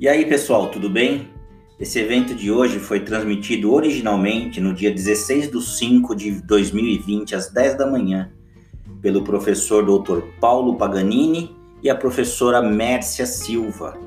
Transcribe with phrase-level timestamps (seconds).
[0.00, 1.28] E aí, pessoal, tudo bem?
[1.76, 7.50] Esse evento de hoje foi transmitido originalmente no dia 16 de 5 de 2020, às
[7.50, 8.30] 10 da manhã,
[9.02, 10.20] pelo professor Dr.
[10.40, 11.50] Paulo Paganini
[11.82, 13.98] e a professora Mércia Silva,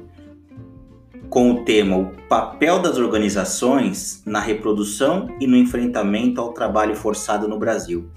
[1.30, 7.50] com o tema O papel das organizações na reprodução e no enfrentamento ao trabalho forçado
[7.50, 8.10] no Brasil.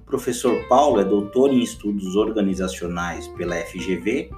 [0.00, 4.30] O professor Paulo é doutor em estudos organizacionais pela FGV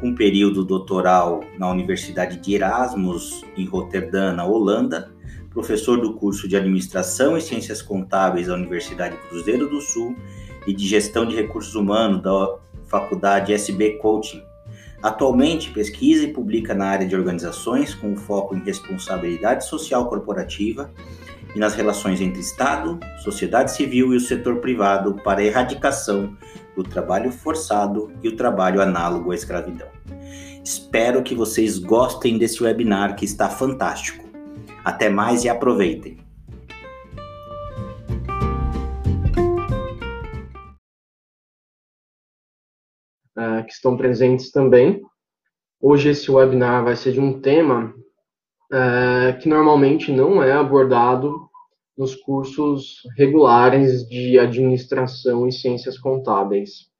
[0.00, 5.12] com período doutoral na Universidade de Erasmus, em Roterdã, na Holanda,
[5.50, 10.16] professor do curso de Administração e Ciências Contábeis da Universidade Cruzeiro do Sul
[10.66, 12.56] e de Gestão de Recursos Humanos da
[12.86, 14.42] Faculdade SB Coaching.
[15.02, 20.90] Atualmente pesquisa e publica na área de organizações com foco em responsabilidade social corporativa
[21.54, 26.36] e nas relações entre Estado, sociedade civil e o setor privado para a erradicação
[26.76, 29.88] do trabalho forçado e o trabalho análogo à escravidão.
[30.64, 34.24] Espero que vocês gostem desse webinar que está fantástico.
[34.84, 36.18] Até mais e aproveitem!
[43.36, 45.00] Uh, que estão presentes também.
[45.80, 47.92] Hoje esse webinar vai ser de um tema
[48.72, 51.50] uh, que normalmente não é abordado
[52.02, 56.90] nos cursos regulares de administração e ciências contábeis.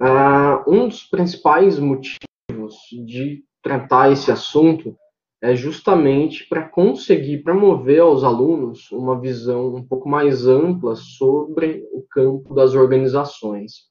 [0.00, 4.96] Uh, um dos principais motivos de tratar esse assunto
[5.40, 12.06] é justamente para conseguir promover aos alunos uma visão um pouco mais ampla sobre o
[12.08, 13.90] campo das organizações.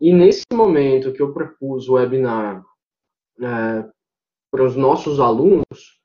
[0.00, 2.64] E nesse momento que eu propus o webinar
[3.38, 3.84] é,
[4.50, 6.00] para os nossos alunos,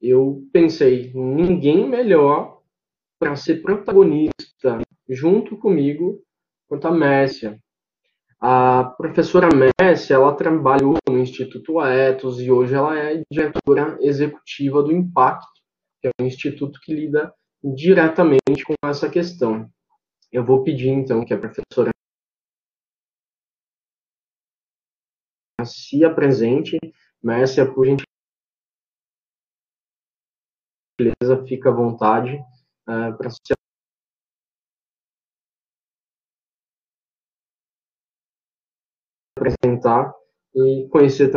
[0.00, 2.57] eu pensei, ninguém melhor
[3.18, 6.22] para ser protagonista junto comigo
[6.68, 7.58] quanto a Mércia.
[8.40, 14.92] A professora Mércia, ela trabalhou no Instituto Aetos e hoje ela é diretora executiva do
[14.92, 15.60] Impacto,
[16.00, 19.68] que é um instituto que lida diretamente com essa questão.
[20.30, 21.90] Eu vou pedir, então, que a professora
[25.64, 26.78] se apresente.
[27.20, 28.06] Mércia, por gentileza,
[31.48, 32.38] fica à vontade
[32.88, 33.38] uh, para se
[39.36, 40.12] apresentar
[40.54, 41.30] e conhecer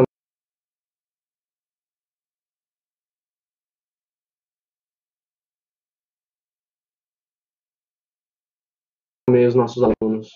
[9.28, 10.30] também os nossos alunos.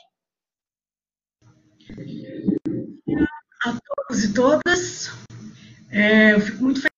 [3.64, 5.10] A todos e todas,
[5.90, 6.95] é, eu fico muito feliz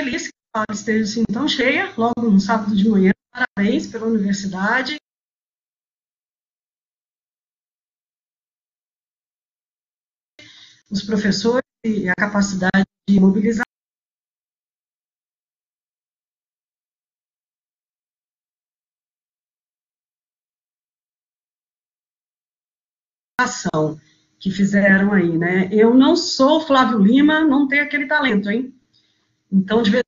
[0.00, 3.12] feliz que a aula esteja assim tão cheia, logo no sábado de manhã.
[3.32, 4.96] Parabéns pela universidade.
[10.90, 13.64] Os professores e a capacidade de mobilizar.
[24.40, 25.68] que fizeram aí, né?
[25.72, 28.77] Eu não sou Flávio Lima, não tenho aquele talento, hein?
[29.50, 30.04] Então, de vez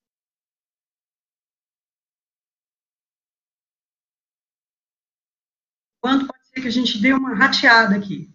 [6.01, 8.29] quando pode ser que a gente dê uma rateada aqui.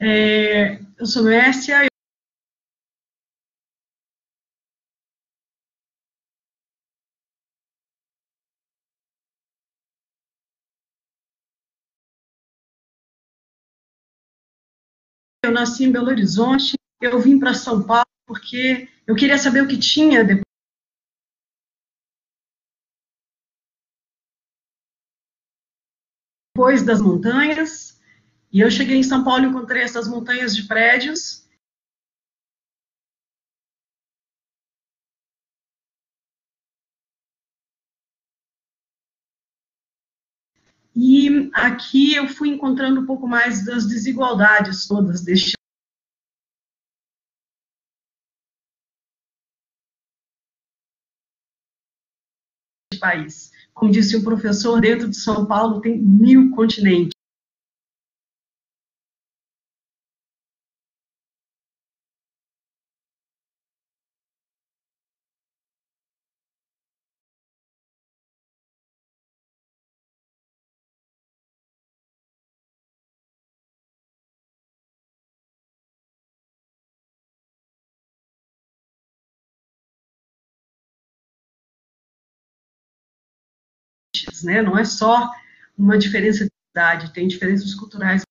[0.00, 1.86] É, eu sou Mércia.
[15.44, 19.68] Eu nasci em Belo Horizonte, eu vim para São Paulo porque eu queria saber o
[19.68, 20.24] que tinha
[26.54, 28.00] depois das montanhas.
[28.52, 31.46] E eu cheguei em São Paulo e encontrei essas montanhas de prédios.
[40.98, 45.55] E aqui eu fui encontrando um pouco mais das desigualdades todas deste
[53.06, 53.52] país.
[53.72, 57.15] Como disse o professor, dentro de São Paulo tem mil continentes.
[84.42, 84.62] Né?
[84.62, 85.30] Não é só
[85.76, 88.22] uma diferença de idade, tem diferenças culturais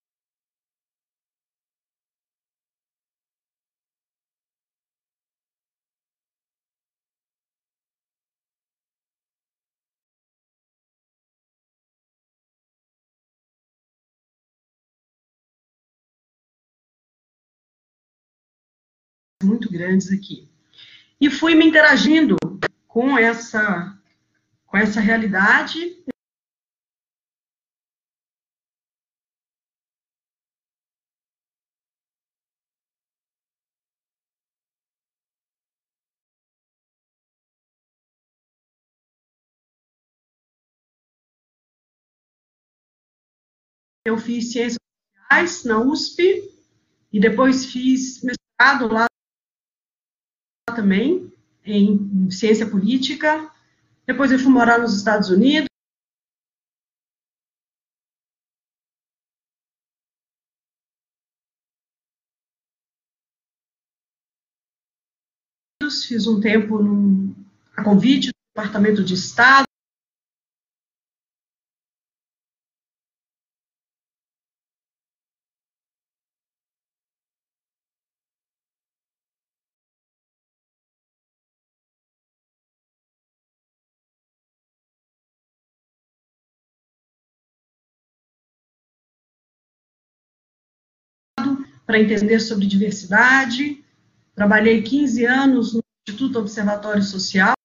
[19.45, 20.49] muito grandes aqui.
[21.21, 22.35] E fui me interagindo
[22.87, 23.97] com essa,
[24.75, 25.79] com essa realidade.
[44.05, 44.77] Eu fiz ciências
[45.17, 46.21] sociais na USP
[47.13, 49.05] e depois fiz mestrado lá
[50.75, 51.33] também,
[51.63, 53.54] em ciência política.
[54.07, 55.67] Depois eu fui morar nos Estados Unidos.
[66.07, 66.79] Fiz um tempo
[67.75, 69.65] a convite do Departamento de Estado.
[91.85, 93.83] Para entender sobre diversidade.
[94.33, 97.55] Trabalhei 15 anos no Instituto Observatório Social.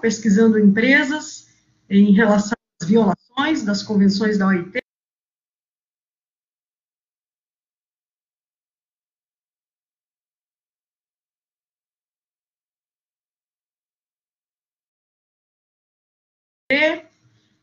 [0.00, 1.53] pesquisando empresas
[1.88, 4.84] em relação às violações das convenções da OIT.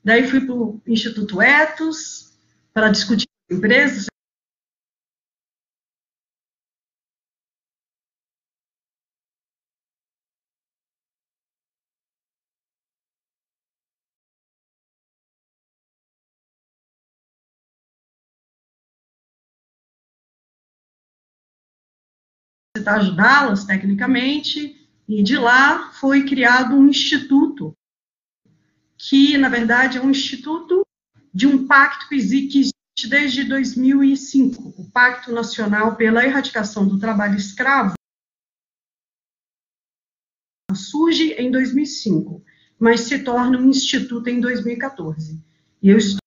[0.04, 2.34] Daí fui para o Instituto Etos
[2.74, 4.11] para discutir empresas,
[22.82, 24.76] tentar ajudá-las tecnicamente,
[25.08, 27.76] e de lá foi criado um instituto,
[28.98, 30.86] que, na verdade, é um instituto
[31.34, 32.74] de um pacto que existe
[33.08, 37.94] desde 2005, o Pacto Nacional pela Erradicação do Trabalho Escravo,
[40.74, 42.44] surge em 2005,
[42.80, 45.40] mas se torna um instituto em 2014.
[45.82, 46.21] E eu estou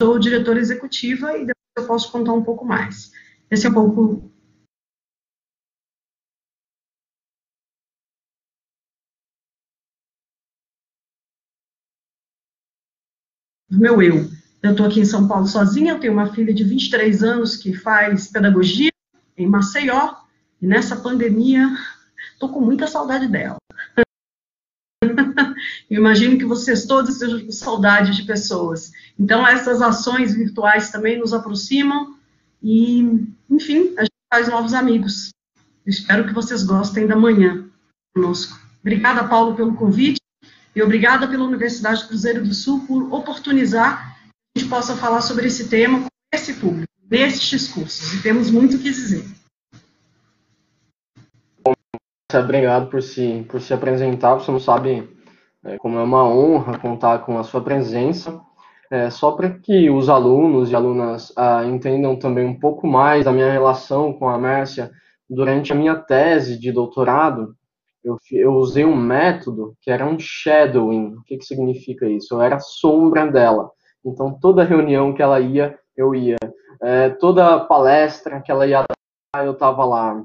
[0.00, 3.12] sou diretora executiva e depois eu posso contar um pouco mais.
[3.50, 4.30] Esse é um pouco
[13.68, 14.28] do meu eu.
[14.62, 17.72] Eu estou aqui em São Paulo sozinha, eu tenho uma filha de 23 anos que
[17.72, 18.90] faz pedagogia
[19.36, 20.16] em Maceió,
[20.60, 21.68] e nessa pandemia
[22.32, 23.58] estou com muita saudade dela.
[25.90, 28.92] Imagino que vocês todos estejam com saudade de pessoas.
[29.18, 32.16] Então, essas ações virtuais também nos aproximam
[32.62, 35.30] e, enfim, a gente faz novos amigos.
[35.84, 37.68] Eu espero que vocês gostem da manhã
[38.14, 38.58] conosco.
[38.80, 40.20] Obrigada, Paulo, pelo convite
[40.74, 44.16] e obrigada pela Universidade Cruzeiro do Sul por oportunizar
[44.54, 48.14] que a gente possa falar sobre esse tema com esse público, nestes cursos.
[48.14, 49.24] E temos muito o que dizer.
[52.34, 54.34] Obrigado por se, por se apresentar.
[54.34, 55.08] Você não sabe
[55.64, 58.40] é, como é uma honra contar com a sua presença.
[58.90, 63.32] É, só para que os alunos e alunas ah, entendam também um pouco mais da
[63.32, 64.90] minha relação com a Mércia,
[65.28, 67.56] durante a minha tese de doutorado,
[68.04, 71.16] eu, eu usei um método que era um shadowing.
[71.16, 72.34] O que, que significa isso?
[72.34, 73.70] Eu era sombra dela.
[74.04, 76.36] Então, toda reunião que ela ia, eu ia.
[76.80, 78.84] É, toda palestra que ela ia
[79.34, 80.24] dar, eu estava lá.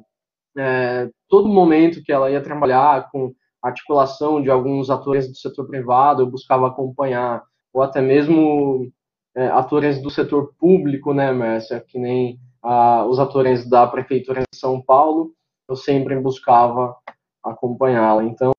[0.58, 6.24] É, todo momento que ela ia trabalhar com articulação de alguns atores do setor privado,
[6.24, 7.44] eu buscava acompanhar,
[7.74, 8.92] ou até mesmo
[9.36, 14.60] é, atores do setor público, né, Mércia, que nem ah, os atores da Prefeitura de
[14.60, 15.32] São Paulo,
[15.70, 16.96] eu sempre buscava
[17.44, 18.24] acompanhá-la.
[18.24, 18.52] Então,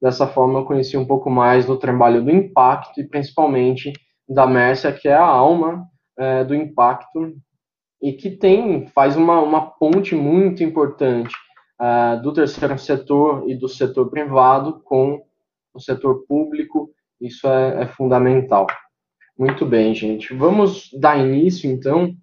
[0.00, 3.92] dessa forma, eu conheci um pouco mais do trabalho do impacto e, principalmente,
[4.28, 5.86] da Mércia, que é a alma
[6.18, 7.34] é, do impacto
[8.04, 11.34] e que tem faz uma, uma ponte muito importante
[11.80, 15.24] uh, do terceiro setor e do setor privado com
[15.72, 16.90] o setor público.
[17.18, 18.66] Isso é, é fundamental.
[19.38, 20.34] Muito bem, gente.
[20.34, 22.14] Vamos dar início, então,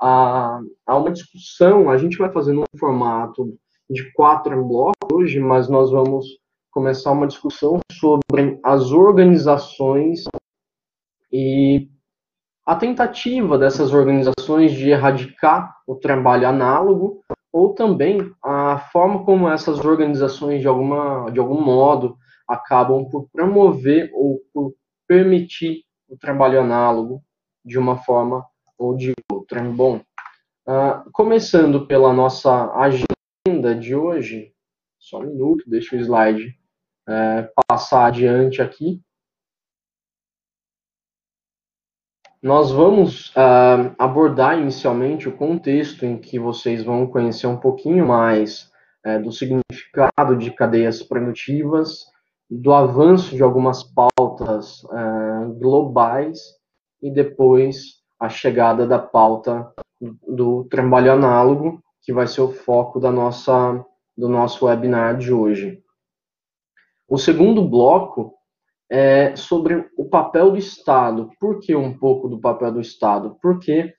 [0.00, 1.90] a, a uma discussão.
[1.90, 3.54] A gente vai fazer num formato
[3.90, 6.26] de quatro blocos hoje, mas nós vamos
[6.70, 10.24] começar uma discussão sobre as organizações
[11.30, 11.90] e
[12.68, 19.82] a tentativa dessas organizações de erradicar o trabalho análogo ou também a forma como essas
[19.82, 24.74] organizações de alguma de algum modo acabam por promover ou por
[25.06, 27.22] permitir o trabalho análogo
[27.64, 28.44] de uma forma
[28.76, 29.62] ou de outra.
[29.62, 30.02] Bom,
[30.68, 34.52] uh, começando pela nossa agenda de hoje,
[34.98, 36.54] só um minuto, deixa o slide
[37.08, 39.00] uh, passar adiante aqui.
[42.40, 48.70] Nós vamos uh, abordar inicialmente o contexto em que vocês vão conhecer um pouquinho mais
[49.04, 52.04] uh, do significado de cadeias produtivas,
[52.48, 56.38] do avanço de algumas pautas uh, globais
[57.02, 63.10] e depois a chegada da pauta do trabalho análogo, que vai ser o foco da
[63.10, 63.84] nossa,
[64.16, 65.82] do nosso webinar de hoje.
[67.08, 68.37] O segundo bloco
[68.90, 71.30] é, sobre o papel do Estado.
[71.38, 73.36] Por que um pouco do papel do Estado?
[73.42, 73.92] Porque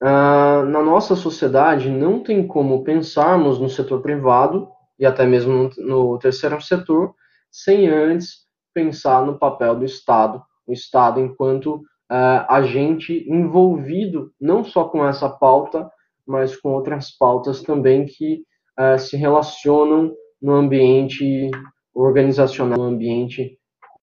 [0.00, 4.68] ah, na nossa sociedade não tem como pensarmos no setor privado
[4.98, 7.14] e até mesmo no, no terceiro setor
[7.50, 14.84] sem antes pensar no papel do Estado, o Estado enquanto ah, agente envolvido não só
[14.84, 15.90] com essa pauta,
[16.24, 18.44] mas com outras pautas também que
[18.76, 21.50] ah, se relacionam no ambiente
[21.92, 23.57] organizacional, no ambiente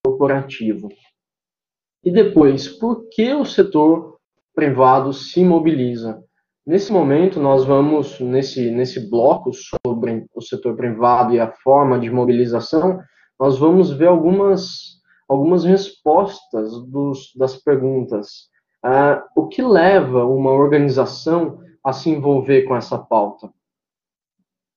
[0.06, 0.90] corporativo.
[2.04, 4.20] E depois, por que o setor
[4.54, 6.24] privado se mobiliza?
[6.66, 12.10] Nesse momento, nós vamos, nesse, nesse bloco sobre o setor privado e a forma de
[12.10, 13.00] mobilização,
[13.40, 18.50] nós vamos ver algumas, algumas respostas dos, das perguntas.
[18.84, 23.52] Uh, o que leva uma organização a se envolver com essa pauta?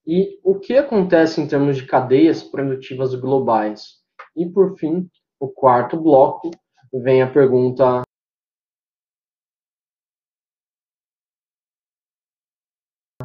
[0.06, 3.98] E o que acontece em termos de cadeias produtivas globais?
[4.34, 5.08] E, por fim,
[5.40, 6.50] o quarto bloco,
[6.92, 8.02] vem a pergunta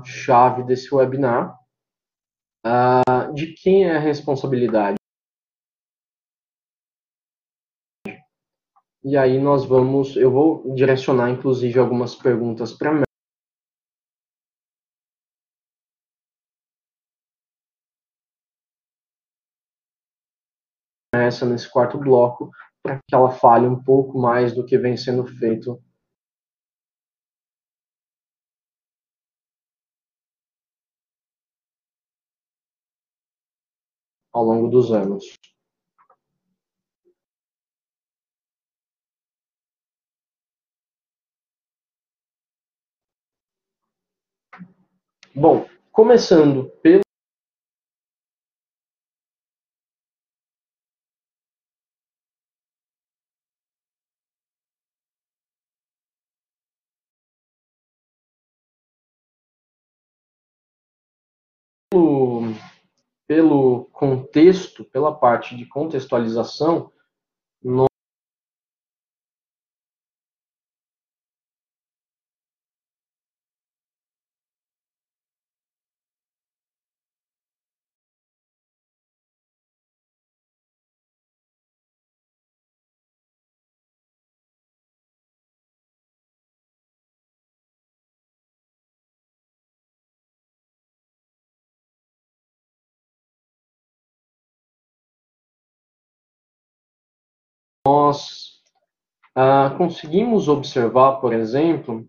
[0.05, 1.57] chave desse webinar,
[2.65, 4.97] uh, de quem é a responsabilidade.
[9.03, 13.03] E aí nós vamos, eu vou direcionar inclusive algumas perguntas para
[21.23, 22.51] essa nesse quarto bloco
[22.81, 25.81] para que ela fale um pouco mais do que vem sendo feito
[34.33, 35.23] ao longo dos anos.
[45.35, 47.02] Bom, começando pelo
[63.33, 66.91] pelo contexto, pela parte de contextualização,
[97.85, 98.61] nós
[99.35, 102.07] ah, conseguimos observar, por exemplo,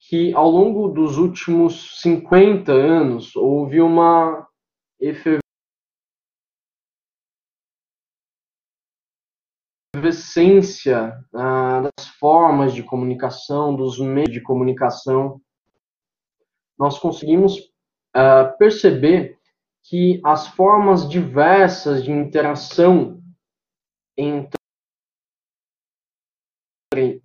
[0.00, 4.46] que ao longo dos últimos 50 anos houve uma
[10.04, 15.40] efervescência ah, das formas de comunicação, dos meios de comunicação,
[16.78, 17.58] nós conseguimos
[18.14, 19.38] ah, perceber
[19.82, 23.22] que as formas diversas de interação
[24.16, 24.56] entre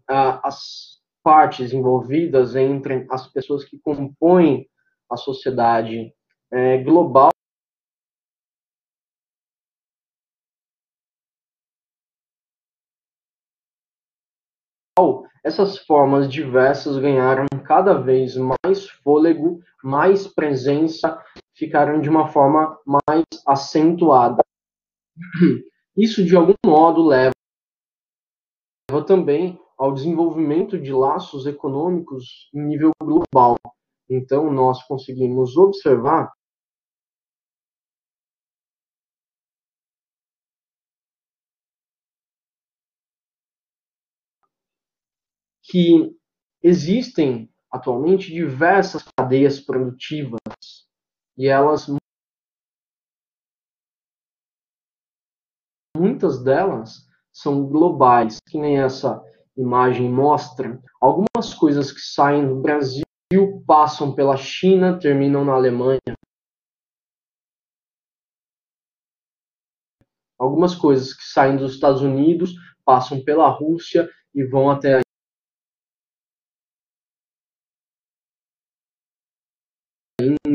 [0.09, 4.67] uh, as partes envolvidas, entre as pessoas que compõem
[5.09, 6.13] a sociedade
[6.51, 7.29] é, global,
[15.49, 21.19] essas formas diversas ganharam cada vez mais fôlego, mais presença,
[21.55, 24.43] ficaram de uma forma mais acentuada.
[25.97, 27.33] Isso, de algum modo, leva
[29.07, 33.57] também ao desenvolvimento de laços econômicos em nível global.
[34.07, 36.31] Então, nós conseguimos observar
[45.69, 46.15] que
[46.63, 50.39] existem atualmente diversas cadeias produtivas
[51.37, 51.87] e elas
[55.95, 59.23] muitas delas são globais, que nem essa
[59.55, 60.81] imagem mostra.
[60.99, 63.03] Algumas coisas que saem do Brasil
[63.67, 65.99] passam pela China, terminam na Alemanha.
[70.37, 75.08] Algumas coisas que saem dos Estados Unidos passam pela Rússia e vão até a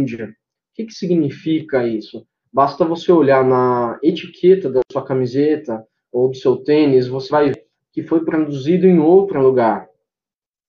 [0.04, 0.26] Índia.
[0.26, 0.30] O
[0.74, 2.26] que, que significa isso?
[2.52, 7.64] Basta você olhar na etiqueta da sua camiseta ou do seu tênis, você vai ver
[7.92, 9.88] que foi produzido em outro lugar.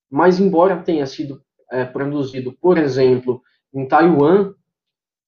[0.10, 3.42] Mas, embora tenha sido é, produzido, por exemplo,
[3.74, 4.54] em Taiwan,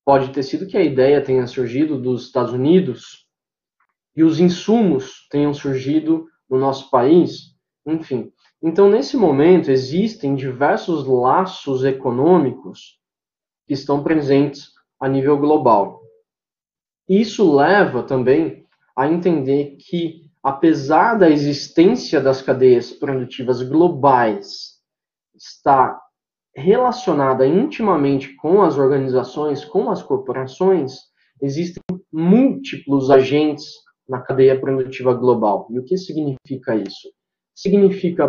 [0.06, 3.28] pode ter sido que a ideia tenha surgido dos Estados Unidos
[4.16, 8.32] e os insumos tenham surgido no nosso país, enfim.
[8.62, 12.98] Então, nesse momento, existem diversos laços econômicos
[13.68, 16.02] que estão presentes a nível global.
[17.08, 24.77] Isso leva também a entender que, apesar da existência das cadeias produtivas globais
[25.36, 26.01] estar
[26.56, 30.96] relacionada intimamente com as organizações, com as corporações,
[31.40, 33.66] existem múltiplos agentes
[34.10, 35.68] na cadeia produtiva global.
[35.70, 37.10] E o que significa isso?
[37.53, 38.27] Significa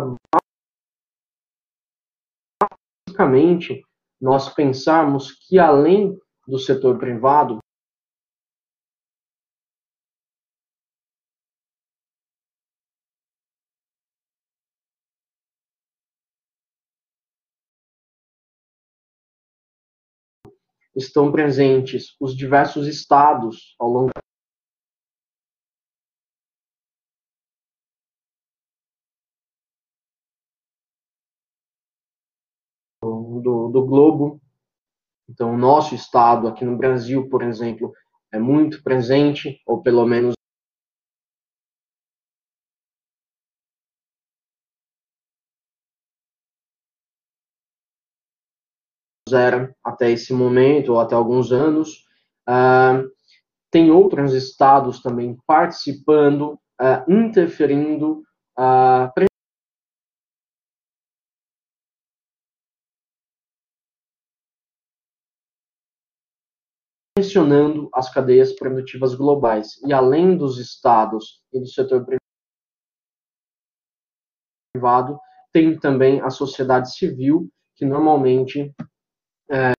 [3.07, 3.81] basicamente
[4.19, 7.59] nós pensarmos que além do setor privado,
[20.95, 24.11] estão presentes os diversos estados ao longo
[33.41, 34.41] do, do globo.
[35.29, 37.93] Então, o nosso estado aqui no Brasil, por exemplo,
[38.31, 40.33] é muito presente, ou pelo menos
[49.31, 52.05] era até esse momento, ou até alguns anos.
[52.47, 53.07] Uh,
[53.71, 58.23] tem outros estados também participando, uh, interferindo,
[58.57, 59.28] uh,
[67.29, 69.79] pressionando as cadeias produtivas globais.
[69.85, 72.03] E além dos estados e do setor
[74.73, 75.19] privado,
[75.53, 78.73] tem também a sociedade civil, que normalmente
[79.51, 79.73] é,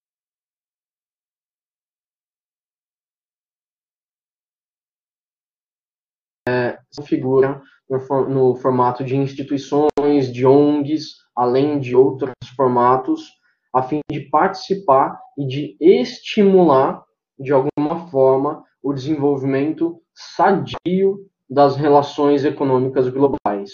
[6.89, 13.29] se figura no, no, formato de instituições, de ONGs, além de outros formatos,
[13.73, 17.03] a fim de participar e de estimular,
[17.41, 23.71] de alguma forma, o desenvolvimento sadio das relações econômicas globais.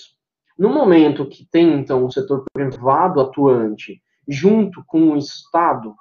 [0.57, 5.93] No momento que tem, então, o setor privado atuante junto com o Estado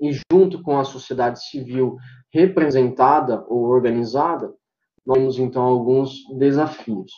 [0.00, 1.96] e junto com a sociedade civil
[2.30, 4.52] representada ou organizada,
[5.04, 7.10] nós temos então alguns desafios.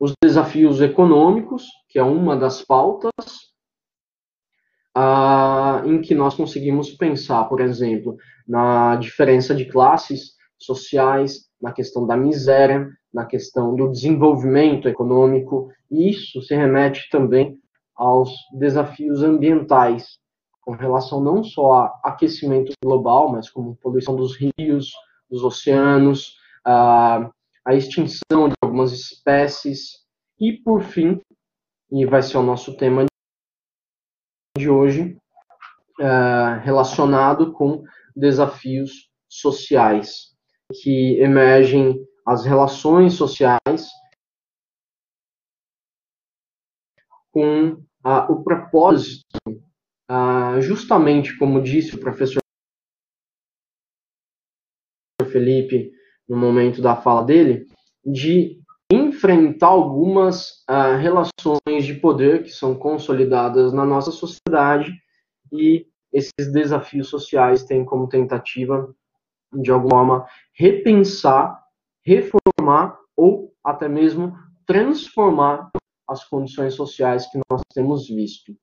[0.00, 3.12] Os desafios econômicos, que é uma das pautas,
[4.94, 12.06] ah, em que nós conseguimos pensar, por exemplo, na diferença de classes sociais, na questão
[12.06, 17.58] da miséria, na questão do desenvolvimento econômico, e isso se remete também
[17.94, 20.18] aos desafios ambientais,
[20.60, 24.92] com relação não só a aquecimento global, mas como poluição dos rios,
[25.30, 27.30] dos oceanos, a,
[27.64, 30.02] a extinção de algumas espécies.
[30.38, 31.20] E, por fim,
[31.90, 33.04] e vai ser o nosso tema
[34.56, 35.16] de hoje,
[35.98, 37.82] uh, relacionado com
[38.14, 40.36] desafios sociais,
[40.82, 43.88] que emergem as relações sociais
[47.30, 47.82] com
[48.28, 49.24] o propósito,
[50.60, 52.42] justamente como disse o professor
[55.30, 55.90] Felipe
[56.28, 57.66] no momento da fala dele,
[58.04, 58.61] de
[58.92, 64.92] enfrentar algumas ah, relações de poder que são consolidadas na nossa sociedade
[65.52, 68.94] e esses desafios sociais têm como tentativa,
[69.52, 71.58] de alguma forma, repensar,
[72.04, 75.70] reformar ou até mesmo transformar
[76.08, 78.54] as condições sociais que nós temos visto.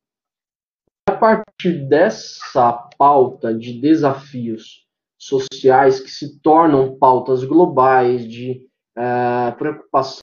[1.08, 4.86] A partir dessa pauta de desafios
[5.18, 8.69] sociais que se tornam pautas globais de
[9.00, 10.22] uh, preocupação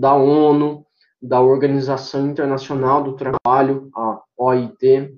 [0.00, 0.86] da ONU,
[1.20, 5.14] da Organização Internacional do Trabalho, a OIT,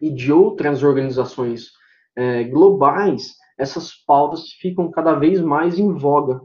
[0.00, 1.70] e de outras organizações
[2.16, 6.40] é, globais, essas pautas ficam cada vez mais em voga.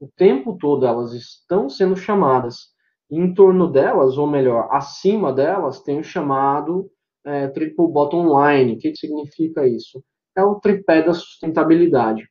[0.00, 2.72] O tempo todo elas estão sendo chamadas.
[3.10, 6.90] E em torno delas, ou melhor, acima delas, tem o chamado
[7.24, 8.74] é, Triple Bottom Line.
[8.74, 10.02] O que, que significa isso?
[10.36, 12.24] É o tripé da sustentabilidade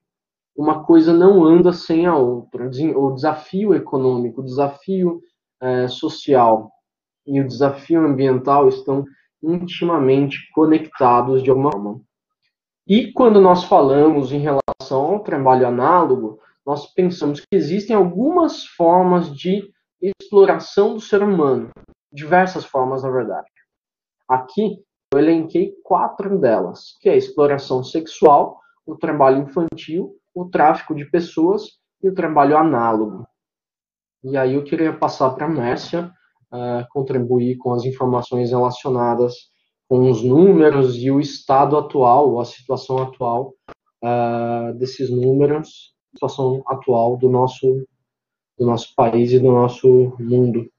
[0.56, 2.69] uma coisa não anda sem a outra.
[2.95, 5.21] O desafio econômico, o desafio
[5.63, 6.69] é, social
[7.26, 9.06] e o desafio ambiental estão
[9.41, 12.02] intimamente conectados de alguma forma.
[12.86, 19.34] E quando nós falamos em relação ao trabalho análogo, nós pensamos que existem algumas formas
[19.34, 19.71] de
[20.02, 21.69] exploração do ser humano,
[22.12, 23.47] diversas formas, na verdade.
[24.28, 24.80] Aqui
[25.13, 31.06] eu elenquei quatro delas, que é a exploração sexual, o trabalho infantil, o tráfico de
[31.06, 33.26] pessoas e o trabalho análogo.
[34.24, 36.12] E aí eu queria passar para a Mércia
[36.52, 39.52] uh, contribuir com as informações relacionadas
[39.88, 43.54] com os números e o estado atual, a situação atual
[44.04, 47.86] uh, desses números, situação atual do nosso,
[48.58, 50.72] do nosso país e do nosso mundo.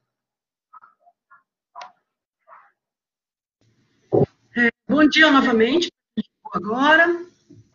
[4.56, 5.92] É, bom dia novamente,
[6.52, 7.24] agora.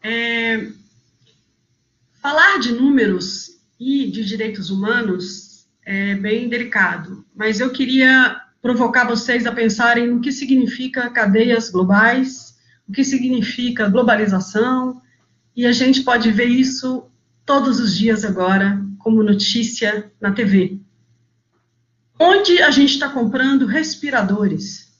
[0.01, 0.71] É,
[2.21, 5.48] Falar de números e de direitos humanos
[5.91, 12.55] é bem delicado, mas eu queria provocar vocês a pensarem no que significa cadeias globais,
[12.87, 15.01] o que significa globalização,
[15.55, 17.09] e a gente pode ver isso
[17.43, 20.79] todos os dias agora como notícia na TV.
[22.19, 24.93] Onde a gente está comprando respiradores?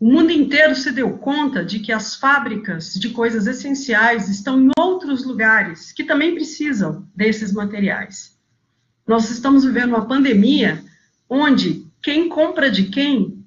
[0.00, 4.70] O mundo inteiro se deu conta de que as fábricas de coisas essenciais estão em
[4.78, 8.33] outros lugares que também precisam desses materiais.
[9.06, 10.82] Nós estamos vivendo uma pandemia
[11.28, 13.44] onde quem compra de quem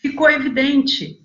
[0.00, 1.20] ficou evidente,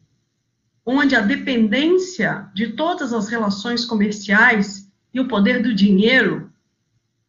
[0.86, 6.52] onde a dependência de todas as relações comerciais e o poder do dinheiro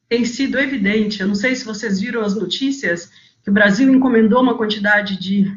[0.09, 1.21] tem sido evidente.
[1.21, 3.11] Eu não sei se vocês viram as notícias
[3.43, 5.53] que o Brasil encomendou uma quantidade de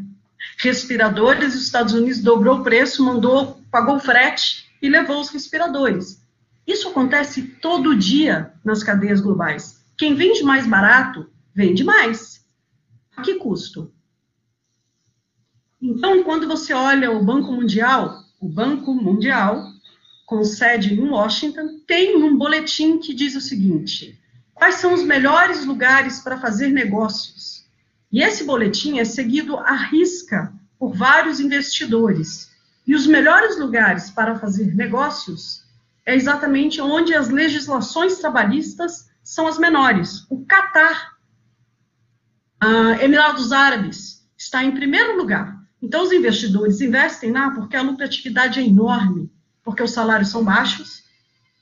[0.58, 6.22] respiradores, os Estados Unidos dobrou o preço, mandou, pagou frete e levou os respiradores.
[6.66, 9.78] Isso acontece todo dia nas cadeias globais.
[9.98, 12.46] Quem vende mais barato, vende mais.
[13.16, 13.92] A que custo?
[15.82, 19.64] Então, quando você olha o Banco Mundial, o Banco Mundial,
[20.26, 24.20] com sede em Washington, tem um boletim que diz o seguinte:
[24.54, 27.66] quais são os melhores lugares para fazer negócios?
[28.12, 32.52] E esse boletim é seguido à risca por vários investidores.
[32.86, 35.64] E os melhores lugares para fazer negócios
[36.06, 40.26] é exatamente onde as legislações trabalhistas são as menores.
[40.30, 41.18] O Catar,
[43.02, 45.54] Emirados Árabes, está em primeiro lugar.
[45.82, 49.30] Então, os investidores investem lá porque a lucratividade é enorme,
[49.66, 51.04] porque os salários são baixos,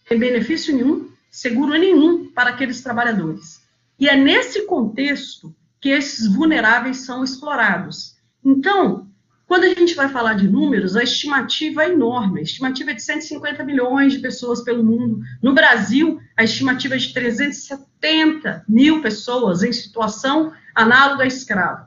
[0.07, 3.63] tem benefício nenhum, seguro nenhum para aqueles trabalhadores.
[3.99, 8.15] E é nesse contexto que esses vulneráveis são explorados.
[8.43, 9.09] Então,
[9.47, 12.39] quando a gente vai falar de números, a estimativa é enorme.
[12.39, 15.19] A estimativa é de 150 milhões de pessoas pelo mundo.
[15.41, 21.85] No Brasil, a estimativa é de 370 mil pessoas em situação análoga a escravo.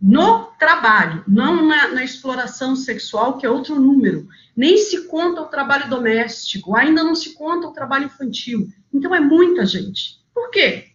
[0.00, 4.26] No trabalho, não na, na, exploração sexual, que é outro número.
[4.56, 8.66] Nem se conta o trabalho doméstico, ainda não se conta o trabalho infantil.
[8.90, 10.18] Então, é muita gente.
[10.32, 10.92] Por quê?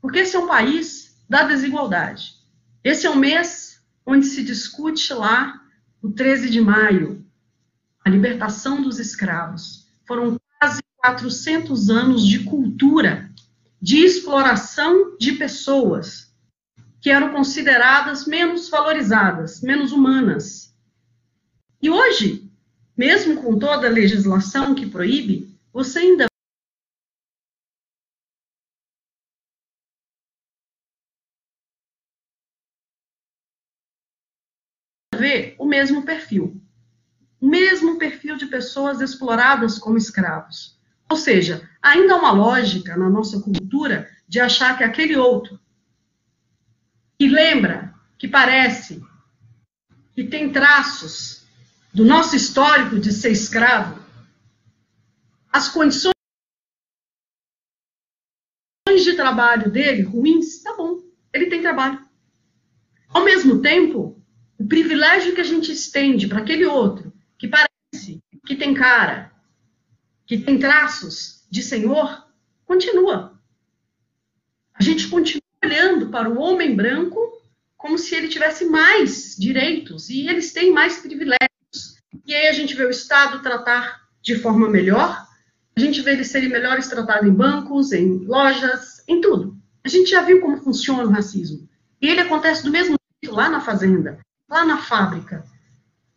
[0.00, 2.34] Porque esse é um país da desigualdade.
[2.82, 3.71] Esse é um mês
[4.04, 5.60] onde se discute lá
[6.02, 7.24] o 13 de maio,
[8.04, 9.86] a libertação dos escravos.
[10.06, 13.30] Foram quase 400 anos de cultura,
[13.80, 16.32] de exploração de pessoas
[17.00, 20.72] que eram consideradas menos valorizadas, menos humanas.
[21.82, 22.48] E hoje,
[22.96, 26.26] mesmo com toda a legislação que proíbe, você ainda
[35.72, 36.60] mesmo perfil.
[37.40, 40.78] O mesmo perfil de pessoas exploradas como escravos.
[41.08, 45.58] Ou seja, ainda há uma lógica na nossa cultura de achar que aquele outro,
[47.18, 49.02] que lembra, que parece,
[50.14, 51.42] que tem traços
[51.92, 53.98] do nosso histórico de ser escravo,
[55.50, 56.12] as condições
[58.88, 61.00] de trabalho dele ruins, tá bom,
[61.32, 61.98] ele tem trabalho.
[63.08, 64.21] Ao mesmo tempo,
[64.62, 69.32] o privilégio que a gente estende para aquele outro, que parece, que tem cara,
[70.24, 72.28] que tem traços de senhor,
[72.64, 73.36] continua.
[74.72, 77.18] A gente continua olhando para o homem branco
[77.76, 81.98] como se ele tivesse mais direitos e eles têm mais privilégios.
[82.24, 85.26] E aí a gente vê o Estado tratar de forma melhor,
[85.74, 89.56] a gente vê eles serem melhores tratados em bancos, em lojas, em tudo.
[89.82, 91.68] A gente já viu como funciona o racismo.
[92.00, 95.44] E ele acontece do mesmo jeito lá na fazenda lá na fábrica.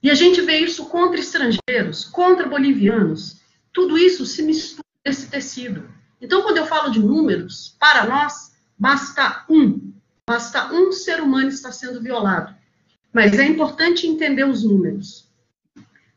[0.01, 3.41] E a gente vê isso contra estrangeiros, contra bolivianos.
[3.73, 5.89] Tudo isso se mistura nesse tecido.
[6.21, 9.93] Então, quando eu falo de números, para nós, basta um.
[10.27, 12.55] Basta um ser humano estar sendo violado.
[13.13, 15.29] Mas é importante entender os números.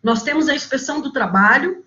[0.03, 1.85] Nós temos a inspeção do trabalho,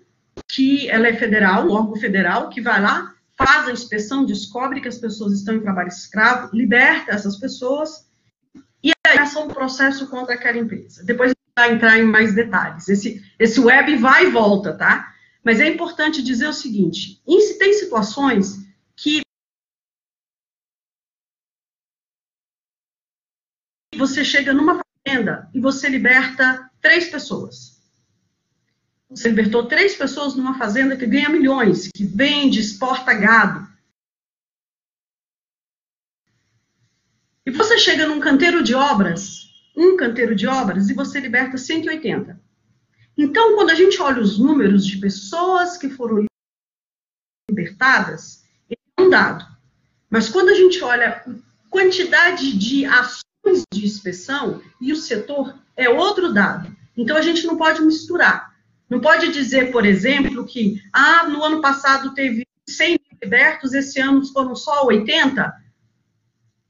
[0.48, 4.88] que ela é federal, um órgão federal, que vai lá, faz a inspeção, descobre que
[4.88, 8.06] as pessoas estão em trabalho escravo, liberta essas pessoas
[9.06, 11.04] aí começa um processo contra aquela empresa.
[11.04, 12.88] Depois vai entrar em mais detalhes.
[12.88, 15.12] Esse, esse web vai e volta, tá?
[15.44, 17.20] Mas é importante dizer o seguinte:
[17.58, 18.58] tem situações
[18.96, 19.22] que
[23.96, 27.80] você chega numa fazenda e você liberta três pessoas.
[29.10, 33.71] Você libertou três pessoas numa fazenda que ganha milhões, que vende, exporta gado.
[37.44, 42.40] E você chega num canteiro de obras, um canteiro de obras, e você liberta 180.
[43.18, 46.24] Então, quando a gente olha os números de pessoas que foram
[47.50, 49.44] libertadas, é um dado.
[50.08, 55.88] Mas quando a gente olha a quantidade de ações de inspeção e o setor, é
[55.88, 56.74] outro dado.
[56.96, 58.52] Então, a gente não pode misturar.
[58.88, 64.24] Não pode dizer, por exemplo, que ah, no ano passado teve 100 libertos, esse ano
[64.32, 65.61] foram só 80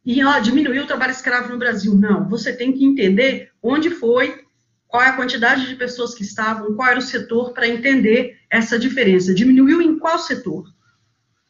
[0.05, 1.95] e ó, diminuiu o trabalho escravo no Brasil.
[1.95, 4.45] Não, você tem que entender onde foi,
[4.89, 8.79] qual é a quantidade de pessoas que estavam, qual era o setor, para entender essa
[8.79, 9.33] diferença.
[9.33, 10.65] Diminuiu em qual setor?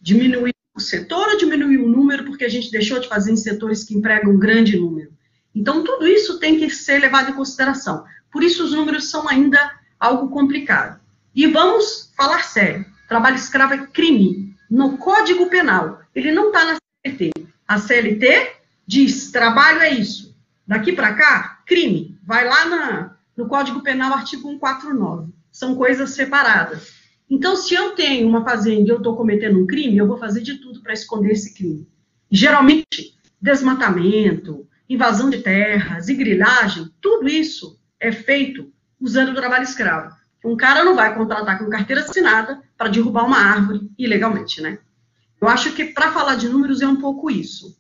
[0.01, 3.85] Diminuiu o setor ou diminuiu o número porque a gente deixou de fazer em setores
[3.85, 5.13] que empregam um grande número?
[5.55, 8.05] Então, tudo isso tem que ser levado em consideração.
[8.31, 9.59] Por isso, os números são ainda
[9.99, 11.01] algo complicado.
[11.35, 16.01] E vamos falar sério: trabalho escravo é crime no Código Penal.
[16.15, 17.42] Ele não está na CPT.
[17.73, 18.53] A CLT
[18.87, 20.37] diz: trabalho é isso.
[20.67, 22.19] Daqui para cá, crime.
[22.23, 25.33] Vai lá na, no Código Penal, artigo 149.
[25.51, 26.93] São coisas separadas.
[27.31, 30.43] Então, se eu tenho uma fazenda e eu estou cometendo um crime, eu vou fazer
[30.43, 31.89] de tudo para esconder esse crime.
[32.31, 40.15] Geralmente, desmatamento, invasão de terras e grilhagem, tudo isso é feito usando o trabalho escravo.
[40.45, 44.79] Um cara não vai contratar com carteira assinada para derrubar uma árvore ilegalmente, né?
[45.43, 47.77] Eu acho que para falar de números é um pouco isso.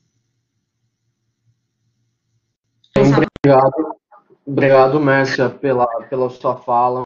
[2.96, 3.96] Obrigado,
[4.44, 7.04] obrigado, Mércia, pela, pela sua fala.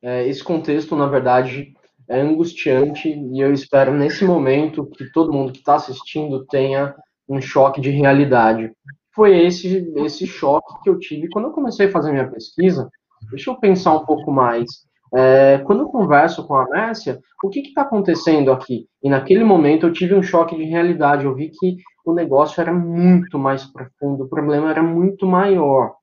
[0.00, 1.74] É, esse contexto, na verdade,
[2.08, 6.94] é angustiante e eu espero nesse momento que todo mundo que está assistindo tenha
[7.28, 8.70] um choque de realidade.
[9.12, 12.88] Foi esse esse choque que eu tive quando eu comecei a fazer minha pesquisa.
[13.30, 14.86] Deixa eu pensar um pouco mais.
[15.14, 18.86] É, quando eu converso com a Mércia, o que está acontecendo aqui?
[19.02, 21.24] E naquele momento eu tive um choque de realidade.
[21.24, 25.94] Eu vi que o negócio era muito mais profundo, o problema era muito maior.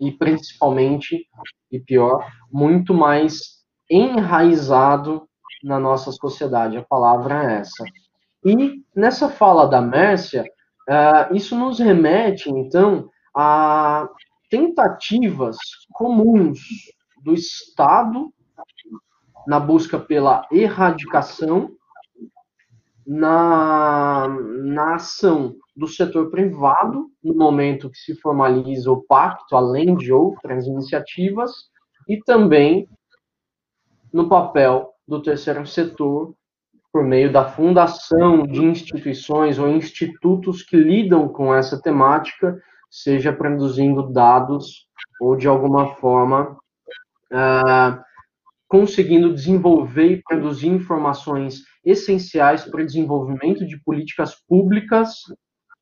[0.00, 1.26] E principalmente,
[1.70, 5.28] e pior, muito mais enraizado
[5.62, 6.76] na nossa sociedade.
[6.76, 7.84] A palavra é essa.
[8.44, 10.44] E nessa fala da Mércia,
[10.88, 14.08] uh, isso nos remete, então, a
[14.50, 15.56] tentativas
[15.92, 16.58] comuns
[17.22, 18.32] do Estado
[19.46, 21.70] na busca pela erradicação
[23.06, 30.12] na, na ação do setor privado, no momento que se formaliza o pacto, além de
[30.12, 31.50] outras iniciativas,
[32.08, 32.88] e também
[34.12, 36.34] no papel do terceiro setor,
[36.92, 44.12] por meio da fundação de instituições ou institutos que lidam com essa temática, seja produzindo
[44.12, 44.86] dados
[45.18, 46.58] ou de alguma forma
[47.32, 48.02] uh,
[48.68, 55.22] conseguindo desenvolver e produzir informações essenciais para o desenvolvimento de políticas públicas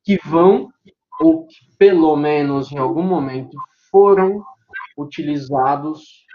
[0.03, 0.69] que vão,
[1.19, 3.55] ou que pelo menos em algum momento
[3.91, 4.43] foram
[4.97, 6.25] utilizados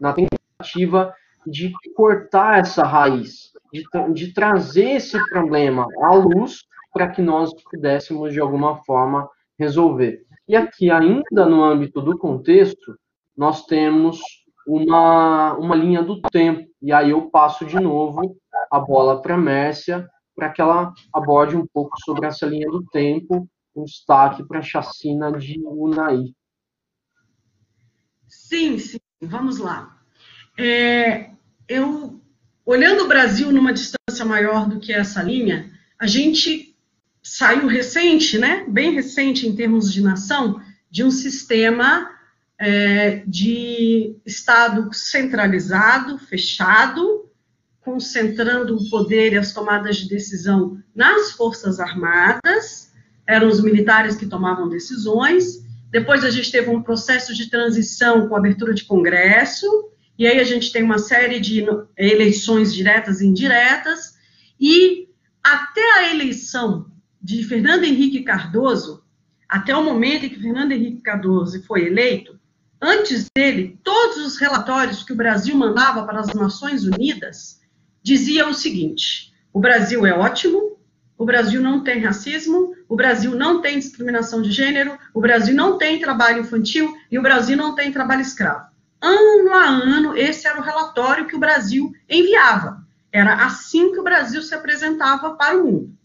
[0.00, 1.12] na tentativa
[1.46, 8.32] de cortar essa raiz, de, de trazer esse problema à luz para que nós pudéssemos,
[8.32, 9.28] de alguma forma,
[9.58, 10.22] resolver.
[10.46, 12.96] E aqui, ainda no âmbito do contexto,
[13.36, 14.20] nós temos
[14.68, 16.68] uma, uma linha do tempo.
[16.82, 18.36] E aí eu passo de novo
[18.70, 22.84] a bola para a Mércia, para que ela aborde um pouco sobre essa linha do
[22.92, 26.18] tempo, um destaque para a chacina de Unai.
[28.26, 29.96] Sim, sim, vamos lá.
[30.56, 31.30] É,
[31.66, 32.20] eu,
[32.64, 36.76] olhando o Brasil numa distância maior do que essa linha, a gente
[37.22, 42.17] saiu recente, né, bem recente em termos de nação, de um sistema
[42.58, 47.30] é, de Estado centralizado, fechado,
[47.80, 52.92] concentrando o poder e as tomadas de decisão nas Forças Armadas,
[53.26, 55.64] eram os militares que tomavam decisões.
[55.90, 59.66] Depois a gente teve um processo de transição com abertura de Congresso,
[60.18, 61.64] e aí a gente tem uma série de
[61.96, 64.18] eleições diretas e indiretas,
[64.60, 65.08] e
[65.42, 66.90] até a eleição
[67.22, 69.04] de Fernando Henrique Cardoso,
[69.48, 72.37] até o momento em que Fernando Henrique Cardoso foi eleito,
[72.80, 77.60] antes dele, todos os relatórios que o Brasil mandava para as Nações Unidas
[78.02, 80.78] diziam o seguinte: o Brasil é ótimo,
[81.16, 85.76] o Brasil não tem racismo, o Brasil não tem discriminação de gênero, o Brasil não
[85.76, 88.68] tem trabalho infantil e o Brasil não tem trabalho escravo.
[89.00, 92.86] Ano a ano, esse era o relatório que o Brasil enviava.
[93.12, 95.98] Era assim que o Brasil se apresentava para o mundo.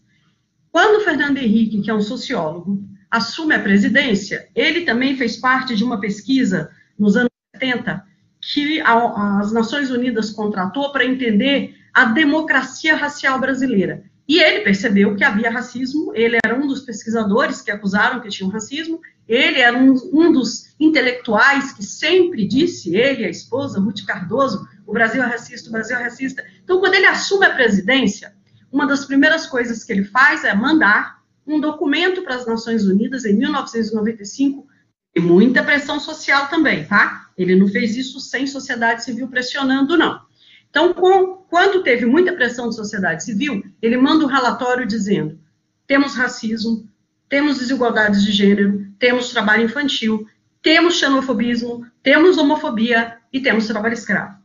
[0.70, 2.82] Quando Fernando Henrique, que é um sociólogo,
[3.14, 8.04] assume a presidência, ele também fez parte de uma pesquisa nos anos 70
[8.40, 14.02] que a, as Nações Unidas contratou para entender a democracia racial brasileira.
[14.26, 18.50] E ele percebeu que havia racismo, ele era um dos pesquisadores que acusaram que tinha
[18.50, 24.66] racismo, ele era um, um dos intelectuais que sempre disse, ele a esposa, Ruth Cardoso,
[24.84, 26.44] o Brasil é racista, o Brasil é racista.
[26.64, 28.34] Então, quando ele assume a presidência,
[28.72, 33.24] uma das primeiras coisas que ele faz é mandar um documento para as Nações Unidas
[33.24, 34.66] em 1995
[35.14, 37.28] e muita pressão social também, tá?
[37.36, 40.20] Ele não fez isso sem sociedade civil pressionando, não.
[40.68, 45.38] Então, com, quando teve muita pressão de sociedade civil, ele manda um relatório dizendo:
[45.86, 46.88] temos racismo,
[47.28, 50.26] temos desigualdades de gênero, temos trabalho infantil,
[50.62, 54.36] temos xenofobismo, temos homofobia e temos trabalho escravo.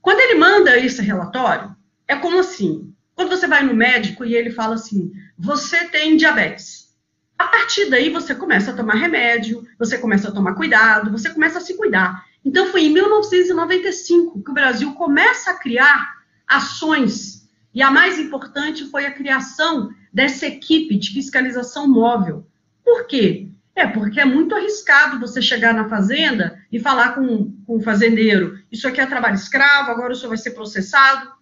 [0.00, 1.74] Quando ele manda esse relatório,
[2.06, 6.92] é como assim: quando você vai no médico e ele fala assim, você tem diabetes.
[7.38, 11.58] A partir daí você começa a tomar remédio, você começa a tomar cuidado, você começa
[11.58, 12.24] a se cuidar.
[12.44, 17.48] Então foi em 1995 que o Brasil começa a criar ações.
[17.74, 22.46] E a mais importante foi a criação dessa equipe de fiscalização móvel.
[22.84, 23.48] Por quê?
[23.74, 28.58] É porque é muito arriscado você chegar na fazenda e falar com, com o fazendeiro:
[28.70, 31.32] isso aqui é trabalho escravo, agora o senhor vai ser processado.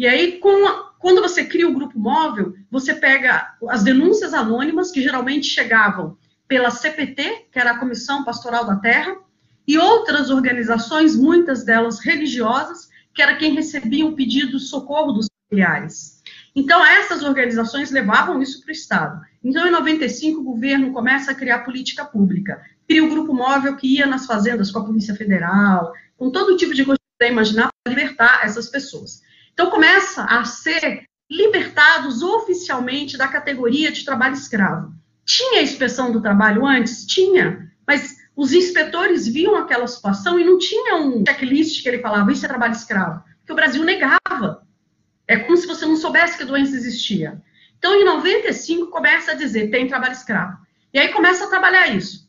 [0.00, 5.02] E aí, a, quando você cria o grupo móvel, você pega as denúncias anônimas, que
[5.02, 6.16] geralmente chegavam
[6.48, 9.14] pela CPT, que era a Comissão Pastoral da Terra,
[9.68, 15.26] e outras organizações, muitas delas religiosas, que era quem recebia o pedido de socorro dos
[15.50, 16.22] familiares.
[16.56, 19.20] Então, essas organizações levavam isso para o Estado.
[19.44, 22.58] Então, em 95, o governo começa a criar política pública.
[22.88, 26.72] Cria o grupo móvel que ia nas fazendas com a Polícia Federal, com todo tipo
[26.72, 29.28] de coisa que você imaginar para libertar essas pessoas.
[29.60, 34.90] Então, começa a ser libertados oficialmente da categoria de trabalho escravo.
[35.22, 37.04] Tinha inspeção do trabalho antes?
[37.04, 42.32] Tinha, mas os inspetores viam aquela situação e não tinha um checklist que ele falava,
[42.32, 44.66] isso é trabalho escravo, porque o Brasil negava.
[45.28, 47.38] É como se você não soubesse que a doença existia.
[47.78, 50.56] Então, em 95, começa a dizer, tem trabalho escravo.
[50.90, 52.26] E aí começa a trabalhar isso.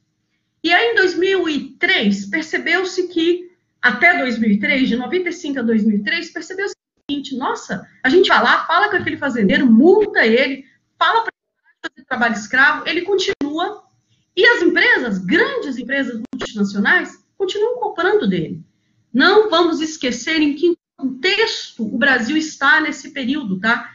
[0.61, 3.51] E aí, em 2003, percebeu-se que,
[3.82, 6.80] até 2003, de 95 a 2003, percebeu-se
[7.12, 10.66] seguinte: nossa, a gente vai lá, fala com aquele fazendeiro, multa ele,
[10.97, 13.84] fala para ele fazer trabalho escravo, ele continua.
[14.36, 18.64] E as empresas, grandes empresas multinacionais, continuam comprando dele.
[19.14, 23.91] Não vamos esquecer em que contexto o Brasil está nesse período, tá?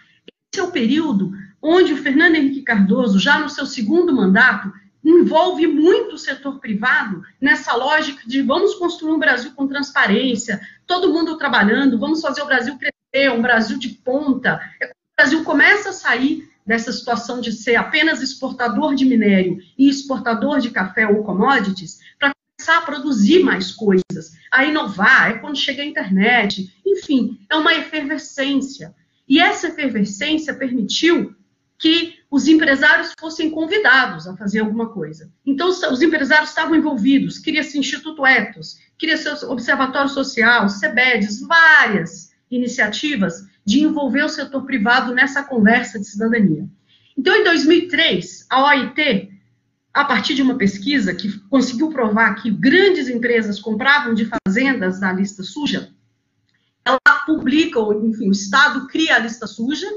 [0.54, 4.72] é o período onde o Fernando Henrique Cardoso, já no seu segundo mandato,
[5.04, 11.12] envolve muito o setor privado nessa lógica de vamos construir um Brasil com transparência, todo
[11.12, 12.95] mundo trabalhando, vamos fazer o Brasil crescer,
[13.30, 14.60] um Brasil de ponta.
[14.80, 19.88] É o Brasil começa a sair dessa situação de ser apenas exportador de minério e
[19.88, 25.56] exportador de café ou commodities, para começar a produzir mais coisas, a inovar, é quando
[25.56, 28.94] chega a internet, enfim, é uma efervescência.
[29.28, 31.34] E essa efervescência permitiu
[31.78, 35.30] que os empresários fossem convidados a fazer alguma coisa.
[35.44, 43.80] Então, os empresários estavam envolvidos, cria-se Instituto Etos, cria-se Observatório Social, CEBEDES, várias iniciativas de
[43.80, 46.68] envolver o setor privado nessa conversa de cidadania.
[47.16, 49.30] Então, em 2003, a OIT,
[49.92, 55.12] a partir de uma pesquisa que conseguiu provar que grandes empresas compravam de fazendas da
[55.12, 55.90] lista suja,
[56.84, 59.88] ela publica, ou enfim, o Estado cria a lista suja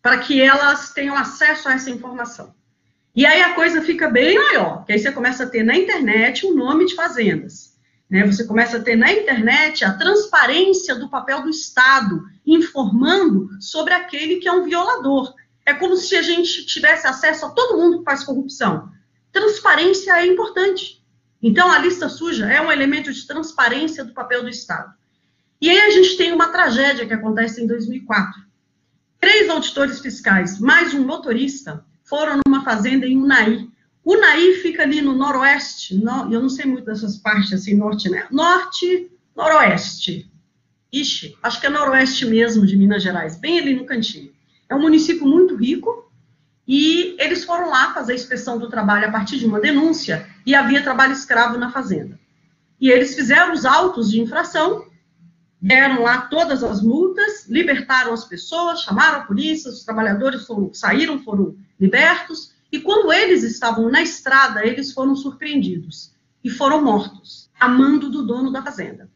[0.00, 2.54] para que elas tenham acesso a essa informação.
[3.14, 6.46] E aí a coisa fica bem maior, que aí você começa a ter na internet
[6.46, 7.75] o um nome de fazendas.
[8.08, 8.24] Né?
[8.26, 14.36] Você começa a ter na internet a transparência do papel do Estado, informando sobre aquele
[14.36, 15.34] que é um violador.
[15.64, 18.88] É como se a gente tivesse acesso a todo mundo que faz corrupção.
[19.32, 21.04] Transparência é importante.
[21.42, 24.94] Então, a lista suja é um elemento de transparência do papel do Estado.
[25.60, 28.42] E aí a gente tem uma tragédia que acontece em 2004.
[29.18, 33.66] Três auditores fiscais, mais um motorista, foram numa fazenda em Unai,
[34.06, 38.28] Unai fica ali no noroeste, no, eu não sei muito dessas partes assim, norte, né?
[38.30, 40.30] Norte, noroeste.
[40.92, 44.32] Ixi, acho que é noroeste mesmo de Minas Gerais, bem ali no cantinho.
[44.68, 46.08] É um município muito rico
[46.68, 50.54] e eles foram lá fazer a inspeção do trabalho a partir de uma denúncia e
[50.54, 52.16] havia trabalho escravo na fazenda.
[52.80, 54.86] E eles fizeram os autos de infração,
[55.60, 61.18] deram lá todas as multas, libertaram as pessoas, chamaram a polícia, os trabalhadores foram, saíram,
[61.24, 67.68] foram libertos e quando eles estavam na estrada, eles foram surpreendidos e foram mortos, a
[67.68, 69.10] mando do dono da fazenda.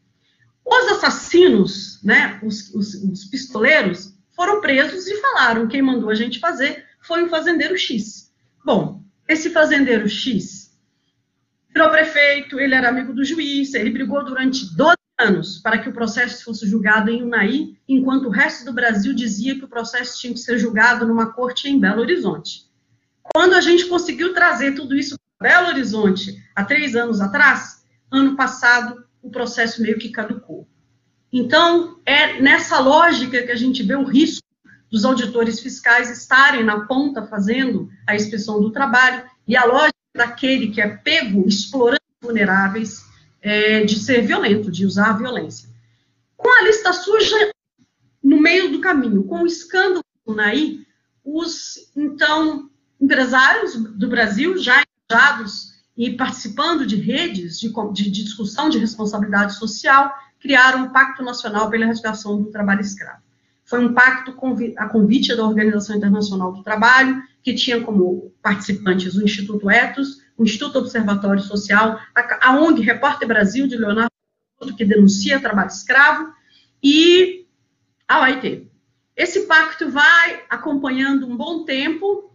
[0.65, 6.39] Os assassinos, né, os, os, os pistoleiros, foram presos e falaram: quem mandou a gente
[6.39, 8.31] fazer foi o fazendeiro X.
[8.63, 10.71] Bom, esse fazendeiro X
[11.73, 15.93] virou prefeito, ele era amigo do juiz, ele brigou durante 12 anos para que o
[15.93, 20.33] processo fosse julgado em Unai, enquanto o resto do Brasil dizia que o processo tinha
[20.33, 22.70] que ser julgado numa corte em Belo Horizonte.
[23.33, 28.35] Quando a gente conseguiu trazer tudo isso para Belo Horizonte há três anos atrás, ano
[28.35, 30.67] passado o processo meio que caducou.
[31.31, 34.45] Então, é nessa lógica que a gente vê o risco
[34.89, 40.71] dos auditores fiscais estarem na ponta fazendo a inspeção do trabalho e a lógica daquele
[40.71, 43.05] que é pego explorando vulneráveis
[43.41, 45.69] é, de ser violento, de usar a violência.
[46.35, 47.51] Com a lista suja
[48.21, 50.35] no meio do caminho, com o escândalo do
[51.23, 52.69] os, então,
[53.01, 60.13] empresários do Brasil já engajados e participando de redes de, de, discussão de responsabilidade social,
[60.39, 63.21] criaram o Pacto Nacional pela Erradicação do Trabalho Escravo.
[63.63, 64.35] Foi um pacto
[64.77, 70.43] a convite da Organização Internacional do Trabalho, que tinha como participantes o Instituto Etos, o
[70.43, 74.11] Instituto Observatório Social, a, a ONG Repórter Brasil, de Leonardo,
[74.77, 76.33] que denuncia trabalho escravo,
[76.83, 77.45] e
[78.07, 78.67] a OIT.
[79.15, 82.30] Esse pacto vai acompanhando um bom tempo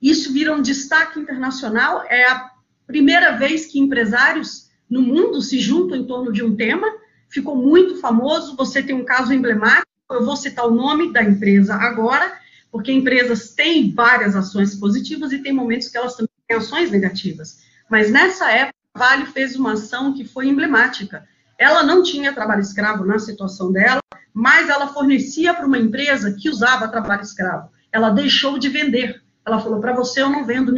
[0.00, 2.04] isso vira um destaque internacional.
[2.08, 2.50] É a
[2.86, 6.86] primeira vez que empresários no mundo se juntam em torno de um tema.
[7.28, 8.56] Ficou muito famoso.
[8.56, 9.86] Você tem um caso emblemático.
[10.10, 12.38] Eu vou citar o nome da empresa agora,
[12.72, 17.58] porque empresas têm várias ações positivas e tem momentos que elas também têm ações negativas.
[17.90, 21.28] Mas nessa época, a Vale fez uma ação que foi emblemática.
[21.58, 24.00] Ela não tinha trabalho escravo na situação dela,
[24.32, 27.68] mas ela fornecia para uma empresa que usava trabalho escravo.
[27.92, 30.74] Ela deixou de vender ela falou: para você eu não vendo.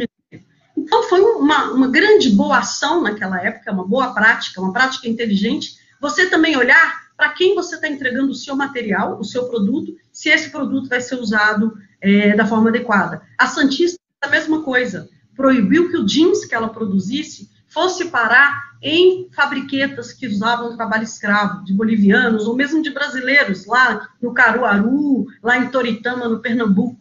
[0.75, 5.75] Então foi uma, uma grande boa ação naquela época, uma boa prática, uma prática inteligente.
[5.99, 10.29] Você também olhar para quem você está entregando o seu material, o seu produto, se
[10.29, 13.21] esse produto vai ser usado é, da forma adequada.
[13.37, 19.29] A Santista a mesma coisa, proibiu que o jeans que ela produzisse fosse parar em
[19.31, 25.57] fabriquetas que usavam trabalho escravo, de bolivianos, ou mesmo de brasileiros, lá no Caruaru, lá
[25.57, 27.00] em Toritama, no Pernambuco.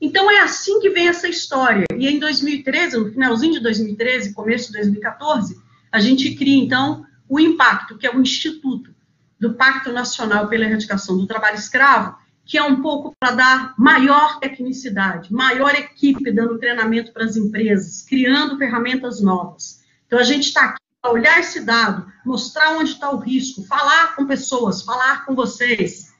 [0.00, 1.84] Então é assim que vem essa história.
[1.96, 7.40] E em 2013, no finalzinho de 2013, começo de 2014, a gente cria então o
[7.40, 8.94] Impacto, que é o Instituto
[9.38, 14.38] do Pacto Nacional pela Erradicação do Trabalho Escravo, que é um pouco para dar maior
[14.38, 19.82] tecnicidade, maior equipe dando treinamento para as empresas, criando ferramentas novas.
[20.06, 24.16] Então a gente está aqui para olhar esse dado, mostrar onde está o risco, falar
[24.16, 26.14] com pessoas, falar com vocês,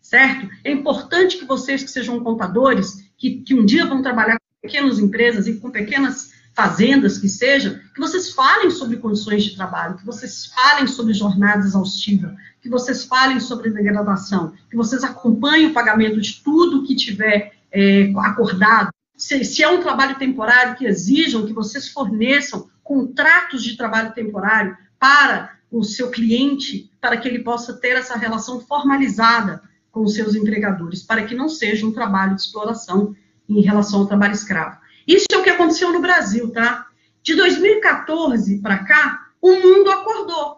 [0.00, 0.48] certo?
[0.64, 4.98] É importante que vocês que sejam contadores, que, que um dia vão trabalhar com pequenas
[4.98, 10.04] empresas e com pequenas fazendas que sejam, que vocês falem sobre condições de trabalho, que
[10.04, 16.20] vocês falem sobre jornada exaustiva, que vocês falem sobre degradação, que vocês acompanhem o pagamento
[16.20, 18.90] de tudo que tiver é, acordado.
[19.16, 24.76] Se, se é um trabalho temporário, que exijam que vocês forneçam contratos de trabalho temporário
[24.98, 29.62] para o seu cliente, para que ele possa ter essa relação formalizada
[29.94, 33.14] com seus empregadores, para que não seja um trabalho de exploração
[33.48, 34.76] em relação ao trabalho escravo.
[35.06, 36.88] Isso é o que aconteceu no Brasil, tá?
[37.22, 40.56] De 2014 para cá, o mundo acordou.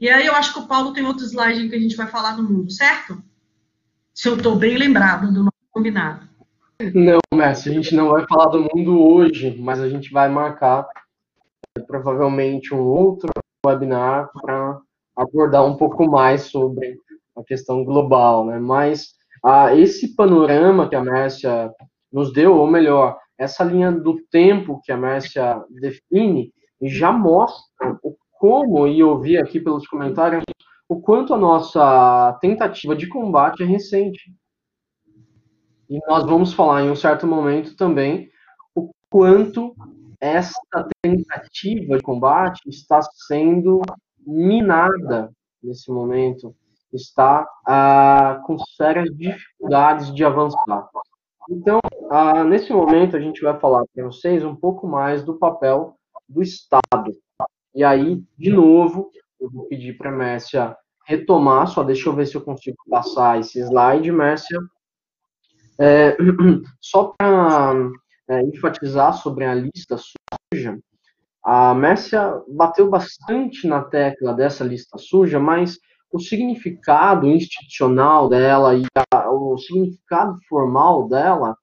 [0.00, 2.32] E aí eu acho que o Paulo tem outro slide que a gente vai falar
[2.32, 3.22] do mundo, certo?
[4.14, 6.26] Se eu estou bem lembrado do nosso combinado.
[6.94, 10.88] Não, Messi, a gente não vai falar do mundo hoje, mas a gente vai marcar
[11.86, 13.30] provavelmente um outro
[13.64, 14.80] webinar para
[15.14, 16.98] abordar um pouco mais sobre
[17.40, 18.58] a questão global, né?
[18.58, 19.14] Mas
[19.44, 21.70] ah, esse panorama que a Mércia
[22.12, 28.16] nos deu, ou melhor, essa linha do tempo que a Mércia define, já mostra o
[28.32, 30.42] como, e eu vi aqui pelos comentários,
[30.88, 34.34] o quanto a nossa tentativa de combate é recente.
[35.88, 38.30] E nós vamos falar em um certo momento também
[38.74, 39.74] o quanto
[40.20, 40.54] essa
[41.02, 43.82] tentativa de combate está sendo
[44.26, 45.30] minada
[45.62, 46.54] nesse momento,
[46.96, 50.88] está ah, com sérias dificuldades de avançar.
[51.48, 51.80] Então,
[52.10, 55.96] ah, nesse momento, a gente vai falar para vocês um pouco mais do papel
[56.28, 57.12] do Estado.
[57.74, 59.10] E aí, de novo,
[59.40, 60.76] eu vou pedir para a Mércia
[61.06, 64.58] retomar, só deixa eu ver se eu consigo passar esse slide, Mércia.
[65.78, 66.16] É,
[66.80, 67.74] só para
[68.28, 70.78] é, enfatizar sobre a lista suja,
[71.42, 75.78] a Mércia bateu bastante na tecla dessa lista suja, mas
[76.12, 78.84] o significado institucional dela e
[79.14, 81.56] a, o significado formal dela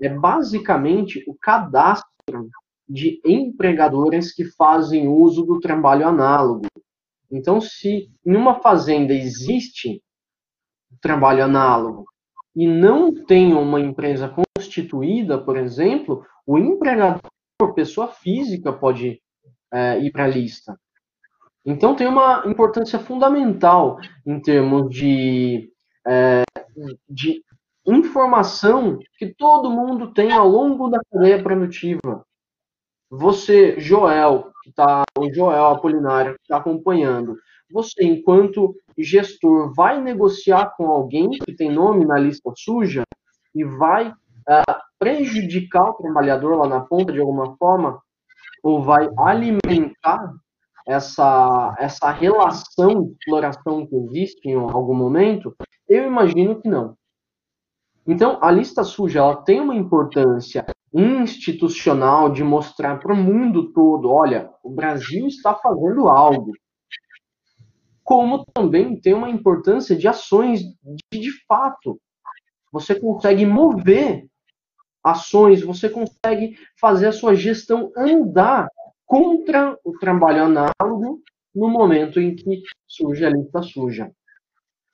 [0.00, 2.50] é basicamente o cadastro
[2.88, 6.66] de empregadores que fazem uso do trabalho análogo.
[7.30, 10.02] Então, se em uma fazenda existe
[11.00, 12.04] trabalho análogo
[12.54, 17.20] e não tem uma empresa constituída, por exemplo, o empregador,
[17.74, 19.20] pessoa física, pode
[19.72, 20.78] é, ir para a lista.
[21.66, 25.68] Então tem uma importância fundamental em termos de,
[26.06, 26.44] é,
[27.08, 27.42] de
[27.84, 32.24] informação que todo mundo tem ao longo da cadeia produtiva.
[33.10, 37.36] Você, Joel, que tá, o Joel Apolinário que está acompanhando,
[37.70, 43.02] você, enquanto gestor, vai negociar com alguém que tem nome na lista suja
[43.52, 48.00] e vai uh, prejudicar o trabalhador lá na ponta de alguma forma,
[48.62, 50.32] ou vai alimentar
[50.86, 55.54] essa, essa relação de exploração que existe em algum momento?
[55.88, 56.96] Eu imagino que não.
[58.06, 60.64] Então, a lista suja ela tem uma importância
[60.94, 66.52] institucional de mostrar para o mundo todo, olha, o Brasil está fazendo algo.
[68.04, 72.00] Como também tem uma importância de ações de, de fato.
[72.72, 74.26] Você consegue mover
[75.02, 78.68] ações, você consegue fazer a sua gestão andar
[79.06, 81.22] contra o trabalho análogo
[81.54, 84.12] no momento em que surge a lista suja.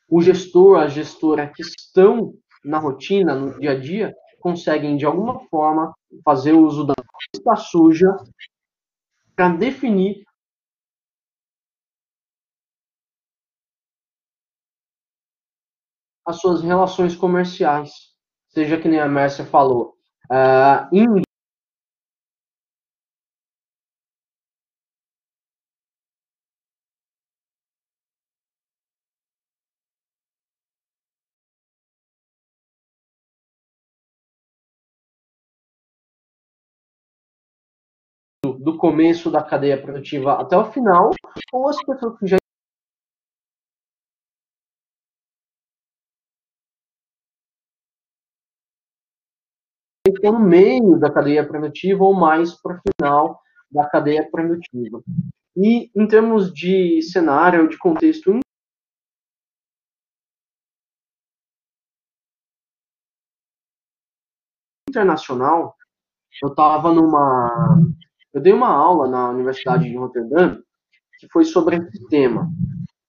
[0.08, 2.34] O gestor, a gestora que estão
[2.64, 5.92] na rotina, no dia a dia, conseguem de alguma forma
[6.24, 6.94] fazer uso da
[7.34, 8.08] lista suja
[9.34, 10.22] para definir
[16.26, 17.90] as suas relações comerciais.
[18.48, 19.96] Seja que nem a Mércia falou,
[20.30, 21.22] uh, em
[38.82, 41.12] começo da cadeia produtiva até o final,
[41.52, 42.36] ou as pessoas que já
[50.08, 55.00] estão no meio da cadeia produtiva ou mais para o final da cadeia produtiva.
[55.56, 58.36] E em termos de cenário, de contexto
[64.88, 65.76] internacional,
[66.42, 67.78] eu estava numa
[68.32, 70.62] eu dei uma aula na Universidade de Rotterdam
[71.18, 72.48] que foi sobre esse tema.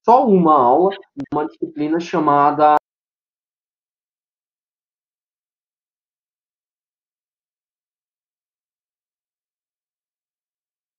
[0.05, 0.95] Só uma aula,
[1.33, 2.75] uma disciplina chamada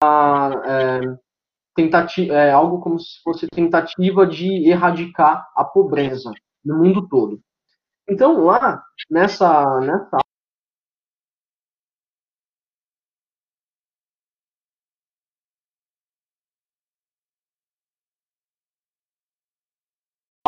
[0.02, 1.00] é,
[1.74, 6.32] tentativa, é, algo como se fosse tentativa de erradicar a pobreza
[6.64, 7.40] no mundo todo.
[8.08, 10.18] Então, lá, nessa, nessa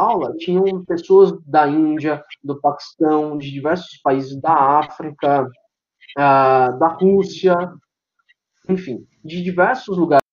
[0.07, 7.55] aula tinham pessoas da Índia, do Paquistão, de diversos países da África, uh, da Rússia,
[8.69, 10.25] enfim, de diversos lugares.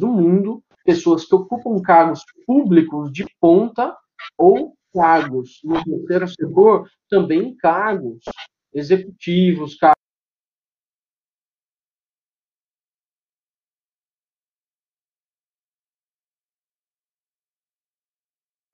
[0.00, 3.96] do mundo, pessoas que ocupam cargos públicos de ponta
[4.36, 8.24] ou cargos no terceiro setor, também cargos
[8.72, 9.97] executivos, cargos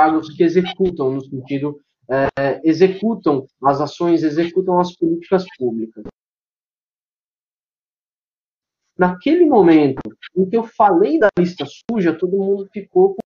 [0.04, 1.80] cargos que executam, no sentido,
[2.10, 6.04] é, executam as ações, executam as políticas públicas.
[8.96, 10.00] Naquele momento
[10.36, 13.16] em que eu falei da lista suja, todo mundo ficou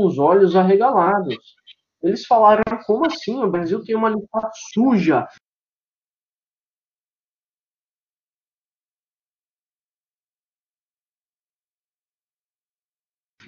[0.00, 1.36] os olhos arregalados.
[2.02, 3.42] Eles falaram: como assim?
[3.42, 5.28] O Brasil tem uma lista suja.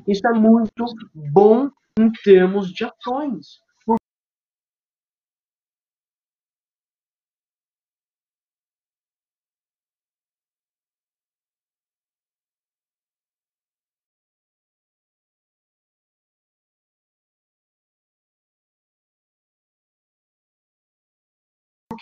[0.07, 0.85] Isso é muito
[1.15, 3.64] bom em termos de ações.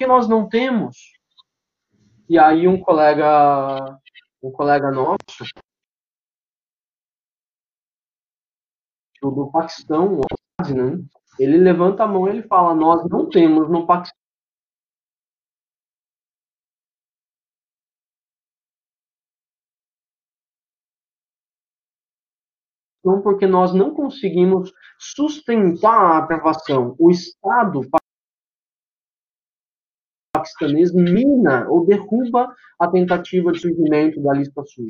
[0.03, 1.13] Que nós não temos?
[2.29, 4.01] E aí um colega,
[4.43, 5.45] um colega nosso,
[9.23, 10.21] do Paquistão,
[10.69, 11.05] né,
[11.39, 14.17] ele levanta a mão e ele fala, nós não temos no Paquistão
[23.23, 26.97] porque nós não conseguimos sustentar a aprovação.
[26.99, 27.89] O Estado
[30.43, 34.89] paquistanês mina ou derruba a tentativa de surgimento da lista suja.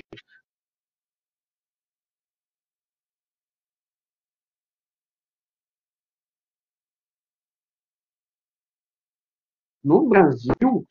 [9.84, 10.86] No Brasil,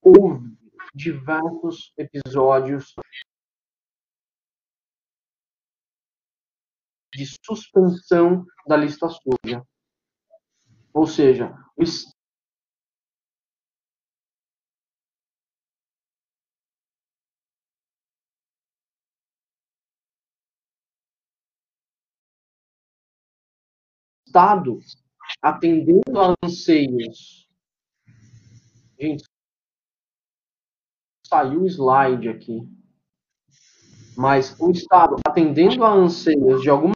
[0.00, 0.56] houve
[0.94, 2.94] diversos episódios
[7.12, 9.62] de suspensão da lista suja.
[10.94, 11.82] Ou seja, o
[24.32, 24.78] Estado
[25.42, 27.46] atendendo a anseios.
[28.98, 29.24] Gente,
[31.26, 32.62] saiu o slide aqui.
[34.16, 36.94] Mas o Estado atendendo a anseios de alguma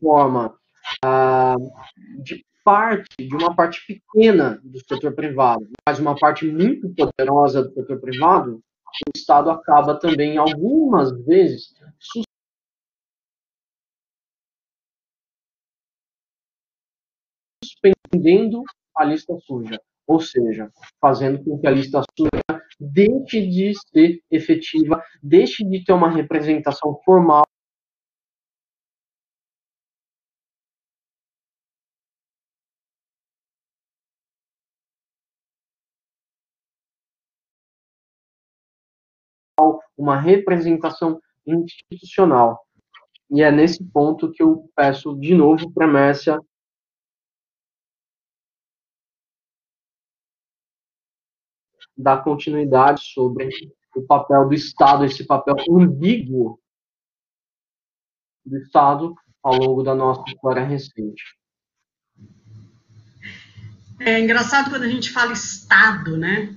[0.00, 0.56] forma
[1.04, 1.56] ah,
[2.22, 7.72] de parte, de uma parte pequena do setor privado, mas uma parte muito poderosa do
[7.72, 8.62] setor privado,
[9.08, 11.74] o Estado acaba também, algumas vezes,
[17.62, 18.62] suspendendo
[18.96, 20.70] a lista suja, ou seja,
[21.00, 26.98] fazendo com que a lista suja deixe de ser efetiva, deixe de ter uma representação
[27.04, 27.44] formal
[39.96, 42.60] uma representação institucional.
[43.30, 45.88] E é nesse ponto que eu peço de novo para a
[51.96, 53.48] dar continuidade sobre
[53.96, 56.60] o papel do Estado, esse papel ambíguo
[58.44, 61.22] do Estado ao longo da nossa história recente.
[63.98, 66.54] É engraçado quando a gente fala Estado, né?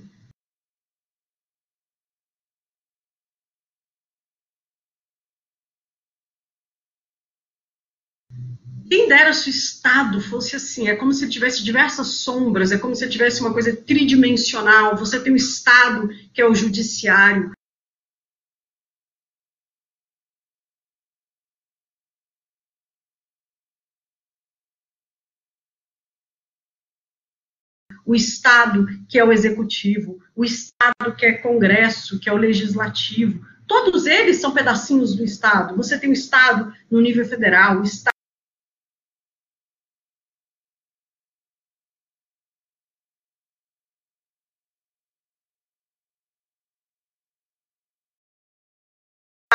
[8.90, 12.92] quem dera se o Estado fosse assim, é como se tivesse diversas sombras, é como
[12.92, 17.52] se tivesse uma coisa tridimensional, você tem o Estado, que é o judiciário,
[28.04, 33.46] o Estado, que é o executivo, o Estado, que é Congresso, que é o legislativo.
[33.68, 35.76] Todos eles são pedacinhos do Estado.
[35.76, 38.09] Você tem o Estado no nível federal, o Estado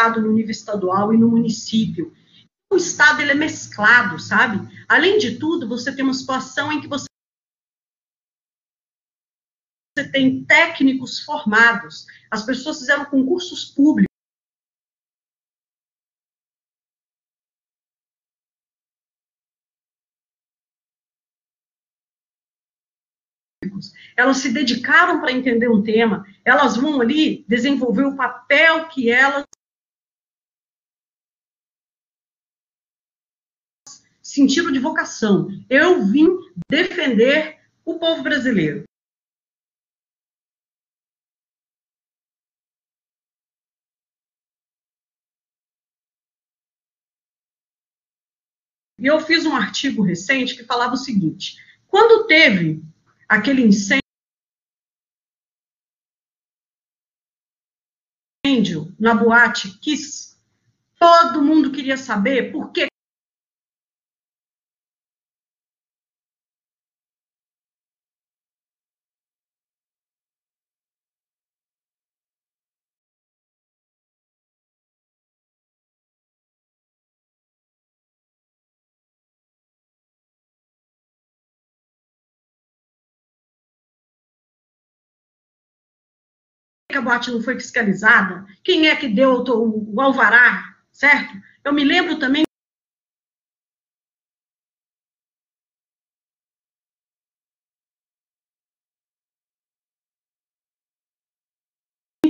[0.10, 2.14] no nível estadual e no município.
[2.72, 4.60] O Estado ele é mesclado, sabe?
[4.88, 7.06] Além de tudo, você tem uma situação em que você
[10.12, 14.06] tem técnicos formados, as pessoas fizeram concursos públicos.
[24.18, 29.46] Elas se dedicaram para entender um tema, elas vão ali desenvolver o papel que elas
[34.36, 35.48] sentido de vocação.
[35.70, 36.28] Eu vim
[36.70, 38.84] defender o povo brasileiro.
[48.98, 51.56] E eu fiz um artigo recente que falava o seguinte:
[51.88, 52.82] quando teve
[53.30, 54.02] aquele incêndio
[59.00, 60.38] na boate Kiss,
[60.98, 62.88] todo mundo queria saber por que
[86.96, 88.46] que a boate não foi fiscalizada?
[88.64, 91.34] Quem é que deu o, alvará, certo?
[91.64, 92.46] Eu me lembro também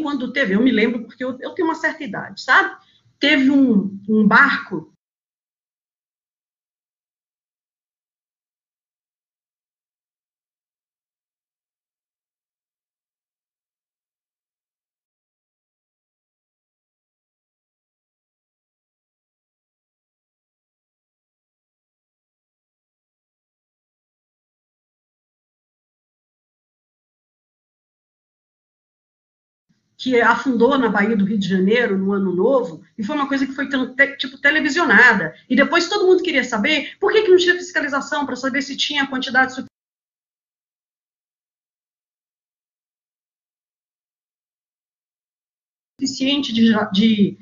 [0.02, 2.76] quando teve, eu me lembro porque eu, eu tenho uma certa idade, sabe?
[3.20, 4.95] Teve um, um barco
[30.06, 33.44] que afundou na Bahia do Rio de Janeiro no Ano Novo, e foi uma coisa
[33.44, 33.68] que foi
[34.20, 35.34] tipo televisionada.
[35.50, 38.78] E depois todo mundo queria saber por que, que não tinha fiscalização para saber se
[38.78, 39.66] tinha quantidade
[46.00, 47.40] suficiente de, de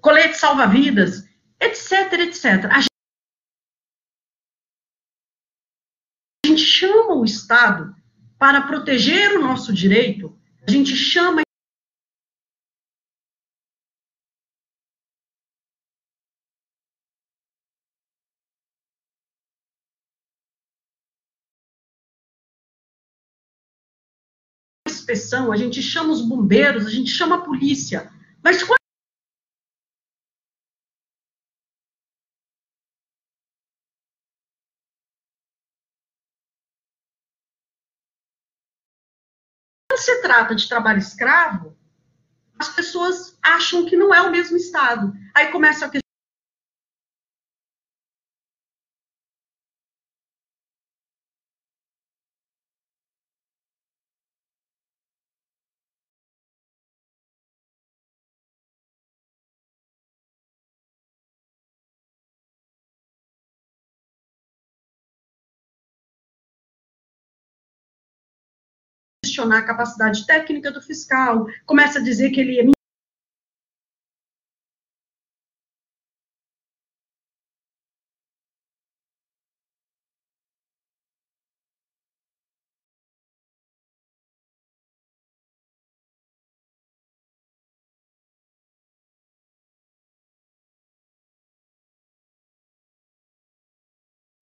[0.00, 1.28] colete salva-vidas,
[1.60, 2.70] etc, etc.
[2.72, 2.80] A
[6.46, 7.94] gente chama o Estado
[8.38, 10.34] para proteger o nosso direito,
[10.66, 11.42] a gente chama
[25.12, 28.10] inspeção, a gente chama os bombeiros, a gente chama a polícia.
[28.42, 28.78] Mas quando
[39.96, 41.76] se trata de trabalho escravo,
[42.58, 45.12] as pessoas acham que não é o mesmo Estado.
[45.34, 45.90] Aí começa a
[69.32, 72.64] questionar a capacidade técnica do fiscal, começa a dizer que ele é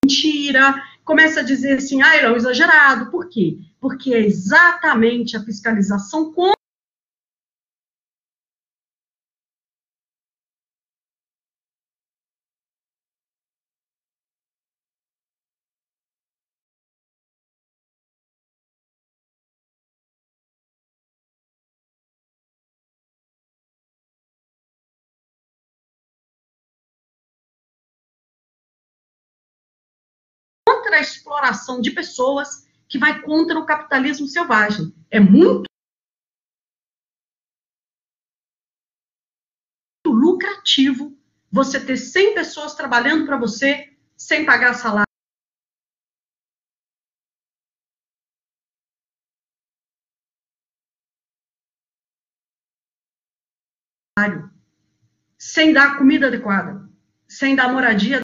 [0.05, 3.11] mentira, começa a dizer assim, ah, é exagerado.
[3.11, 3.70] Por quê?
[3.81, 6.61] Porque é exatamente a fiscalização contra
[30.97, 34.93] a exploração de pessoas que vai contra o capitalismo selvagem.
[35.09, 35.63] É muito
[40.05, 41.17] lucrativo
[41.51, 45.07] você ter 100 pessoas trabalhando para você sem pagar salário.
[55.39, 56.87] Sem dar comida adequada,
[57.27, 58.21] sem dar moradia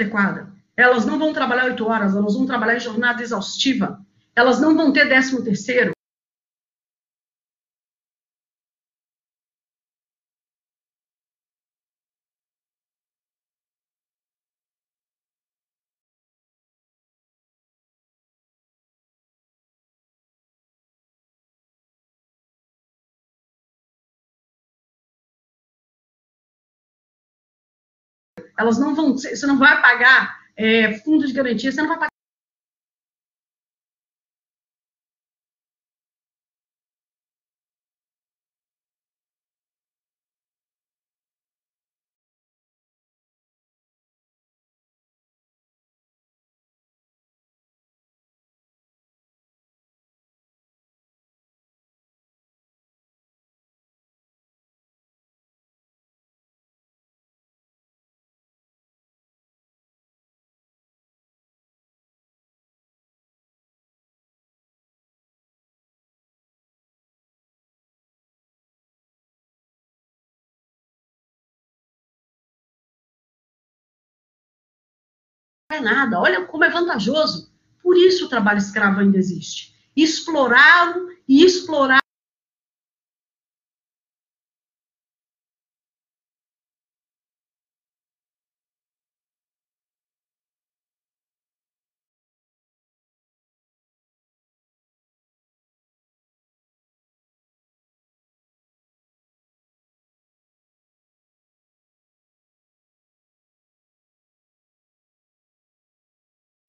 [0.00, 0.48] adequada.
[0.76, 4.00] Elas não vão trabalhar oito horas, elas vão trabalhar em jornada exaustiva.
[4.34, 5.92] Elas não vão ter décimo terceiro.
[28.60, 32.09] Elas não vão, você não vai pagar é, fundo de garantia, você não vai pagar
[75.70, 76.20] é nada.
[76.20, 77.50] Olha como é vantajoso.
[77.82, 79.74] Por isso o trabalho escravo ainda existe.
[79.96, 82.00] Explorá-lo e explorar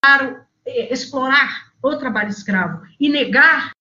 [0.03, 3.71] Eh, explorar o trabalho escravo e negar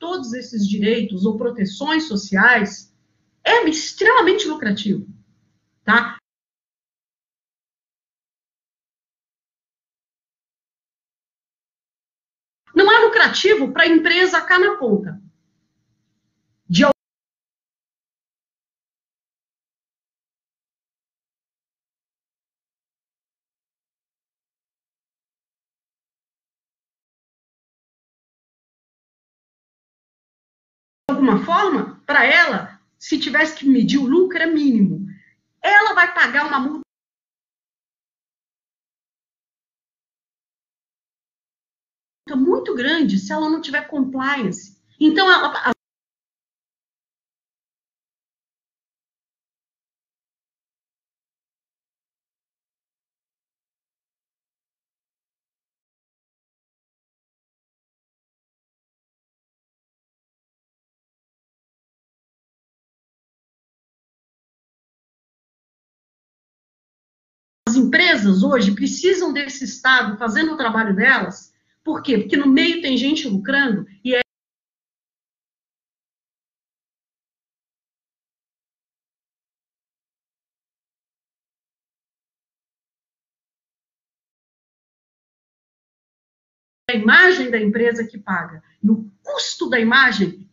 [0.00, 2.92] todos esses direitos ou proteções sociais
[3.44, 5.06] é extremamente lucrativo,
[5.84, 6.18] tá?
[12.74, 15.22] Não é lucrativo para a empresa cá na ponta.
[16.68, 16.84] De
[31.08, 35.06] alguma forma, para ela, se tivesse que medir o lucro, é mínimo.
[35.64, 36.84] Ela vai pagar uma multa
[42.36, 44.78] muito grande se ela não tiver compliance.
[45.00, 45.73] Então, a,
[67.74, 71.52] as empresas hoje precisam desse Estado fazendo o trabalho delas
[71.82, 72.18] por quê?
[72.18, 74.20] Porque no meio tem gente lucrando e é
[86.90, 88.62] a imagem da empresa que paga.
[88.82, 90.48] E o custo da imagem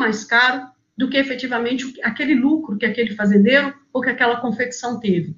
[0.00, 5.36] mais caro do que efetivamente aquele lucro que aquele fazendeiro ou que aquela confecção teve.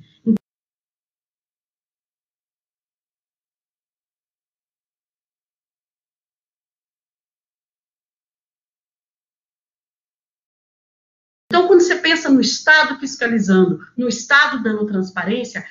[11.50, 15.62] Então, quando você pensa no Estado fiscalizando, no Estado dando transparência,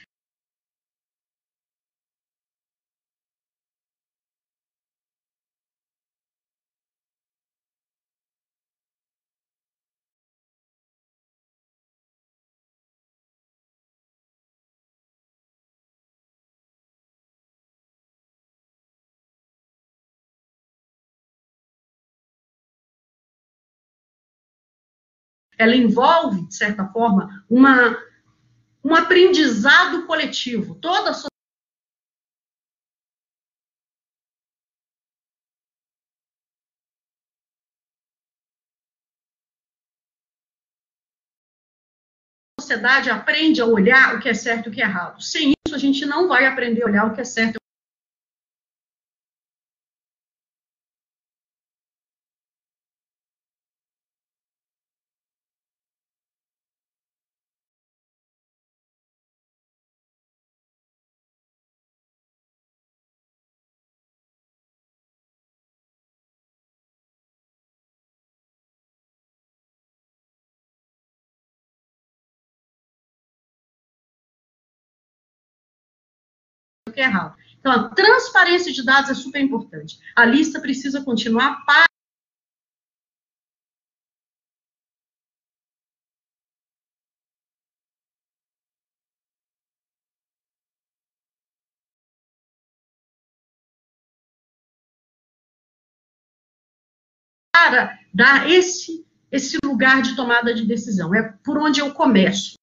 [25.62, 27.98] ela envolve, de certa forma, uma,
[28.84, 30.76] um aprendizado coletivo.
[30.76, 31.14] Toda a
[42.60, 45.22] sociedade aprende a olhar o que é certo e o que é errado.
[45.22, 47.61] Sem isso, a gente não vai aprender a olhar o que é certo
[76.92, 77.36] que é errado.
[77.60, 80.00] Então, a transparência de dados é super importante.
[80.16, 81.86] A lista precisa continuar para
[97.54, 101.14] para dar esse, esse lugar de tomada de decisão.
[101.14, 102.61] É por onde eu começo.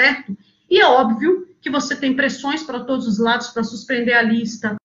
[0.00, 0.36] Certo?
[0.68, 4.76] E é óbvio que você tem pressões para todos os lados para suspender a lista,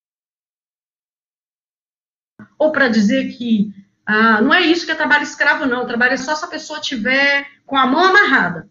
[2.59, 3.73] ou para dizer que
[4.05, 5.83] ah, não é isso que é trabalho escravo, não.
[5.83, 8.69] O trabalho é só se a pessoa tiver com a mão amarrada.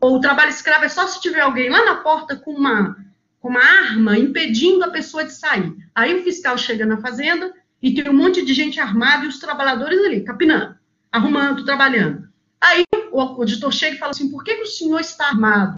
[0.00, 2.96] Ou o trabalho escravo é só se tiver alguém lá na porta com uma,
[3.38, 5.72] com uma arma impedindo a pessoa de sair.
[5.94, 9.38] Aí o fiscal chega na fazenda e tem um monte de gente armada e os
[9.38, 10.76] trabalhadores ali, capinando,
[11.12, 12.28] arrumando, trabalhando.
[12.60, 15.76] Aí o auditor chega e fala assim: por que, que o senhor está armado?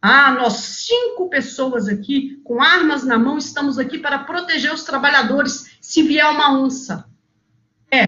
[0.00, 0.54] Ah, nós
[0.86, 6.26] cinco pessoas aqui com armas na mão estamos aqui para proteger os trabalhadores se vier
[6.30, 7.04] uma onça.
[7.90, 8.06] É,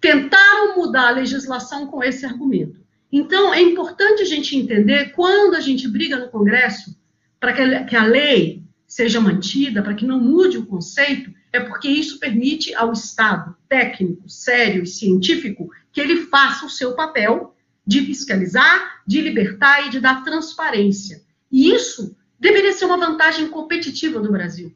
[0.00, 2.80] tentaram mudar a legislação com esse argumento.
[3.10, 6.98] Então, é importante a gente entender quando a gente briga no Congresso
[7.40, 12.18] para que a lei seja mantida, para que não mude o conceito, é porque isso
[12.18, 17.54] permite ao Estado técnico, sério e científico que ele faça o seu papel
[17.88, 21.22] de fiscalizar, de libertar e de dar transparência.
[21.50, 24.74] E isso deveria ser uma vantagem competitiva do Brasil.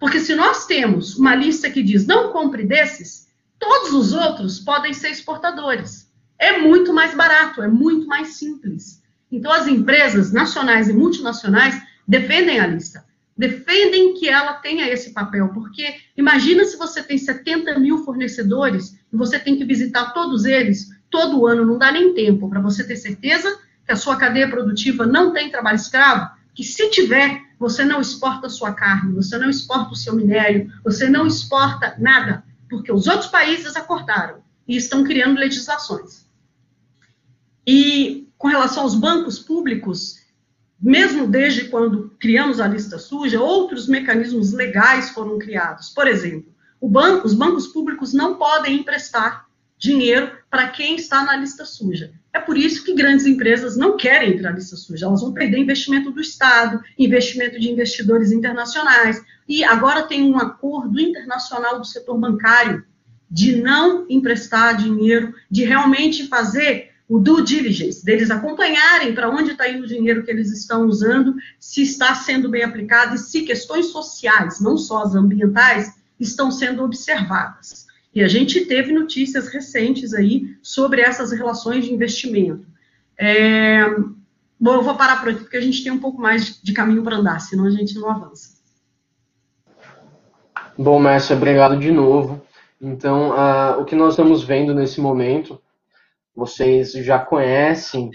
[0.00, 3.28] Porque se nós temos uma lista que diz não compre desses,
[3.58, 6.10] todos os outros podem ser exportadores.
[6.38, 9.02] É muito mais barato, é muito mais simples.
[9.30, 11.78] Então, as empresas nacionais e multinacionais
[12.08, 13.04] defendem a lista,
[13.36, 19.16] defendem que ela tenha esse papel, porque imagina se você tem 70 mil fornecedores e
[19.16, 22.96] você tem que visitar todos eles todo ano, não dá nem tempo para você ter
[22.96, 28.02] certeza que a sua cadeia produtiva não tem trabalho escravo, que se tiver, você não
[28.02, 32.92] exporta a sua carne, você não exporta o seu minério, você não exporta nada, porque
[32.92, 36.26] os outros países acordaram e estão criando legislações.
[37.66, 40.18] E com relação aos bancos públicos,
[40.78, 45.88] mesmo desde quando criamos a lista suja, outros mecanismos legais foram criados.
[45.88, 49.45] Por exemplo, banco, os bancos públicos não podem emprestar
[49.78, 52.12] dinheiro para quem está na lista suja.
[52.32, 55.06] É por isso que grandes empresas não querem entrar na lista suja.
[55.06, 59.22] Elas vão perder investimento do Estado, investimento de investidores internacionais.
[59.48, 62.84] E agora tem um acordo internacional do setor bancário
[63.30, 69.68] de não emprestar dinheiro, de realmente fazer o due diligence, deles acompanharem para onde está
[69.68, 73.86] indo o dinheiro que eles estão usando, se está sendo bem aplicado e se questões
[73.86, 77.85] sociais, não só as ambientais, estão sendo observadas.
[78.16, 82.66] E a gente teve notícias recentes aí sobre essas relações de investimento.
[83.18, 83.84] É,
[84.58, 87.02] bom, eu vou parar por aqui, porque a gente tem um pouco mais de caminho
[87.02, 88.56] para andar, senão a gente não avança.
[90.78, 92.40] Bom, Márcia, obrigado de novo.
[92.80, 95.60] Então, uh, o que nós estamos vendo nesse momento,
[96.34, 98.10] vocês já conhecem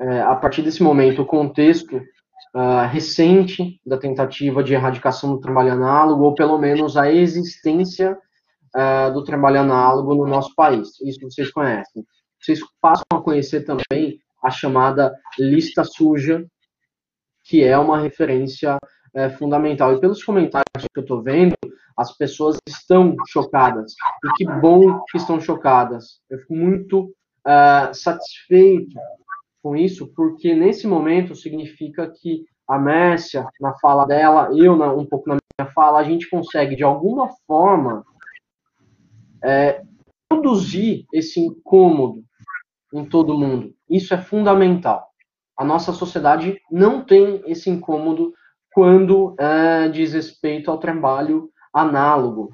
[0.00, 1.96] é, a partir desse momento, o contexto
[2.54, 8.16] uh, recente da tentativa de erradicação do trabalho análogo, ou pelo menos a existência
[8.76, 11.00] uh, do trabalho análogo no nosso país.
[11.00, 12.04] Isso vocês conhecem.
[12.40, 16.44] Vocês passam a conhecer também a chamada lista suja,
[17.44, 18.78] que é uma referência
[19.14, 19.94] é, fundamental.
[19.94, 21.54] E pelos comentários que eu estou vendo,
[21.96, 23.94] as pessoas estão chocadas.
[24.24, 26.20] E que bom que estão chocadas.
[26.28, 27.14] Eu fico muito
[27.46, 28.98] uh, satisfeito
[29.62, 35.06] com isso, porque nesse momento significa que a Mércia, na fala dela, eu na, um
[35.06, 38.04] pouco na minha fala, a gente consegue, de alguma forma,
[39.44, 39.82] é,
[40.28, 42.22] produzir esse incômodo
[42.94, 43.74] em todo mundo.
[43.88, 45.06] Isso é fundamental.
[45.58, 48.32] A nossa sociedade não tem esse incômodo
[48.72, 52.50] quando é, diz respeito ao trabalho análogo.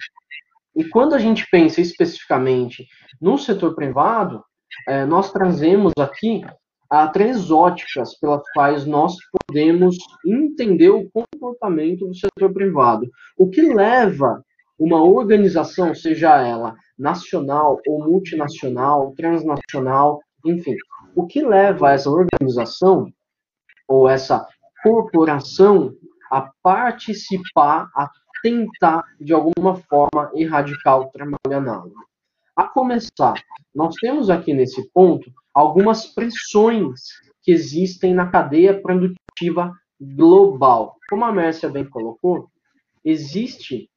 [0.75, 2.87] E quando a gente pensa especificamente
[3.21, 4.43] no setor privado,
[4.87, 6.43] é, nós trazemos aqui
[6.91, 13.09] há três óticas pelas quais nós podemos entender o comportamento do setor privado.
[13.37, 14.43] O que leva
[14.79, 20.77] uma organização, seja ela nacional ou multinacional, transnacional, enfim,
[21.15, 23.13] o que leva essa organização
[23.89, 24.47] ou essa
[24.83, 25.93] corporação
[26.31, 28.11] a participar, a
[28.43, 31.97] tentar, de alguma forma, erradicar o trabalho análogo.
[32.55, 33.35] A começar,
[33.75, 37.01] nós temos aqui nesse ponto algumas pressões
[37.43, 40.97] que existem na cadeia produtiva global.
[41.09, 42.49] Como a Mércia bem colocou,
[43.05, 43.89] existe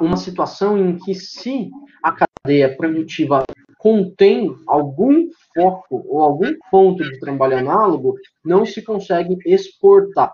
[0.00, 1.70] uma situação em que se
[2.02, 3.44] a cadeia produtiva
[3.78, 10.32] contém algum foco ou algum ponto de trabalho análogo, não se consegue exportar.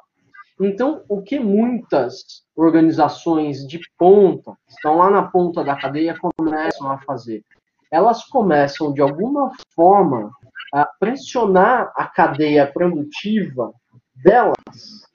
[0.61, 6.99] Então, o que muitas organizações de ponta, estão lá na ponta da cadeia, começam a
[6.99, 7.43] fazer?
[7.91, 10.30] elas começam, de alguma forma,
[10.72, 13.72] a pressionar a cadeia produtiva
[14.14, 14.57] delas,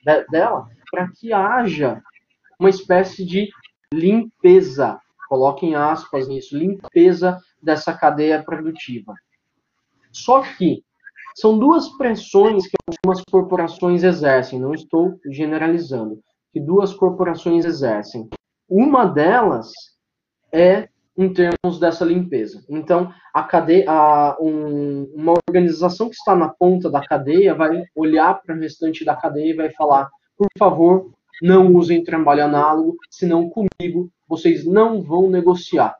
[0.04, 2.02] de, dela para que haja
[2.60, 3.50] uma espécie de
[3.94, 9.14] limpeza, coloquem aspas nisso, limpeza dessa cadeia produtiva.
[10.12, 10.84] Só que
[11.36, 16.22] são duas pressões que algumas corporações exercem, não estou generalizando,
[16.54, 18.30] que duas corporações exercem.
[18.70, 19.72] Uma delas
[20.52, 22.64] é em termos dessa limpeza.
[22.70, 28.42] Então, a cadeia, a, um, uma organização que está na ponta da cadeia vai olhar
[28.42, 31.12] para o restante da cadeia e vai falar: por favor,
[31.42, 35.96] não usem trabalho análogo, senão comigo vocês não vão negociar.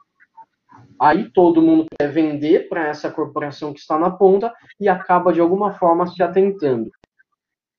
[1.00, 5.42] Aí todo mundo quer vender para essa corporação que está na ponta e acaba de
[5.42, 6.90] alguma forma se atentando.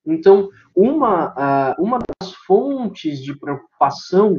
[0.06, 4.36] Então, uma, uma das fontes de preocupação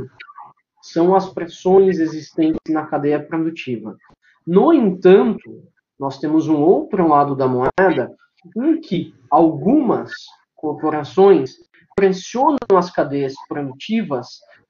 [0.82, 3.97] são as pressões existentes na cadeia produtiva.
[4.45, 5.63] No entanto,
[5.99, 8.15] nós temos um outro lado da moeda
[8.55, 10.13] em que algumas
[10.55, 11.55] corporações
[11.97, 14.27] pressionam as cadeias produtivas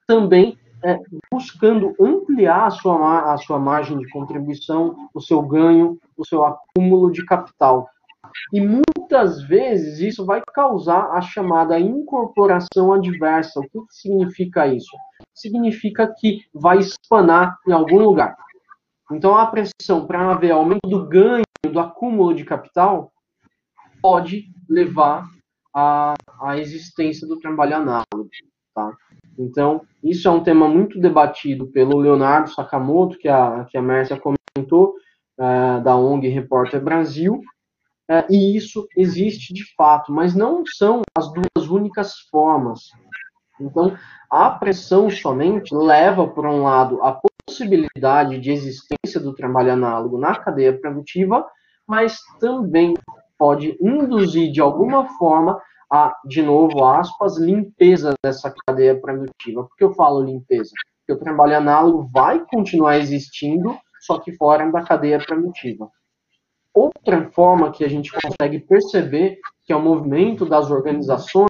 [0.07, 0.97] também é,
[1.31, 7.11] buscando ampliar a sua, a sua margem de contribuição, o seu ganho, o seu acúmulo
[7.11, 7.89] de capital.
[8.53, 13.59] E muitas vezes isso vai causar a chamada incorporação adversa.
[13.59, 14.95] O que significa isso?
[15.33, 18.37] Significa que vai espanar em algum lugar.
[19.11, 23.11] Então, a pressão para haver aumento do ganho, do acúmulo de capital,
[24.01, 25.27] pode levar
[25.77, 28.29] à, à existência do trabalho análogo.
[28.73, 28.91] Tá?
[29.37, 34.19] Então, isso é um tema muito debatido pelo Leonardo Sakamoto, que a, que a Mércia
[34.19, 34.95] comentou,
[35.39, 37.39] é, da ONG Repórter Brasil,
[38.09, 42.89] é, e isso existe de fato, mas não são as duas únicas formas.
[43.59, 43.95] Então,
[44.31, 50.35] a pressão somente leva, por um lado, a possibilidade de existência do trabalho análogo na
[50.35, 51.45] cadeia produtiva,
[51.87, 52.95] mas também
[53.37, 55.61] pode induzir, de alguma forma,
[55.91, 59.63] a, de novo, aspas, limpeza dessa cadeia produtiva.
[59.63, 60.71] Por que eu falo limpeza?
[60.99, 65.89] Porque o trabalho análogo vai continuar existindo, só que fora da cadeia produtiva.
[66.73, 71.47] Outra forma que a gente consegue perceber que é o movimento das organizações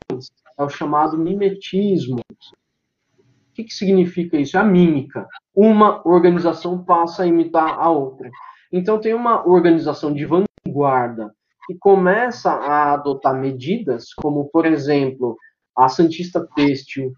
[0.58, 2.20] é o chamado mimetismo.
[2.32, 4.56] O que, que significa isso?
[4.56, 5.28] É a mímica.
[5.54, 8.30] Uma organização passa a imitar a outra.
[8.72, 11.34] Então, tem uma organização de vanguarda
[11.68, 15.38] que começa a adotar medidas, como, por exemplo,
[15.78, 17.12] a Santista Têxtil,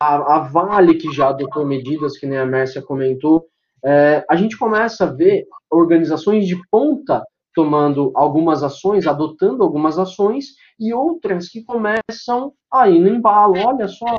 [0.00, 3.46] a, a Vale, que já adotou medidas, que nem a Mércia comentou,
[3.84, 10.54] é, a gente começa a ver organizações de ponta tomando algumas ações, adotando algumas ações,
[10.78, 13.54] e outras que começam a ir no embalo.
[13.58, 14.18] Olha só,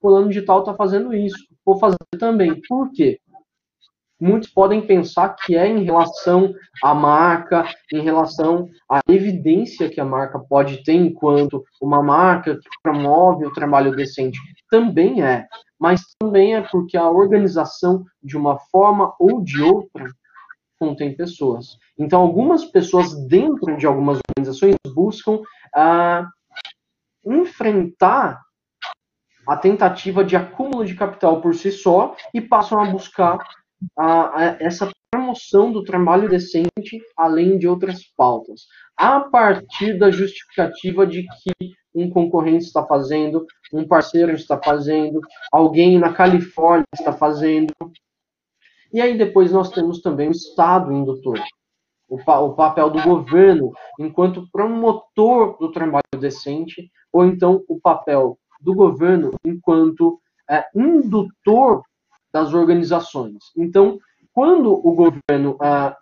[0.00, 2.60] fulano de tal está fazendo isso, vou fazer também.
[2.68, 3.20] Por quê?
[4.22, 10.04] Muitos podem pensar que é em relação à marca, em relação à evidência que a
[10.04, 14.38] marca pode ter enquanto uma marca que promove o trabalho decente.
[14.70, 15.44] Também é,
[15.78, 20.06] mas também é porque a organização, de uma forma ou de outra,
[20.78, 21.76] contém pessoas.
[21.98, 25.40] Então, algumas pessoas dentro de algumas organizações buscam
[25.74, 26.28] ah,
[27.24, 28.40] enfrentar
[29.48, 33.38] a tentativa de acúmulo de capital por si só e passam a buscar
[33.96, 41.06] a, a, essa promoção do trabalho decente, além de outras pautas, a partir da justificativa
[41.06, 45.20] de que um concorrente está fazendo, um parceiro está fazendo,
[45.52, 47.72] alguém na Califórnia está fazendo.
[48.92, 51.38] E aí depois nós temos também o Estado indutor,
[52.08, 58.74] o, o papel do governo enquanto promotor do trabalho decente, ou então o papel do
[58.74, 60.18] governo enquanto
[60.48, 61.82] é, indutor
[62.32, 63.52] das organizações.
[63.56, 63.98] Então,
[64.32, 65.94] quando o governo é,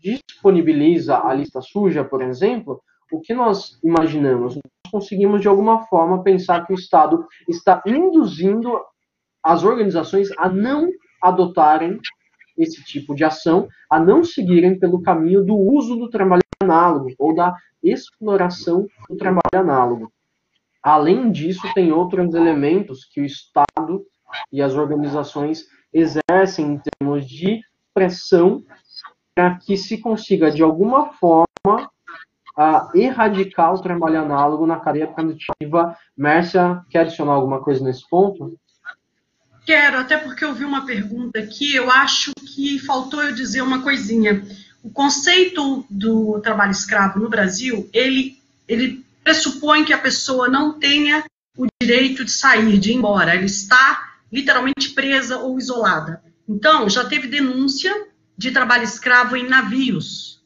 [0.00, 4.56] disponibiliza a lista suja, por exemplo, o que nós imaginamos?
[4.56, 8.78] Nós conseguimos, de alguma forma, pensar que o Estado está induzindo
[9.42, 10.90] as organizações a não
[11.22, 11.98] adotarem
[12.56, 17.34] esse tipo de ação, a não seguirem pelo caminho do uso do trabalho análogo ou
[17.34, 20.12] da exploração do trabalho análogo.
[20.82, 24.04] Além disso, tem outros elementos que o Estado
[24.52, 27.60] e as organizações exercem em termos de
[27.94, 28.62] pressão
[29.34, 31.46] para que se consiga, de alguma forma,
[32.56, 35.96] a erradicar o trabalho análogo na cadeia produtiva.
[36.16, 38.58] Mércia, quer adicionar alguma coisa nesse ponto?
[39.64, 43.82] Quero, até porque eu vi uma pergunta aqui, eu acho que faltou eu dizer uma
[43.82, 44.42] coisinha.
[44.82, 51.22] O conceito do trabalho escravo no Brasil, ele, ele pressupõe que a pessoa não tenha
[51.56, 53.34] o direito de sair, de ir embora.
[53.34, 56.22] Ela está literalmente presa ou isolada.
[56.48, 60.42] Então, já teve denúncia de trabalho escravo em navios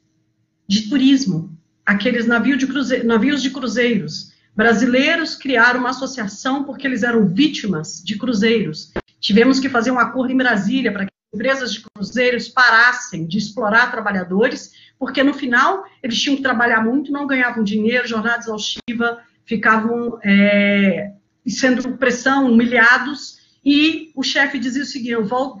[0.67, 1.55] de turismo,
[1.85, 4.33] aqueles navios de, navios de cruzeiros.
[4.55, 8.91] Brasileiros criaram uma associação porque eles eram vítimas de cruzeiros.
[9.19, 13.91] Tivemos que fazer um acordo em Brasília para que empresas de cruzeiros parassem de explorar
[13.91, 14.71] trabalhadores
[15.03, 21.11] porque no final eles tinham que trabalhar muito, não ganhavam dinheiro, jornada exaustiva, ficavam é,
[21.45, 25.17] sendo pressão, humilhados, e o chefe dizia o seguinte,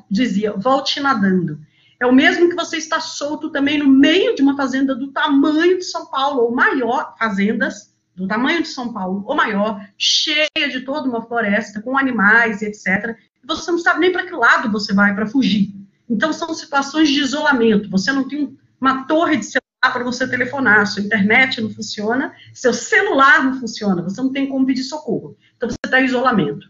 [0.09, 1.59] dizia, volte nadando.
[1.99, 5.77] É o mesmo que você está solto também no meio de uma fazenda do tamanho
[5.77, 10.81] de São Paulo, ou maior, fazendas do tamanho de São Paulo, ou maior, cheia de
[10.81, 13.15] toda uma floresta, com animais, etc.
[13.45, 15.73] Você não sabe nem para que lado você vai para fugir.
[16.09, 17.89] Então, são situações de isolamento.
[17.89, 22.33] Você não tem um uma torre de celular para você telefonar, sua internet não funciona,
[22.53, 25.37] seu celular não funciona, você não tem como pedir socorro.
[25.55, 26.69] Então você está em isolamento.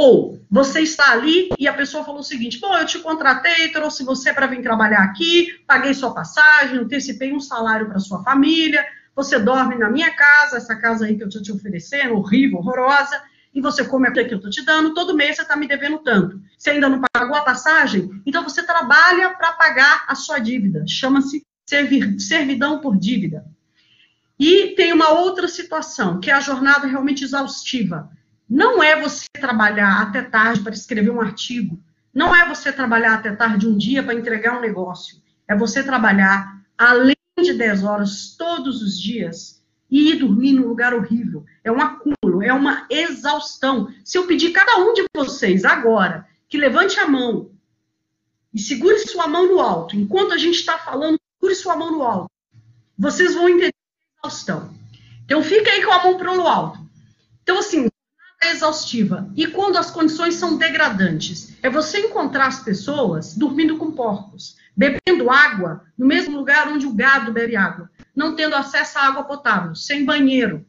[0.00, 4.04] Ou você está ali e a pessoa falou o seguinte: bom, eu te contratei, trouxe
[4.04, 9.40] você para vir trabalhar aqui, paguei sua passagem, antecipei um salário para sua família, você
[9.40, 13.20] dorme na minha casa, essa casa aí que eu estou te oferecendo, horrível, horrorosa,
[13.52, 15.98] e você come aquilo que eu estou te dando, todo mês você está me devendo
[15.98, 16.40] tanto.
[16.56, 18.08] Você ainda não pagou a passagem?
[18.24, 20.84] Então você trabalha para pagar a sua dívida.
[20.86, 21.44] Chama-se
[22.18, 23.44] servidão por dívida.
[24.38, 28.08] E tem uma outra situação, que é a jornada realmente exaustiva.
[28.48, 31.78] Não é você trabalhar até tarde para escrever um artigo,
[32.14, 36.62] não é você trabalhar até tarde um dia para entregar um negócio, é você trabalhar
[36.76, 41.44] além de 10 horas todos os dias e ir dormir num lugar horrível.
[41.62, 43.88] É um acúmulo, é uma exaustão.
[44.04, 47.50] Se eu pedir cada um de vocês agora que levante a mão
[48.52, 52.02] e segure sua mão no alto, enquanto a gente está falando Segure sua mão no
[52.02, 52.30] alto.
[52.98, 53.72] Vocês vão entender
[54.22, 54.74] a exaustão.
[55.24, 56.78] Então, fica aí com a mão para o alto.
[57.42, 57.87] Então, assim,
[58.42, 59.30] exaustiva.
[59.36, 61.56] E quando as condições são degradantes?
[61.62, 66.94] É você encontrar as pessoas dormindo com porcos, bebendo água no mesmo lugar onde o
[66.94, 70.64] gado bebe água, não tendo acesso à água potável, sem banheiro,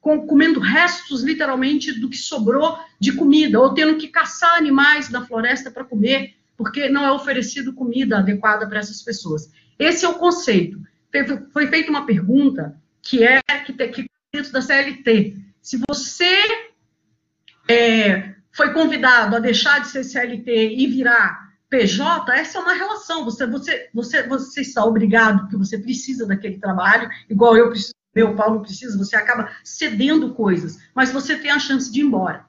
[0.00, 5.26] com, comendo restos, literalmente, do que sobrou de comida, ou tendo que caçar animais da
[5.26, 9.50] floresta para comer, porque não é oferecido comida adequada para essas pessoas.
[9.78, 10.80] Esse é o conceito.
[11.52, 15.36] Foi feita uma pergunta que é que, que dentro da CLT.
[15.60, 16.69] Se você
[17.70, 23.24] é, foi convidado a deixar de ser CLT e virar PJ, essa é uma relação.
[23.24, 28.34] Você, você, você, você está obrigado, porque você precisa daquele trabalho, igual eu preciso, meu
[28.34, 32.44] Paulo precisa, você acaba cedendo coisas, mas você tem a chance de ir embora.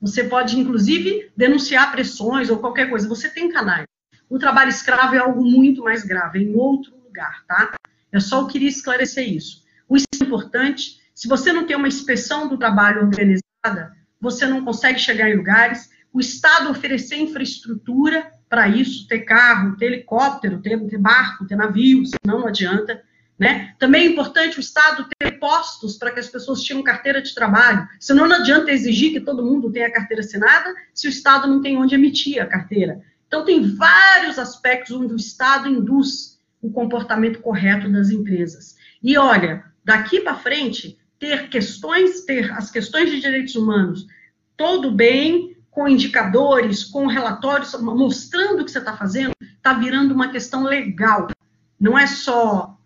[0.00, 3.08] Você pode, inclusive, denunciar pressões ou qualquer coisa.
[3.08, 3.86] Você tem canais.
[4.28, 7.72] O trabalho escravo é algo muito mais grave, é em outro lugar, tá?
[8.10, 9.62] Eu só queria esclarecer isso.
[9.88, 11.00] O importante.
[11.14, 13.94] Se você não tem uma inspeção do trabalho organizada,
[14.24, 15.90] você não consegue chegar em lugares.
[16.12, 22.02] O Estado oferecer infraestrutura para isso ter carro, ter helicóptero, ter, ter barco, ter navio,
[22.06, 23.02] senão não adianta.
[23.38, 23.74] Né?
[23.78, 27.86] Também é importante o Estado ter postos para que as pessoas tenham carteira de trabalho,
[27.98, 31.76] senão não adianta exigir que todo mundo tenha carteira assinada se o Estado não tem
[31.76, 33.02] onde emitir a carteira.
[33.26, 38.76] Então, tem vários aspectos onde o Estado induz o comportamento correto das empresas.
[39.02, 44.06] E olha, daqui para frente, ter questões, ter as questões de direitos humanos
[44.54, 50.30] todo bem, com indicadores, com relatórios, mostrando o que você está fazendo, está virando uma
[50.30, 51.28] questão legal.
[51.80, 52.78] Não é só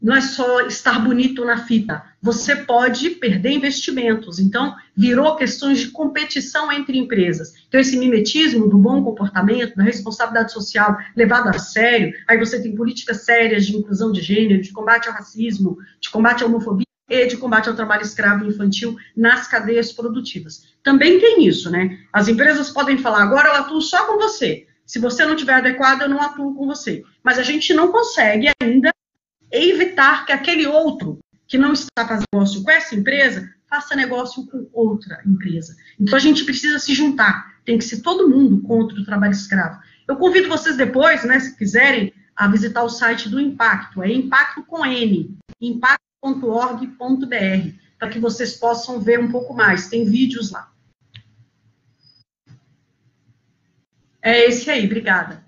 [0.00, 2.02] não é só estar bonito na fita.
[2.20, 4.40] Você pode perder investimentos.
[4.40, 7.52] Então, virou questões de competição entre empresas.
[7.68, 12.74] Então, esse mimetismo do bom comportamento, da responsabilidade social levado a sério, aí você tem
[12.74, 17.26] políticas sérias de inclusão de gênero, de combate ao racismo, de combate à homofobia e
[17.26, 20.62] de combate ao trabalho escravo infantil nas cadeias produtivas.
[20.82, 21.98] Também tem isso, né?
[22.10, 24.66] As empresas podem falar, agora eu atuo só com você.
[24.86, 27.02] Se você não tiver adequado, eu não atuo com você.
[27.22, 28.90] Mas a gente não consegue ainda
[29.50, 34.68] evitar que aquele outro que não está fazendo negócio com essa empresa faça negócio com
[34.72, 35.76] outra empresa.
[36.00, 37.60] Então a gente precisa se juntar.
[37.64, 39.78] Tem que ser todo mundo contra o trabalho escravo.
[40.08, 44.02] Eu convido vocês depois, né, se quiserem, a visitar o site do Impacto.
[44.02, 45.36] É Impacto com N,
[46.22, 49.88] impacto.org.br, para que vocês possam ver um pouco mais.
[49.88, 50.70] Tem vídeos lá.
[54.22, 55.44] É esse aí, obrigada.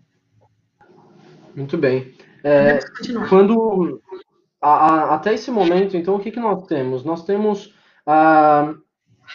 [1.54, 2.12] Muito bem.
[2.42, 2.80] É,
[3.28, 4.02] quando
[4.60, 7.04] a, a, até esse momento, então, o que, que nós temos?
[7.04, 7.72] Nós temos
[8.04, 8.74] ah,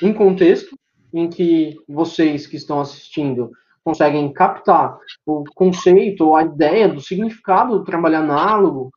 [0.03, 0.77] um contexto
[1.13, 3.49] em que vocês que estão assistindo
[3.83, 8.91] conseguem captar o conceito ou a ideia do significado do trabalho análogo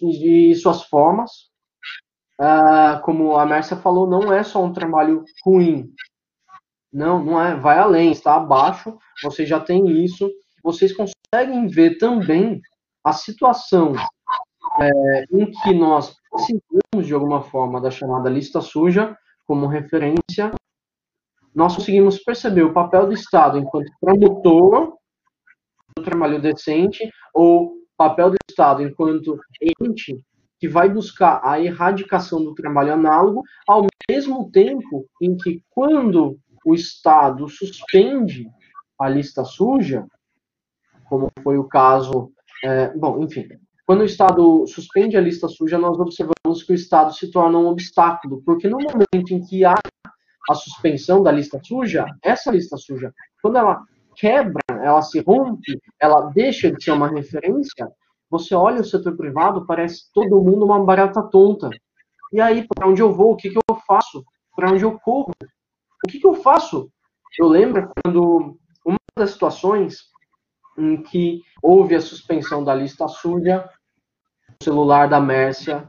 [0.00, 1.51] e suas formas.
[2.44, 5.94] Ah, como a Mércia falou, não é só um trabalho ruim.
[6.92, 7.54] Não, não é.
[7.54, 8.98] Vai além, está abaixo.
[9.22, 10.28] Vocês já têm isso.
[10.60, 12.60] Vocês conseguem ver também
[13.04, 13.92] a situação
[14.80, 19.16] é, em que nós precisamos, de alguma forma, da chamada lista suja
[19.46, 20.50] como referência,
[21.54, 24.96] nós conseguimos perceber o papel do Estado enquanto promotor
[25.96, 29.38] do trabalho decente ou papel do Estado enquanto
[29.80, 30.24] ente
[30.62, 36.72] que vai buscar a erradicação do trabalho análogo, ao mesmo tempo em que, quando o
[36.72, 38.48] Estado suspende
[38.96, 40.06] a lista suja,
[41.08, 42.30] como foi o caso
[42.62, 43.48] é, bom, enfim,
[43.84, 47.66] quando o Estado suspende a lista suja, nós observamos que o Estado se torna um
[47.66, 49.74] obstáculo, porque no momento em que há
[50.48, 53.12] a suspensão da lista suja, essa lista suja,
[53.42, 53.82] quando ela
[54.14, 57.90] quebra, ela se rompe, ela deixa de ser uma referência,
[58.32, 61.68] você olha o setor privado, parece todo mundo uma barata tonta.
[62.32, 63.32] E aí, para onde eu vou?
[63.32, 64.24] O que, que eu faço?
[64.56, 65.32] Para onde eu corro?
[65.42, 66.90] O que, que eu faço?
[67.38, 68.56] Eu lembro quando
[68.86, 69.98] uma das situações
[70.78, 73.68] em que houve a suspensão da lista suja,
[74.58, 75.86] o celular da Mércia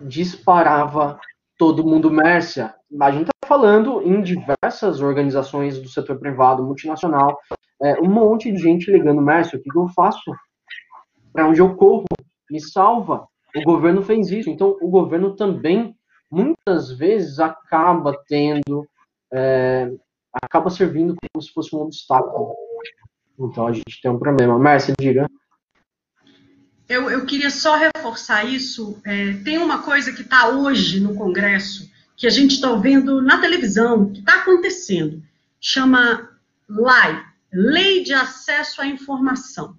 [0.00, 1.18] disparava
[1.58, 2.72] todo mundo Mércia.
[3.00, 7.36] A gente está falando em diversas organizações do setor privado, multinacional,
[7.82, 10.30] é, um monte de gente ligando, Mércia, o que, que eu faço?
[11.38, 12.04] Para onde eu corro?
[12.50, 13.28] Me salva.
[13.54, 14.50] O governo fez isso.
[14.50, 15.94] Então, o governo também,
[16.28, 18.84] muitas vezes, acaba tendo,
[19.32, 19.88] é,
[20.32, 22.56] acaba servindo como se fosse um obstáculo
[23.38, 24.58] então a gente tem um problema.
[24.58, 25.30] Márcia, diga.
[26.88, 29.00] Eu, eu queria só reforçar isso.
[29.06, 33.40] É, tem uma coisa que está hoje no Congresso, que a gente está vendo na
[33.40, 35.22] televisão, que está acontecendo,
[35.60, 36.36] chama
[36.68, 39.76] LAI, Lei de Acesso à Informação.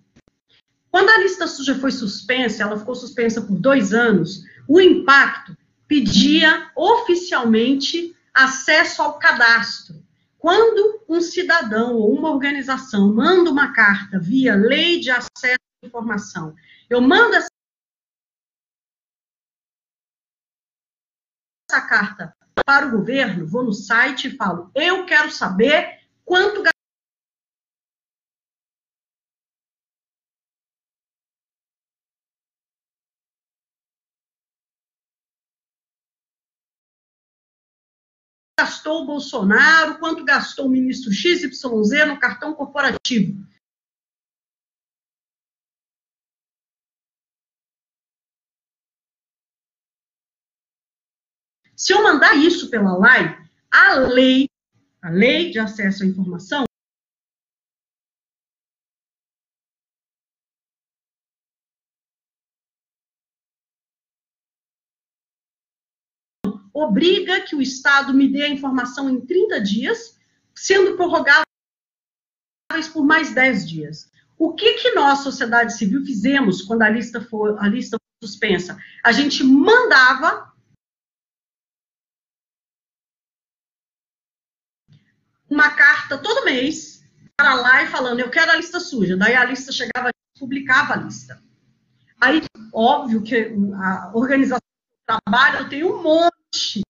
[0.92, 5.56] Quando a lista suja foi suspensa, ela ficou suspensa por dois anos, o impacto
[5.88, 10.04] pedia oficialmente acesso ao cadastro.
[10.38, 16.56] Quando um cidadão ou uma organização manda uma carta via lei de acesso à informação,
[16.90, 17.50] eu mando essa
[21.88, 22.34] carta
[22.66, 26.64] para o governo, vou no site e falo: eu quero saber quanto
[38.60, 41.64] gastou o Bolsonaro, quanto gastou o ministro XYZ
[42.08, 43.48] no cartão corporativo.
[51.74, 53.38] Se eu mandar isso pela lei,
[53.72, 54.50] a lei,
[55.02, 56.66] a lei de acesso à informação,
[66.80, 70.20] obriga que o Estado me dê a informação em 30 dias,
[70.56, 71.46] sendo prorrogáveis
[72.94, 74.12] por mais 10 dias.
[74.38, 78.78] O que, que nós, sociedade civil, fizemos quando a lista foi, a lista foi suspensa?
[79.04, 80.54] A gente mandava
[85.50, 87.04] uma carta todo mês
[87.36, 89.18] para lá e falando, eu quero a lista suja.
[89.18, 91.44] Daí a lista chegava publicava a lista.
[92.20, 92.42] Aí,
[92.74, 94.69] óbvio que a organização
[95.10, 96.82] trabalho tem um monte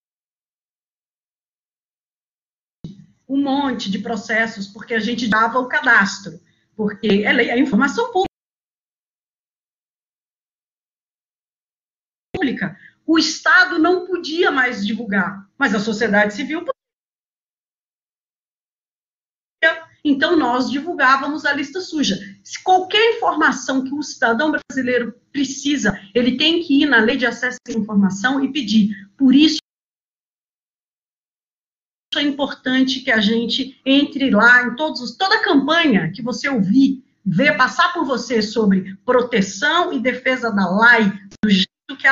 [3.27, 6.41] um monte de processos, porque a gente dava o cadastro,
[6.75, 8.11] porque é, lei, é informação
[12.35, 12.75] pública.
[13.05, 16.78] O Estado não podia mais divulgar, mas a sociedade civil podia.
[20.19, 22.19] Então, nós divulgávamos a lista suja.
[22.43, 27.25] Se qualquer informação que o cidadão brasileiro precisa, ele tem que ir na lei de
[27.25, 28.93] acesso à informação e pedir.
[29.15, 29.59] Por isso,
[32.17, 37.01] é importante que a gente entre lá em todos, toda a campanha que você ouvir,
[37.25, 42.07] ver passar por você sobre proteção e defesa da LAI, do jeito que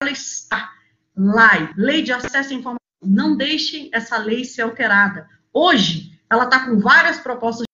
[0.00, 0.72] ela está.
[1.16, 2.78] LAI, Lei de Acesso à Informação.
[3.02, 5.34] Não deixem essa lei ser alterada.
[5.56, 7.64] Hoje, ela está com várias propostas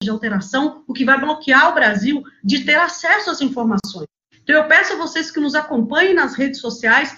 [0.00, 4.06] de alteração, o que vai bloquear o Brasil de ter acesso às informações.
[4.32, 7.10] Então, eu peço a vocês que nos acompanhem nas redes sociais,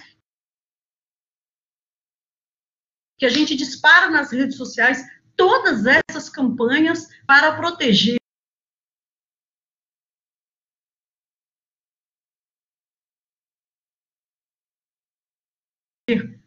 [3.19, 5.03] que a gente dispara nas redes sociais
[5.35, 8.17] todas essas campanhas para proteger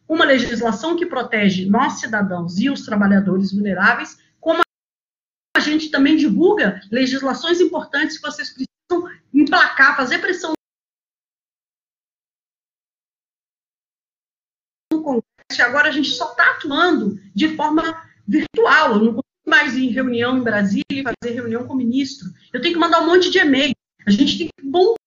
[0.09, 4.61] uma legislação que protege nós cidadãos e os trabalhadores vulneráveis, como
[5.57, 10.53] a gente também divulga legislações importantes que vocês precisam emplacar, fazer pressão
[14.93, 15.25] no Congresso,
[15.59, 17.83] e agora a gente só está atuando de forma
[18.27, 21.77] virtual, eu não consigo mais ir em reunião em Brasília e fazer reunião com o
[21.77, 23.75] ministro, eu tenho que mandar um monte de e-mail,
[24.07, 25.06] a gente tem que bombar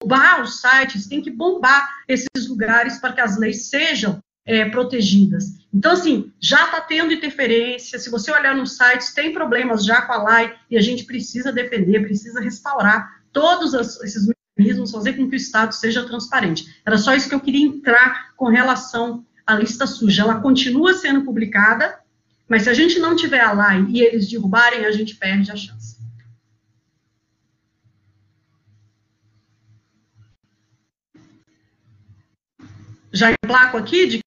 [0.00, 5.58] bombar os sites, tem que bombar esses lugares para que as leis sejam é, protegidas.
[5.72, 7.98] Então, assim, já está tendo interferência.
[7.98, 11.52] Se você olhar nos sites, tem problemas já com a LAI e a gente precisa
[11.52, 14.26] defender, precisa restaurar todos esses
[14.56, 16.80] mecanismos, fazer com que o Estado seja transparente.
[16.86, 20.22] Era só isso que eu queria entrar com relação à lista suja.
[20.22, 21.98] Ela continua sendo publicada,
[22.48, 25.56] mas se a gente não tiver a LAI e eles derrubarem, a gente perde a
[25.56, 25.97] chance.
[33.12, 34.20] Já emplaco aqui de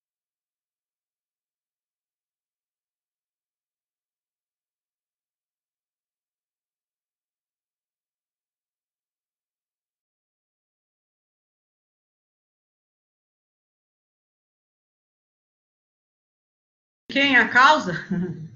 [17.09, 17.93] quem é a causa?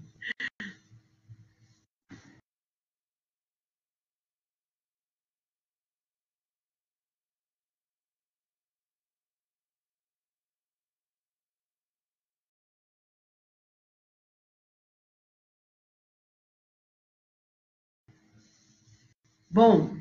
[19.56, 19.95] Bom,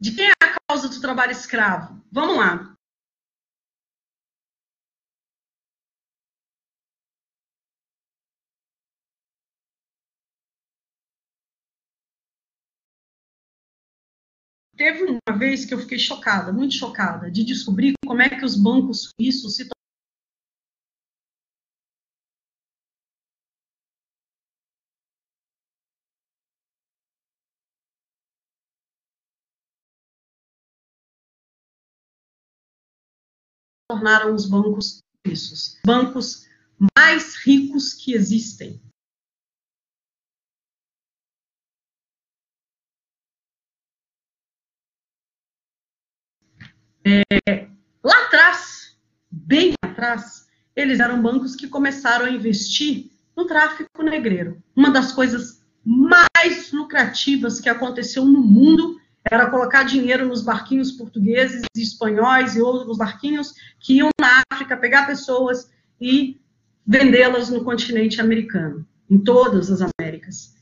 [0.00, 2.02] de quem é a causa do trabalho escravo?
[2.10, 2.74] Vamos lá.
[14.74, 18.56] Teve uma vez que eu fiquei chocada, muito chocada, de descobrir como é que os
[18.56, 19.68] bancos suíços se
[33.98, 36.46] tornaram os bancos suíços, bancos
[36.96, 38.80] mais ricos que existem.
[47.04, 47.68] É,
[48.04, 48.96] lá atrás,
[49.30, 50.46] bem atrás,
[50.76, 54.62] eles eram bancos que começaram a investir no tráfico negreiro.
[54.76, 59.00] Uma das coisas mais lucrativas que aconteceu no mundo
[59.30, 64.76] era colocar dinheiro nos barquinhos portugueses e espanhóis e outros barquinhos que iam na África
[64.76, 66.40] pegar pessoas e
[66.86, 70.54] vendê-las no continente americano, em todas as Américas.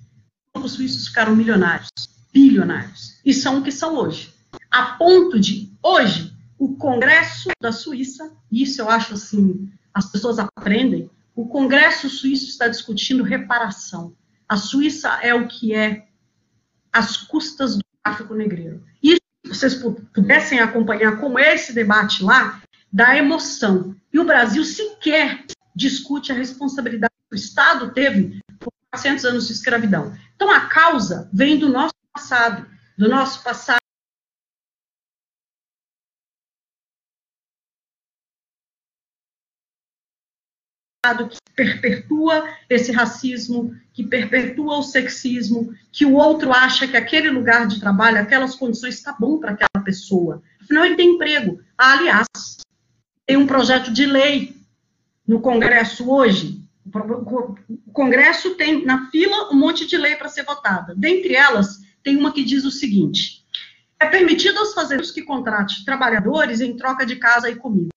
[0.54, 1.90] Os suíços ficaram milionários,
[2.32, 4.34] bilionários, e são o que são hoje.
[4.70, 11.10] A ponto de, hoje, o Congresso da Suíça, isso eu acho assim, as pessoas aprendem,
[11.34, 14.16] o Congresso suíço está discutindo reparação.
[14.48, 16.08] A Suíça é o que é
[16.92, 18.82] às custas do tráfico negreiro.
[19.02, 22.62] E se vocês pudessem acompanhar como é esse debate lá,
[22.92, 23.94] da emoção.
[24.12, 29.52] E o Brasil sequer discute a responsabilidade que o Estado teve por 400 anos de
[29.52, 30.16] escravidão.
[30.34, 32.66] Então, a causa vem do nosso passado,
[32.96, 33.80] do nosso passado
[41.14, 47.66] que perpetua esse racismo, que perpetua o sexismo, que o outro acha que aquele lugar
[47.66, 50.42] de trabalho, aquelas condições está bom para aquela pessoa.
[50.62, 51.60] Afinal, ele tem emprego.
[51.78, 52.26] Ah, aliás,
[53.26, 54.56] tem um projeto de lei
[55.26, 56.60] no Congresso hoje.
[56.86, 60.94] O Congresso tem na fila um monte de lei para ser votada.
[60.96, 63.44] Dentre elas, tem uma que diz o seguinte:
[63.98, 67.90] é permitido aos fazendeiros que contratem trabalhadores em troca de casa e comida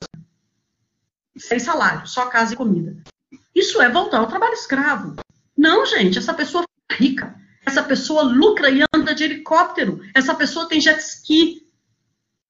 [1.40, 2.96] sem salário, só casa e comida.
[3.56, 5.16] Isso é voltar ao trabalho escravo.
[5.58, 7.36] Não, gente, essa pessoa é rica.
[7.66, 10.02] Essa pessoa lucra e anda de helicóptero.
[10.14, 11.68] Essa pessoa tem jet ski.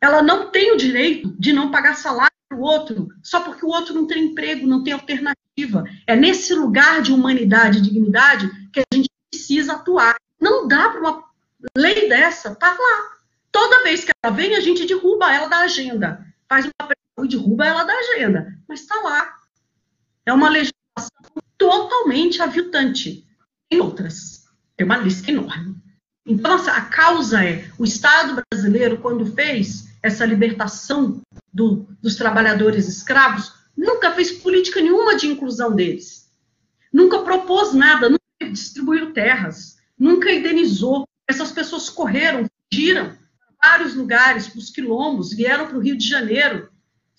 [0.02, 3.70] Ela não tem o direito de não pagar salário para o outro, só porque o
[3.70, 5.84] outro não tem emprego, não tem alternativa.
[6.08, 10.16] É nesse lugar de humanidade e dignidade que a gente precisa atuar.
[10.40, 11.24] Não dá para uma
[11.76, 13.18] lei dessa estar tá lá.
[13.52, 16.26] Toda vez que ela vem, a gente derruba ela da agenda.
[16.48, 16.88] Faz uma
[17.26, 18.58] e derruba ela da agenda.
[18.68, 19.36] Mas está lá.
[20.26, 21.10] É uma legislação
[21.58, 23.28] totalmente aviltante.
[23.70, 24.48] Tem outras.
[24.76, 25.76] Tem uma lista enorme.
[26.26, 31.22] Então, a causa é o Estado brasileiro, quando fez essa libertação
[31.52, 36.32] do, dos trabalhadores escravos, nunca fez política nenhuma de inclusão deles.
[36.94, 41.08] Nunca propôs nada, nunca distribuiu terras, nunca indenizou.
[41.28, 43.18] Essas pessoas correram, fugiram
[43.62, 46.69] vários lugares, para os quilombos, vieram para o Rio de Janeiro,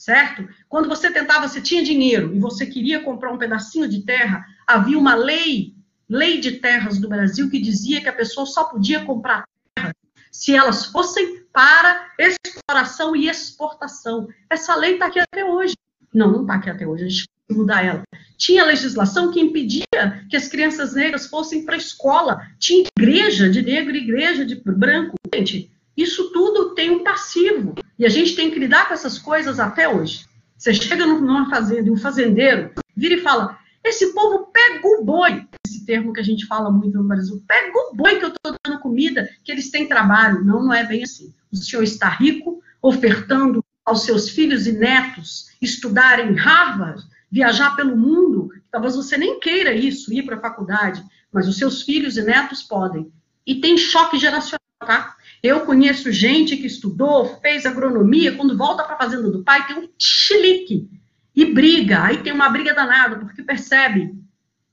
[0.01, 0.48] certo?
[0.66, 4.98] Quando você tentava, você tinha dinheiro e você queria comprar um pedacinho de terra, havia
[4.98, 5.74] uma lei,
[6.09, 9.44] lei de terras do Brasil, que dizia que a pessoa só podia comprar
[9.74, 9.94] terra
[10.32, 14.27] se elas fossem para exploração e exportação.
[14.48, 15.74] Essa lei está aqui até hoje.
[16.14, 18.02] Não, não está aqui até hoje, a gente tem que mudar ela.
[18.39, 19.85] Tinha legislação que impedia
[20.31, 22.40] que as crianças negras fossem para a escola.
[22.59, 25.14] Tinha igreja de negro e igreja de branco.
[25.35, 27.74] Gente, isso tudo tem um passivo.
[27.98, 30.24] E a gente tem que lidar com essas coisas até hoje.
[30.56, 35.46] Você chega numa fazenda e um fazendeiro vira e fala: esse povo pega o boi.
[35.66, 37.42] Esse termo que a gente fala muito no Brasil.
[37.46, 40.44] Pega o boi que eu estou dando comida, que eles têm trabalho.
[40.44, 41.32] Não, não é bem assim.
[41.50, 47.96] O senhor está rico, ofertando aos seus filhos e netos estudarem em Harvard, viajar pelo
[47.96, 48.50] mundo.
[48.70, 51.02] Talvez você nem queira isso, ir para a faculdade,
[51.32, 53.12] mas os seus filhos e netos podem.
[53.46, 55.16] E tem choque geracional, tá?
[55.42, 59.78] Eu conheço gente que estudou, fez agronomia, quando volta para a fazenda do pai, tem
[59.78, 60.88] um chilique
[61.34, 62.02] e briga.
[62.04, 64.14] Aí tem uma briga danada, porque percebe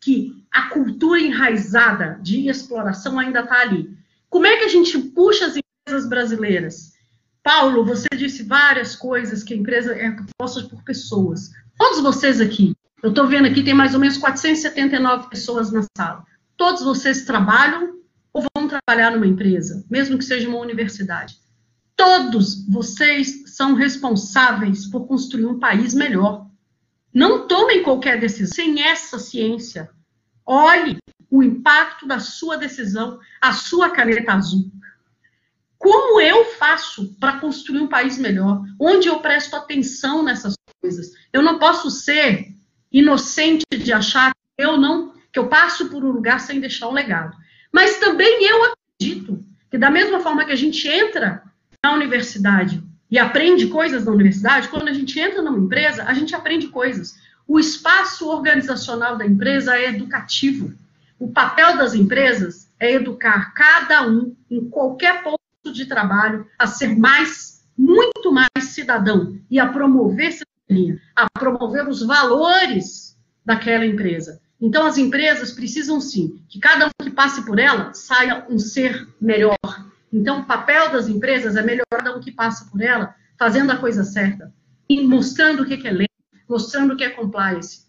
[0.01, 3.89] que a cultura enraizada de exploração ainda está ali.
[4.29, 6.93] Como é que a gente puxa as empresas brasileiras?
[7.41, 11.51] Paulo, você disse várias coisas que a empresa é composta por pessoas.
[11.77, 16.25] Todos vocês aqui, eu estou vendo aqui, tem mais ou menos 479 pessoas na sala.
[16.57, 17.96] Todos vocês trabalham
[18.41, 21.37] vão trabalhar numa empresa, mesmo que seja uma universidade.
[21.95, 26.45] Todos vocês são responsáveis por construir um país melhor.
[27.13, 29.89] Não tomem qualquer decisão sem essa ciência.
[30.45, 30.97] Olhe
[31.29, 34.71] o impacto da sua decisão, a sua caneta azul.
[35.77, 38.63] Como eu faço para construir um país melhor?
[38.79, 41.11] Onde eu presto atenção nessas coisas?
[41.31, 42.53] Eu não posso ser
[42.91, 46.93] inocente de achar que eu não que eu passo por um lugar sem deixar um
[46.93, 47.37] legado.
[47.71, 51.43] Mas também eu acredito que, da mesma forma que a gente entra
[51.83, 56.35] na universidade e aprende coisas na universidade, quando a gente entra numa empresa, a gente
[56.35, 57.17] aprende coisas.
[57.47, 60.73] O espaço organizacional da empresa é educativo.
[61.17, 66.97] O papel das empresas é educar cada um, em qualquer posto de trabalho, a ser
[66.97, 74.41] mais, muito mais cidadão e a promover cidadania, a promover os valores daquela empresa.
[74.59, 79.07] Então, as empresas precisam sim que cada um que passe por ela saia um ser
[79.21, 79.57] melhor.
[80.11, 83.77] Então, o papel das empresas é melhorar cada um que passa por ela, fazendo a
[83.77, 84.51] coisa certa,
[84.89, 86.07] e mostrando o que é lei,
[86.49, 87.85] mostrando o que é compliance,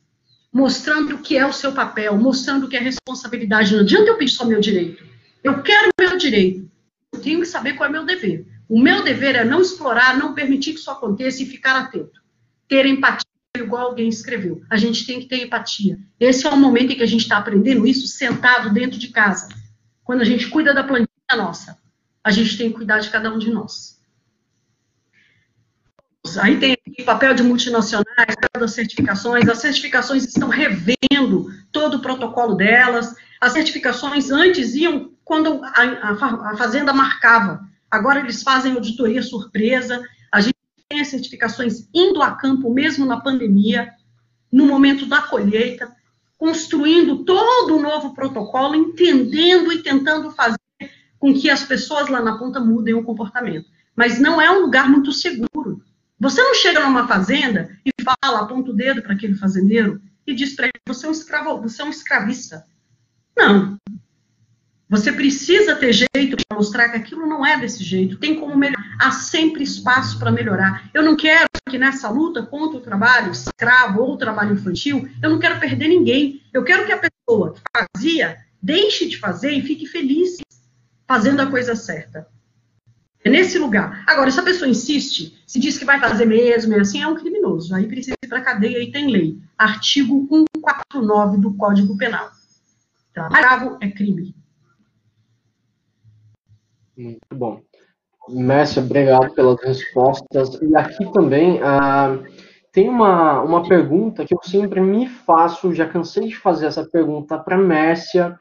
[0.53, 3.73] mostrando o que é o seu papel, mostrando o que é responsabilidade.
[3.73, 5.05] Não adianta eu pedir só meu direito.
[5.43, 6.71] Eu quero meu direito.
[7.13, 8.47] Eu tenho que saber qual é meu dever.
[8.69, 12.21] O meu dever é não explorar, não permitir que isso aconteça e ficar atento.
[12.69, 13.28] Ter empatia
[13.63, 14.63] igual alguém escreveu.
[14.71, 15.99] A gente tem que ter empatia.
[16.19, 19.49] Esse é o momento em que a gente está aprendendo isso sentado dentro de casa.
[20.05, 21.79] Quando a gente cuida da plantinha nossa,
[22.23, 23.99] a gente tem que cuidar de cada um de nós.
[26.41, 29.49] Aí tem papel de multinacionais, das certificações.
[29.49, 33.15] As certificações estão revendo todo o protocolo delas.
[33.41, 37.67] As certificações antes iam quando a, a, a Fazenda marcava.
[37.91, 40.03] Agora eles fazem auditoria surpresa,
[40.97, 43.93] as certificações indo a campo mesmo na pandemia,
[44.51, 45.95] no momento da colheita,
[46.39, 50.59] construindo todo um novo protocolo, entendendo e tentando fazer
[51.19, 53.69] com que as pessoas lá na ponta mudem o comportamento.
[53.95, 55.83] Mas não é um lugar muito seguro.
[56.19, 60.55] Você não chega numa fazenda e fala, aponta o dedo para aquele fazendeiro e diz
[60.55, 62.65] para ele: você é um escravo, você é um escravista.
[63.37, 63.77] Não.
[64.89, 68.17] Você precisa ter jeito para mostrar que aquilo não é desse jeito.
[68.17, 68.83] Tem como melhorar.
[68.99, 70.89] Há sempre espaço para melhorar.
[70.95, 75.29] Eu não quero que nessa luta contra o trabalho escravo ou o trabalho infantil, eu
[75.29, 76.43] não quero perder ninguém.
[76.55, 80.39] Eu quero que a pessoa que fazia deixe de fazer e fique feliz
[81.07, 82.27] fazendo a coisa certa.
[83.23, 84.05] É nesse lugar.
[84.07, 87.17] Agora, se a pessoa insiste, se diz que vai fazer mesmo, é assim, é um
[87.17, 87.75] criminoso.
[87.75, 89.39] Aí precisa ir para a cadeia e tem lei.
[89.59, 92.31] Artigo 149 do Código Penal.
[93.13, 94.35] Trabalho é crime.
[96.99, 97.61] Muito bom.
[98.29, 100.61] Mércia, obrigado pelas respostas.
[100.61, 102.19] E aqui também ah,
[102.73, 107.39] tem uma, uma pergunta que eu sempre me faço, já cansei de fazer essa pergunta
[107.39, 108.37] para Mércia.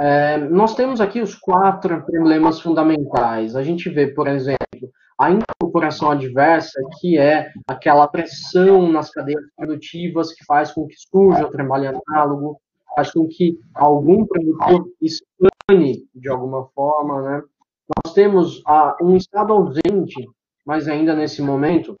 [0.00, 3.54] É, nós temos aqui os quatro problemas fundamentais.
[3.54, 4.90] A gente vê, por exemplo,
[5.20, 11.46] a incorporação adversa, que é aquela pressão nas cadeias produtivas que faz com que surja
[11.46, 12.58] o trabalho análogo,
[12.96, 17.42] faz com que algum produtor expane de alguma forma, né?
[17.88, 20.28] Nós temos ah, um Estado ausente,
[20.64, 21.96] mas ainda nesse momento,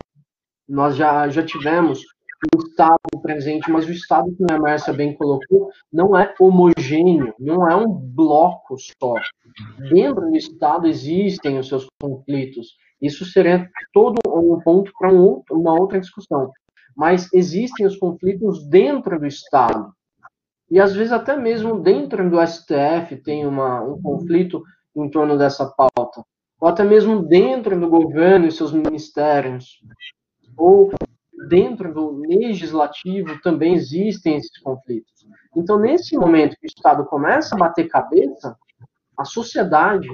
[0.68, 2.02] nós já, já tivemos
[2.54, 7.68] um Estado presente, mas o Estado, que a Márcia bem colocou, não é homogêneo, não
[7.68, 9.14] é um bloco só.
[9.90, 12.76] Dentro do Estado existem os seus conflitos.
[13.00, 16.50] Isso seria todo um ponto para um uma outra discussão.
[16.96, 19.92] Mas existem os conflitos dentro do Estado.
[20.70, 24.62] E às vezes até mesmo dentro do STF tem uma, um conflito
[24.94, 26.22] em torno dessa pauta,
[26.60, 29.80] ou até mesmo dentro do governo e seus ministérios,
[30.56, 30.92] ou
[31.48, 35.26] dentro do legislativo também existem esses conflitos.
[35.56, 38.56] Então, nesse momento que o Estado começa a bater cabeça,
[39.18, 40.08] a sociedade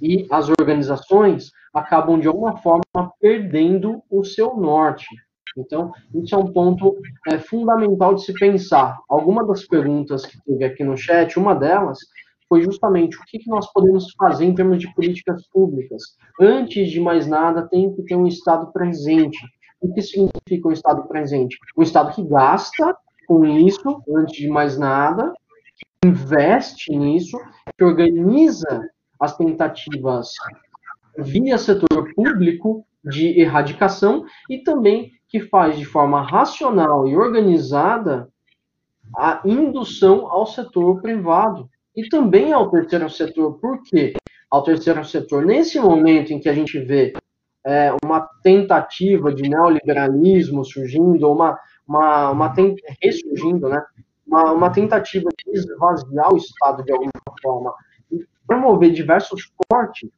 [0.00, 2.82] e as organizações acabam, de alguma forma,
[3.20, 5.06] perdendo o seu norte.
[5.56, 6.96] Então, isso é um ponto
[7.28, 8.98] é, fundamental de se pensar.
[9.08, 11.98] Alguma das perguntas que teve aqui no chat, uma delas
[12.52, 16.02] foi justamente o que, nós podemos fazer em termos de políticas públicas.
[16.38, 19.38] Antes de mais nada, tem que ter um Estado presente.
[19.80, 21.56] O que significa um Estado presente?
[21.74, 22.94] Um Estado que gasta
[23.26, 25.32] com isso, antes de mais nada,
[26.04, 27.38] investe nisso,
[27.78, 28.86] que organiza
[29.18, 30.28] as tentativas
[31.16, 38.28] via setor público de erradicação e também que faz de forma racional e organizada
[39.16, 43.58] a indução ao setor privado e também ao terceiro setor.
[43.58, 44.14] Por quê?
[44.50, 47.12] Ao terceiro setor, nesse momento em que a gente vê
[47.64, 52.54] é, uma tentativa de neoliberalismo surgindo, uma, uma, uma
[53.00, 53.82] ressurgindo, né?
[54.26, 57.10] Uma, uma tentativa de esvaziar o Estado de alguma
[57.42, 57.74] forma
[58.10, 60.10] e promover diversos cortes,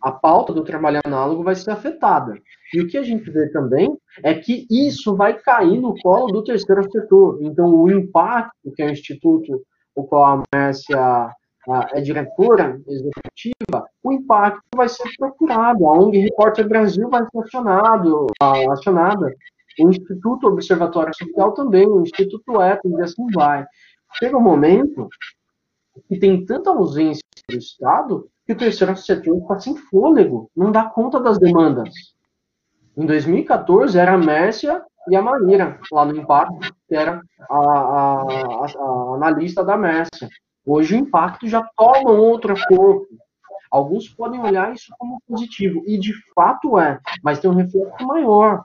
[0.00, 2.34] a pauta do trabalho análogo vai ser afetada.
[2.74, 6.42] E o que a gente vê também é que isso vai cair no colo do
[6.42, 7.38] terceiro setor.
[7.40, 9.62] Então, o impacto que o Instituto
[9.94, 11.30] o qual a Mércia
[11.92, 15.86] é diretora executiva, o impacto vai ser procurado.
[15.86, 18.26] A ONG Repórter Brasil vai ser acionado,
[18.70, 19.32] acionada.
[19.80, 23.64] O Instituto Observatório Social também, o Instituto Etos e assim vai.
[24.18, 25.08] Chega um momento
[26.08, 30.84] que tem tanta ausência do Estado que o terceiro setor está sem fôlego, não dá
[30.84, 31.88] conta das demandas.
[32.96, 38.22] Em 2014 era a Mércia e a Maíra, lá no Impacto, que era a, a,
[38.22, 40.28] a, a analista da Mércia.
[40.66, 43.06] Hoje o Impacto já toma outro corpo.
[43.70, 48.62] Alguns podem olhar isso como positivo, e de fato é, mas tem um reflexo maior.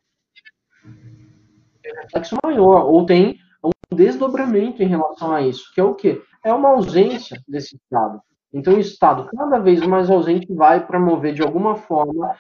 [2.03, 6.21] Reflexo maior, ou tem um desdobramento em relação a isso, que é o quê?
[6.43, 8.21] É uma ausência desse Estado.
[8.51, 12.35] Então, o Estado, cada vez mais ausente, vai promover, de alguma forma,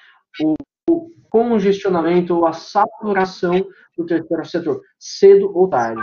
[0.89, 3.63] o congestionamento ou a saturação
[3.95, 6.01] do terceiro setor, cedo ou tarde.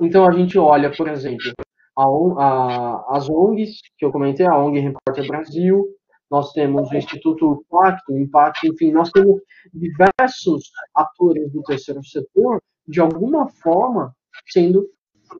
[0.00, 1.52] Então, a gente olha, por exemplo,
[1.94, 5.84] a, a, as ONGs, que eu comentei, a ONG Repórter Brasil,
[6.30, 9.38] nós temos o Instituto Pacto, Impacto, enfim, nós temos
[9.74, 14.14] diversos atores do terceiro setor, de alguma forma,
[14.48, 14.86] sendo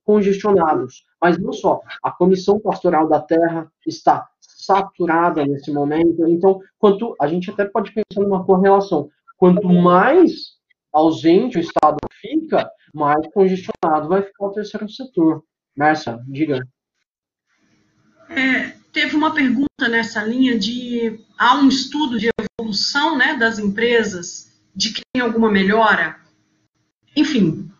[0.04, 1.04] congestionados.
[1.20, 4.28] Mas não só, a Comissão Pastoral da Terra está
[4.68, 6.26] saturada nesse momento.
[6.28, 9.08] Então, quanto a gente até pode pensar numa correlação.
[9.38, 10.58] Quanto mais
[10.92, 15.42] ausente o Estado fica, mais congestionado vai ficar o terceiro setor.
[15.74, 16.60] Márcia, diga.
[18.28, 22.28] É, teve uma pergunta nessa linha de há um estudo de
[22.60, 26.16] evolução né, das empresas, de que tem alguma melhora.
[27.16, 27.70] Enfim,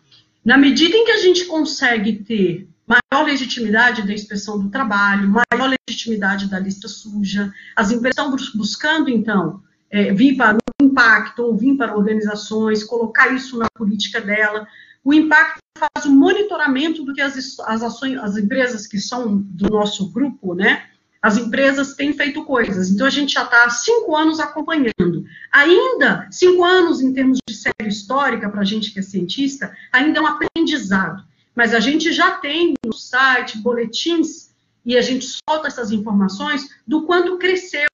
[0.43, 5.75] na medida em que a gente consegue ter maior legitimidade da inspeção do trabalho, maior
[5.87, 9.61] legitimidade da lista suja, as empresas estão buscando, então,
[9.91, 14.67] é, vir para o impacto ou vir para organizações, colocar isso na política dela.
[15.03, 19.69] O impacto faz o monitoramento do que as, as ações, as empresas que são do
[19.69, 20.83] nosso grupo, né?
[21.21, 22.89] As empresas têm feito coisas.
[22.89, 25.25] Então a gente já está há cinco anos acompanhando.
[25.51, 30.19] Ainda cinco anos em termos de série histórica para a gente que é cientista, ainda
[30.19, 31.28] é um aprendizado.
[31.59, 34.49] Mas a gente já tem no site boletins
[34.85, 37.85] e a gente solta essas informações do quanto cresceu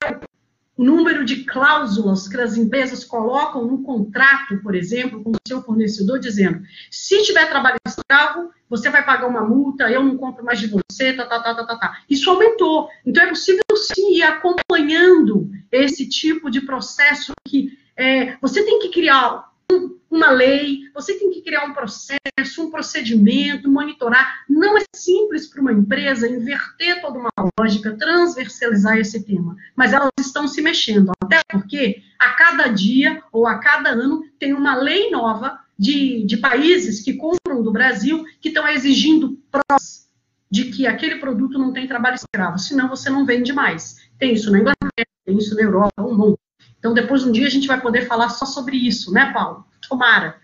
[0.77, 5.63] o número de cláusulas que as empresas colocam no contrato, por exemplo, com o seu
[5.63, 6.61] fornecedor, dizendo:
[6.91, 11.13] se tiver trabalho escravo, você vai pagar uma multa, eu não compro mais de você,
[11.13, 11.97] tá, tá, tá, tá, tá, tá.
[12.07, 12.87] Isso aumentou.
[13.03, 18.89] Então é possível sim ir acompanhando esse tipo de processo que é, você tem que
[18.89, 19.54] criar
[20.15, 22.19] uma lei, você tem que criar um processo,
[22.59, 24.45] um procedimento, monitorar.
[24.49, 27.29] Não é simples para uma empresa inverter toda uma
[27.59, 33.45] lógica, transversalizar esse tema, mas elas estão se mexendo, até porque a cada dia ou
[33.45, 38.47] a cada ano tem uma lei nova de, de países que compram do Brasil que
[38.49, 40.05] estão exigindo provas
[40.49, 43.97] de que aquele produto não tem trabalho escravo, senão você não vende mais.
[44.17, 46.44] Tem isso na Inglaterra, tem isso na Europa, um monte.
[46.85, 49.65] Então, depois um dia a gente vai poder falar só sobre isso, né, Paulo?
[49.89, 50.39] Tomara.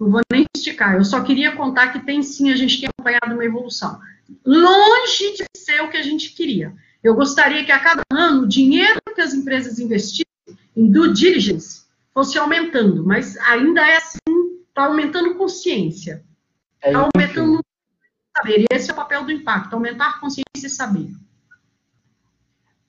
[0.00, 0.96] Não vou nem esticar.
[0.96, 4.00] Eu só queria contar que tem sim, a gente tem acompanhado uma evolução.
[4.44, 6.74] Longe de ser o que a gente queria.
[7.00, 10.26] Eu gostaria que a cada ano o dinheiro que as empresas investissem
[10.76, 14.18] em due diligence fosse aumentando, mas ainda é assim,
[14.68, 16.24] está aumentando consciência.
[16.84, 17.60] Está é aumentando
[18.36, 18.62] saber.
[18.62, 21.12] E esse é o papel do impacto, aumentar consciência e saber.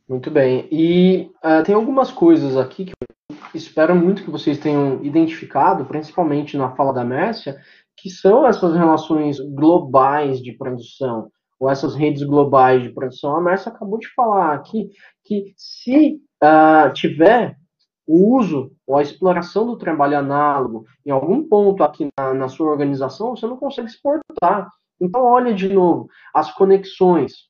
[0.07, 0.68] Muito bem.
[0.72, 6.56] E uh, tem algumas coisas aqui que eu espero muito que vocês tenham identificado, principalmente
[6.57, 7.60] na fala da Mércia,
[7.98, 13.36] que são essas relações globais de produção, ou essas redes globais de produção.
[13.36, 14.90] A Mércia acabou de falar aqui
[15.23, 17.57] que se uh, tiver
[18.06, 22.69] o uso ou a exploração do trabalho análogo em algum ponto aqui na, na sua
[22.69, 24.69] organização, você não consegue exportar.
[25.02, 27.49] Então, olha de novo, as conexões,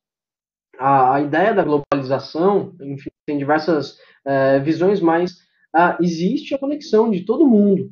[0.80, 5.34] a, a ideia da globalização, enfim, tem diversas é, visões, mas
[5.76, 7.92] uh, existe a conexão de todo mundo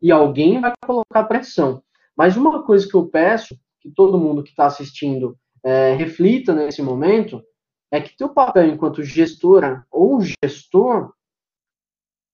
[0.00, 1.82] e alguém vai colocar pressão.
[2.16, 6.80] Mas uma coisa que eu peço que todo mundo que está assistindo é, reflita nesse
[6.82, 7.42] momento
[7.90, 11.12] é que teu papel enquanto gestora ou gestor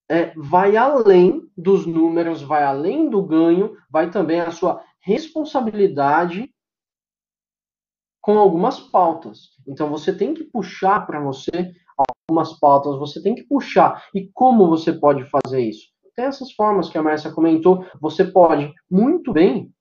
[0.08, 6.52] é, vai além dos números, vai além do ganho, vai também a sua responsabilidade
[8.20, 9.50] com algumas pautas.
[9.66, 11.72] Então você tem que puxar para você
[12.28, 14.04] algumas pautas, você tem que puxar.
[14.14, 15.88] E como você pode fazer isso?
[16.14, 19.72] Tem essas formas que a Márcia comentou, você pode muito bem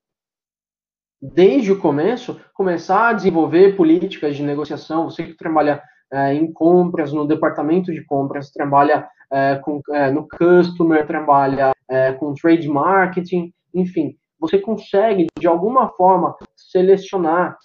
[1.20, 7.12] desde o começo começar a desenvolver políticas de negociação, você que trabalha é, em compras,
[7.12, 11.72] no departamento de compras, trabalha é, com, é, no customer, trabalha
[12.20, 17.58] com trade marketing, enfim, você consegue de alguma forma selecionar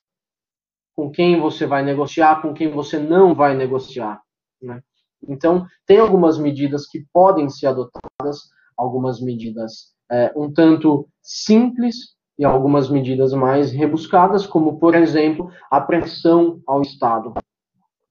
[0.96, 4.22] com quem você vai negociar, com quem você não vai negociar.
[4.62, 4.82] Né?
[5.28, 8.40] Então, tem algumas medidas que podem ser adotadas,
[8.78, 15.80] algumas medidas é, um tanto simples e algumas medidas mais rebuscadas, como, por exemplo, a
[15.82, 17.34] pressão ao Estado.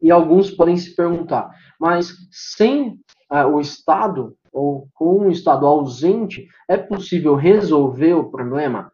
[0.01, 2.99] E alguns podem se perguntar, mas sem
[3.31, 8.93] é, o Estado, ou com um Estado ausente, é possível resolver o problema?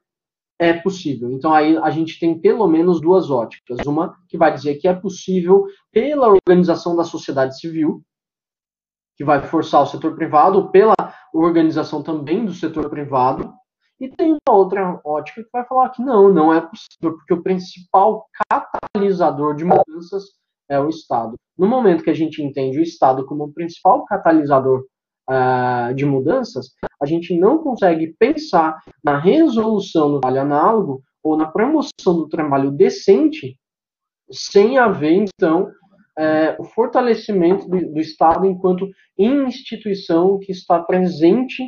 [0.61, 1.32] É possível.
[1.32, 3.78] Então aí a gente tem pelo menos duas óticas.
[3.87, 8.03] Uma que vai dizer que é possível pela organização da sociedade civil,
[9.16, 10.95] que vai forçar o setor privado, pela
[11.32, 13.51] organização também do setor privado,
[13.99, 17.43] e tem uma outra ótica que vai falar que não, não é possível, porque o
[17.43, 20.24] principal catalisador de mudanças
[20.69, 21.37] é o Estado.
[21.57, 24.85] No momento que a gente entende o Estado como o principal catalisador
[25.31, 31.47] uh, de mudanças, a gente não consegue pensar na resolução do trabalho análogo ou na
[31.47, 33.57] promoção do trabalho decente
[34.31, 35.70] sem haver, então,
[36.19, 38.89] é, o fortalecimento do, do, Estado enquanto
[39.19, 41.65] instituição que está presente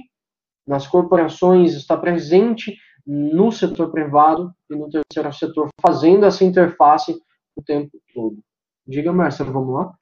[0.67, 7.19] nas corporações, está presente no setor privado e no terceiro setor, fazendo essa interface
[7.57, 8.39] o tempo todo.
[8.87, 9.93] Diga, Marcelo, vamos lá?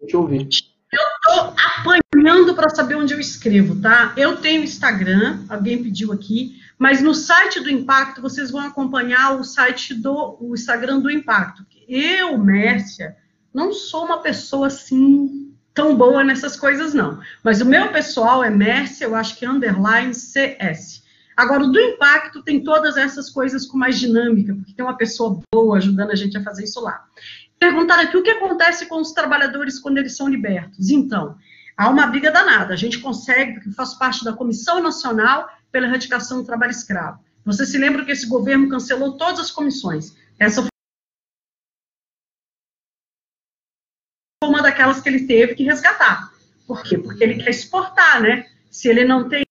[0.00, 0.48] Não te ouvir.
[0.92, 4.12] Eu estou apanhando para saber onde eu escrevo, tá?
[4.16, 9.44] Eu tenho Instagram, alguém pediu aqui, mas no site do Impacto vocês vão acompanhar o
[9.44, 11.66] site do o Instagram do Impacto.
[11.88, 13.16] Eu, Mércia,
[13.52, 17.20] não sou uma pessoa assim tão boa nessas coisas, não.
[17.44, 21.04] Mas o meu pessoal é Mércia, eu acho que é underline CS.
[21.36, 25.38] Agora, o do impacto tem todas essas coisas com mais dinâmica, porque tem uma pessoa
[25.52, 27.04] boa ajudando a gente a fazer isso lá.
[27.58, 30.90] Perguntaram aqui o que acontece com os trabalhadores quando eles são libertos.
[30.90, 31.36] Então,
[31.76, 32.74] há uma briga danada.
[32.74, 37.24] A gente consegue, porque faço parte da Comissão Nacional pela Erradicação do Trabalho Escravo.
[37.44, 40.16] Você se lembra que esse governo cancelou todas as comissões.
[40.38, 40.68] Essa foi
[44.44, 46.30] uma daquelas que ele teve que resgatar.
[46.66, 46.98] Por quê?
[46.98, 48.46] Porque ele quer exportar, né?
[48.70, 49.45] Se ele não tem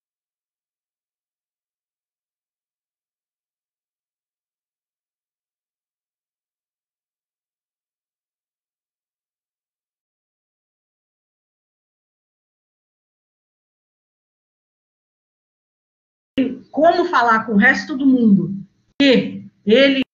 [16.71, 18.53] como falar com o resto do mundo
[18.99, 20.04] que ele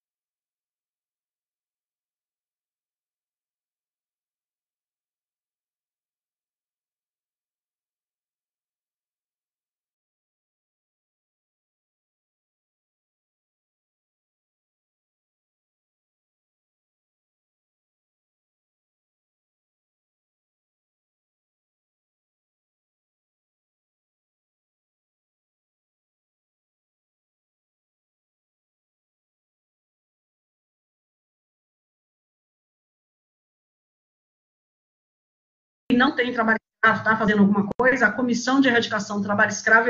[36.01, 39.87] não tem trabalho escravo, está fazendo alguma coisa, a Comissão de Erradicação do Trabalho Escravo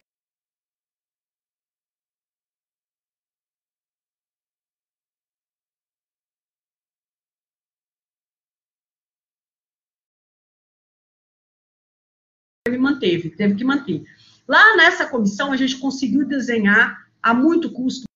[12.67, 14.03] me manteve, teve que manter.
[14.45, 18.10] Lá nessa comissão, a gente conseguiu desenhar a muito custo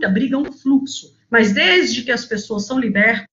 [0.00, 1.14] muita briga, um fluxo.
[1.28, 3.26] Mas desde que as pessoas são libertas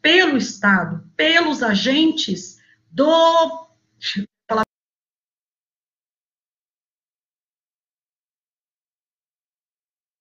[0.00, 2.58] pelo Estado, pelos agentes
[2.90, 3.66] do.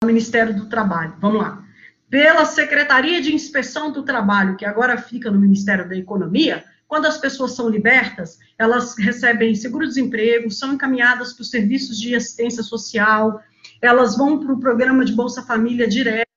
[0.03, 1.66] Ministério do Trabalho, vamos lá.
[2.07, 7.18] Pela Secretaria de Inspeção do Trabalho, que agora fica no Ministério da Economia, quando as
[7.18, 13.41] pessoas são libertas, elas recebem seguro-desemprego, são encaminhadas para os serviços de assistência social,
[13.81, 16.30] elas vão para o programa de Bolsa Família direto.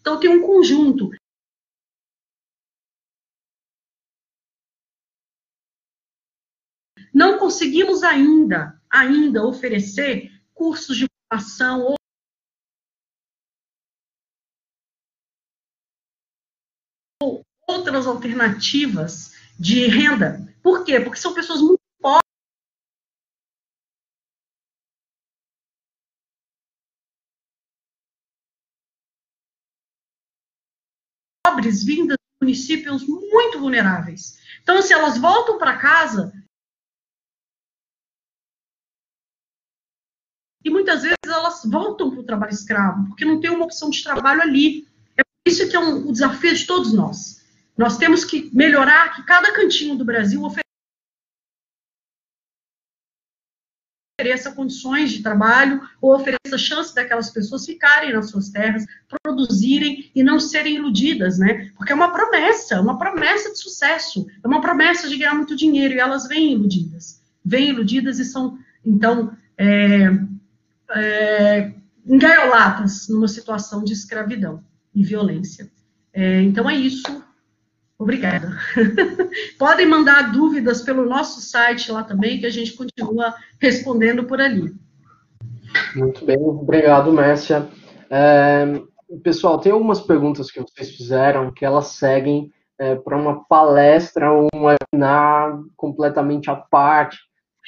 [0.00, 1.10] Então, tem um conjunto.
[7.12, 11.94] Não conseguimos ainda, ainda oferecer cursos de formação
[17.22, 20.52] ou outras alternativas de renda.
[20.62, 20.98] Por quê?
[21.00, 21.83] Porque são pessoas muito
[31.74, 34.38] pobres vindas de municípios muito vulneráveis.
[34.62, 36.32] Então, se elas voltam para casa,
[40.64, 44.02] e muitas vezes elas voltam para o trabalho escravo, porque não tem uma opção de
[44.02, 44.86] trabalho ali.
[45.18, 47.42] É isso que é um, um desafio de todos nós.
[47.76, 50.63] Nós temos que melhorar que cada cantinho do Brasil ofereça
[54.24, 58.84] ofereça condições de trabalho ou ofereça chance daquelas pessoas ficarem nas suas terras,
[59.22, 61.70] produzirem e não serem iludidas, né?
[61.76, 65.94] Porque é uma promessa, uma promessa de sucesso, é uma promessa de ganhar muito dinheiro
[65.94, 70.10] e elas vêm iludidas, vêm iludidas e são, então, é,
[70.90, 71.72] é,
[72.06, 74.64] engaioladas numa situação de escravidão
[74.94, 75.70] e violência.
[76.14, 77.22] É, então é isso.
[77.98, 78.50] Obrigada.
[79.58, 84.74] Podem mandar dúvidas pelo nosso site lá também, que a gente continua respondendo por ali.
[85.94, 87.68] Muito bem, obrigado, Mércia.
[88.10, 88.80] É,
[89.22, 94.48] pessoal, tem algumas perguntas que vocês fizeram que elas seguem é, para uma palestra ou
[94.54, 97.18] um webinar completamente à parte.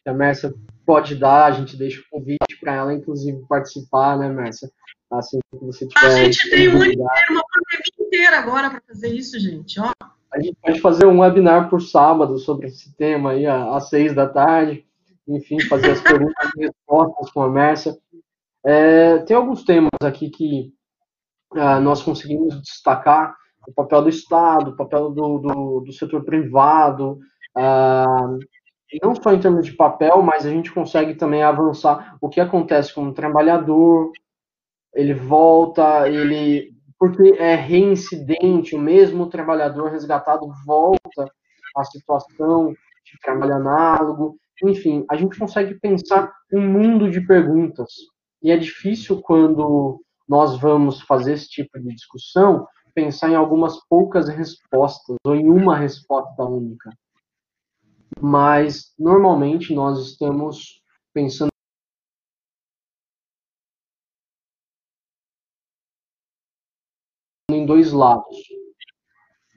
[0.07, 0.55] A Mércia
[0.85, 4.71] pode dar, a gente deixa o convite para ela, inclusive, participar, né, Mércia?
[5.11, 6.07] Assim que você tiver.
[6.07, 9.81] A gente tem um ano inteiro, uma pandemia inteira agora para fazer isso, gente.
[9.81, 9.93] Ó.
[10.33, 14.29] A gente pode fazer um webinar por sábado sobre esse tema aí, às seis da
[14.29, 14.85] tarde.
[15.29, 17.97] Enfim, fazer as perguntas e respostas com a Mércia.
[18.65, 20.73] É, tem alguns temas aqui que
[21.55, 23.35] uh, nós conseguimos destacar.
[23.67, 27.19] O papel do Estado, o papel do, do, do setor privado,
[27.57, 28.39] uh,
[29.03, 32.95] não só em termos de papel, mas a gente consegue também avançar o que acontece
[32.95, 34.13] com o trabalhador,
[34.97, 41.31] ele volta, ele porque é reincidente, o mesmo trabalhador resgatado volta
[41.77, 42.73] à situação
[43.05, 47.93] de trabalho análogo, enfim, a gente consegue pensar um mundo de perguntas.
[48.43, 54.27] E é difícil quando nós vamos fazer esse tipo de discussão pensar em algumas poucas
[54.27, 56.91] respostas ou em uma resposta única.
[58.19, 60.81] Mas normalmente nós estamos
[61.13, 61.51] pensando
[67.67, 68.37] em dois lados.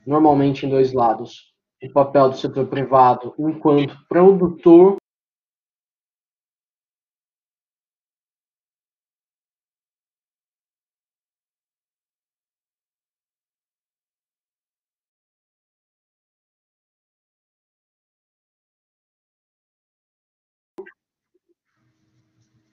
[0.05, 1.53] Normalmente em dois lados.
[1.83, 4.97] O papel do setor privado enquanto produtor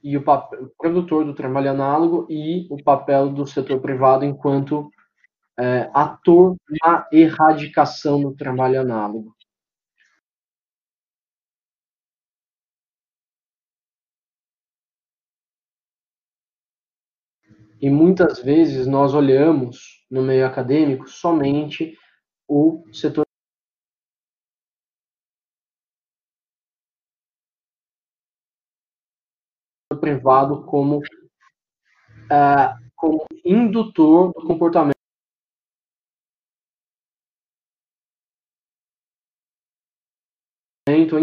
[0.02, 4.88] e o, papel, produtor do trabalho análogo e o papel do setor privado enquanto
[5.58, 9.34] é, ator na erradicação do trabalho análogo.
[17.80, 21.96] E muitas vezes nós olhamos no meio acadêmico somente
[22.48, 23.26] o setor
[30.00, 34.95] privado como, uh, como indutor do comportamento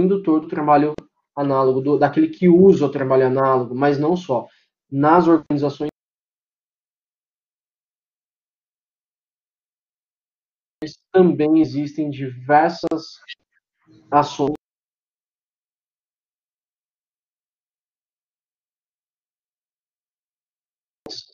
[0.03, 0.93] indutor do trabalho
[1.35, 4.47] análogo, do, daquele que usa o trabalho análogo, mas não só.
[4.91, 5.89] Nas organizações
[11.11, 13.19] também existem diversas
[14.11, 14.53] ações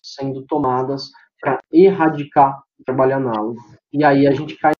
[0.04, 1.10] sendo tomadas
[1.40, 3.58] para erradicar o trabalho análogo.
[3.92, 4.74] E aí a gente cai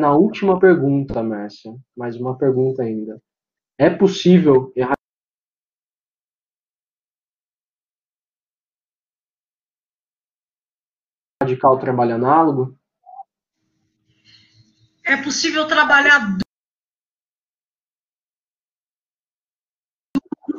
[0.00, 1.72] na última pergunta, Márcia.
[1.96, 3.22] Mais uma pergunta ainda.
[3.78, 4.72] É possível
[11.40, 12.78] erradicar o trabalho análogo?
[15.04, 16.38] É possível trabalhar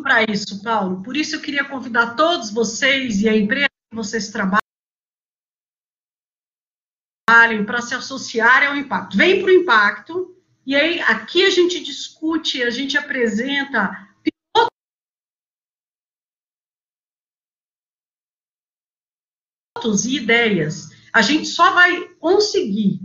[0.04, 1.02] para isso, Paulo.
[1.04, 4.61] Por isso eu queria convidar todos vocês e a empresa que vocês trabalham
[7.66, 9.16] para se associarem ao impacto.
[9.16, 10.36] Vem para o impacto,
[10.66, 14.08] e aí aqui a gente discute, a gente apresenta
[19.76, 20.90] pilotos e ideias.
[21.14, 23.00] A gente só vai conseguir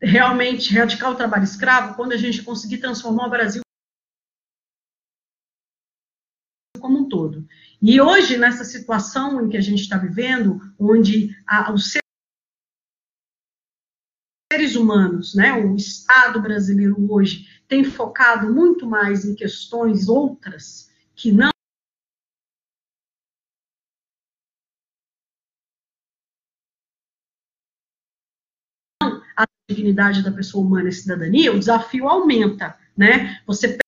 [0.00, 3.62] realmente erradicar o trabalho escravo quando a gente conseguir transformar o Brasil
[6.80, 7.46] como um todo.
[7.80, 11.78] E hoje, nessa situação em que a gente está vivendo, onde a, o
[14.52, 21.32] seres humanos, né, o Estado brasileiro hoje tem focado muito mais em questões outras que
[21.32, 21.50] não
[29.34, 33.40] a dignidade da pessoa humana e cidadania, o desafio aumenta, né?
[33.46, 33.78] Você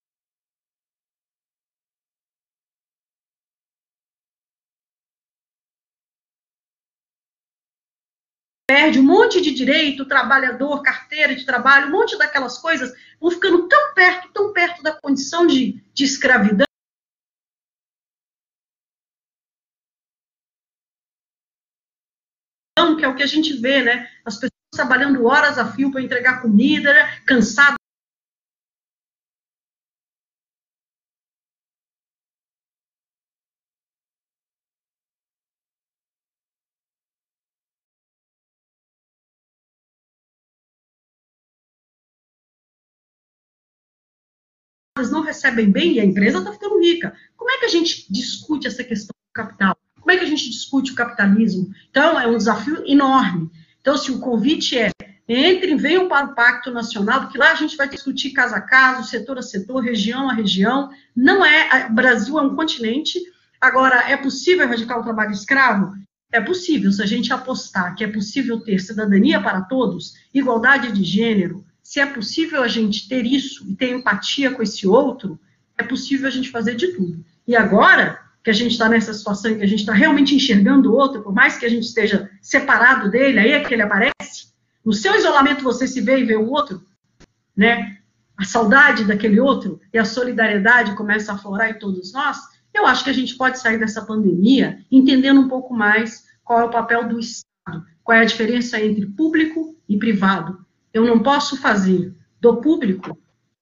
[8.75, 13.69] perde um monte de direito, trabalhador, carteira de trabalho, um monte daquelas coisas vão ficando
[13.69, 16.67] tão perto, tão perto da condição de, de escravidão.
[22.99, 24.11] Que é o que a gente vê, né?
[24.25, 27.21] As pessoas trabalhando horas a fio para entregar comida, né?
[45.05, 47.15] Cansadas não recebem bem e a empresa está ficando rica.
[47.37, 49.77] Como é que a gente discute essa questão do capital?
[50.01, 51.71] Como é que a gente discute o capitalismo?
[51.91, 53.51] Então, é um desafio enorme.
[53.81, 54.91] Então, se o convite é
[55.27, 59.09] entrem, venham para o Pacto Nacional, porque lá a gente vai discutir caso a caso,
[59.09, 60.91] setor a setor, região a região.
[61.17, 63.19] Não é, o Brasil é um continente.
[63.61, 65.95] Agora, é possível erradicar o trabalho escravo?
[66.31, 71.05] É possível, se a gente apostar que é possível ter cidadania para todos, igualdade de
[71.05, 75.39] gênero, se é possível a gente ter isso e ter empatia com esse outro,
[75.77, 77.23] é possível a gente fazer de tudo.
[77.47, 80.91] E agora que a gente está nessa situação em que a gente está realmente enxergando
[80.91, 84.49] o outro, por mais que a gente esteja separado dele, aí é que ele aparece.
[84.85, 86.83] No seu isolamento você se vê e vê o outro,
[87.55, 87.99] né?
[88.37, 92.39] a saudade daquele outro e a solidariedade começa a aflorar em todos nós,
[92.73, 96.65] eu acho que a gente pode sair dessa pandemia entendendo um pouco mais qual é
[96.65, 100.65] o papel do Estado, qual é a diferença entre público e privado.
[100.95, 103.19] Eu não posso fazer do público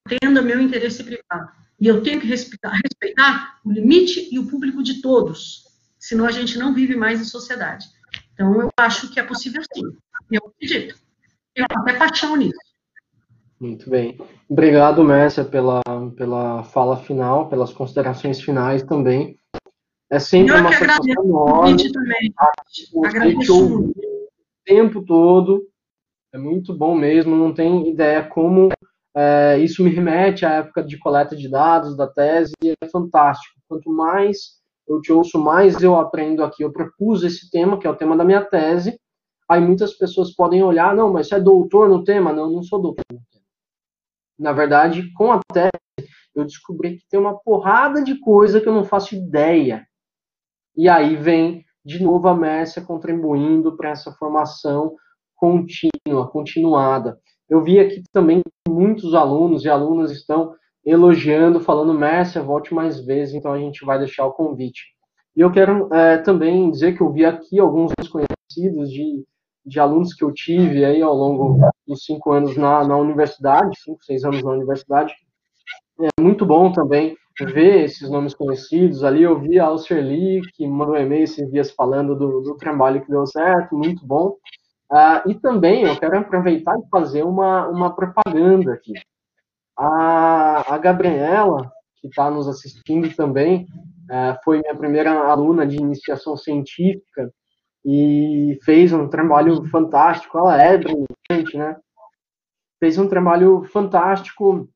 [0.07, 1.51] tendo meu interesse privado.
[1.81, 5.65] E eu tenho que respeitar, respeitar o limite e o público de todos,
[5.99, 7.87] senão a gente não vive mais em sociedade.
[8.35, 9.83] Então, eu acho que é possível sim.
[10.31, 10.95] Eu acredito.
[11.55, 12.59] Tenho até paixão nisso.
[13.59, 14.19] Muito bem.
[14.49, 15.81] Obrigado, Mércia, pela,
[16.17, 19.39] pela fala final, pelas considerações finais também.
[20.11, 21.93] É sempre eu uma satisfação enorme.
[21.93, 22.35] também.
[23.05, 23.95] Agradeço o
[24.65, 25.72] tempo todo.
[26.33, 27.37] É muito bom mesmo.
[27.37, 28.71] Não tem ideia como
[29.15, 33.61] é, isso me remete à época de coleta de dados da tese e é fantástico.
[33.69, 36.63] Quanto mais eu te ouço, mais eu aprendo aqui.
[36.63, 38.99] Eu propus esse tema, que é o tema da minha tese.
[39.49, 42.33] Aí muitas pessoas podem olhar, não, mas você é doutor no tema?
[42.33, 43.45] Não, não sou doutor no tema.
[44.39, 48.73] Na verdade, com a tese, eu descobri que tem uma porrada de coisa que eu
[48.73, 49.87] não faço ideia.
[50.75, 54.97] E aí vem, de novo, a Mércia contribuindo para essa formação
[55.43, 57.19] contínua, continuada.
[57.51, 60.55] Eu vi aqui também muitos alunos e alunas estão
[60.87, 64.85] elogiando, falando, Mércia, volte mais vezes, então a gente vai deixar o convite.
[65.35, 69.25] E eu quero é, também dizer que eu vi aqui alguns conhecidos de,
[69.67, 71.59] de alunos que eu tive aí ao longo
[71.89, 75.13] dos cinco anos na, na universidade, cinco, seis anos na universidade.
[76.01, 79.25] É muito bom também ver esses nomes conhecidos ali.
[79.25, 83.11] Eu vi a Alcerli, que mandou um e-mail esses dias falando do, do trabalho que
[83.11, 84.37] deu certo, muito bom.
[84.93, 88.93] Uh, e também eu quero aproveitar e fazer uma, uma propaganda aqui.
[89.75, 93.67] A, a Gabriela, que está nos assistindo também,
[94.11, 97.33] uh, foi minha primeira aluna de iniciação científica
[97.83, 100.37] e fez um trabalho fantástico.
[100.37, 101.75] Ela é brilhante, né?
[102.79, 104.69] Fez um trabalho fantástico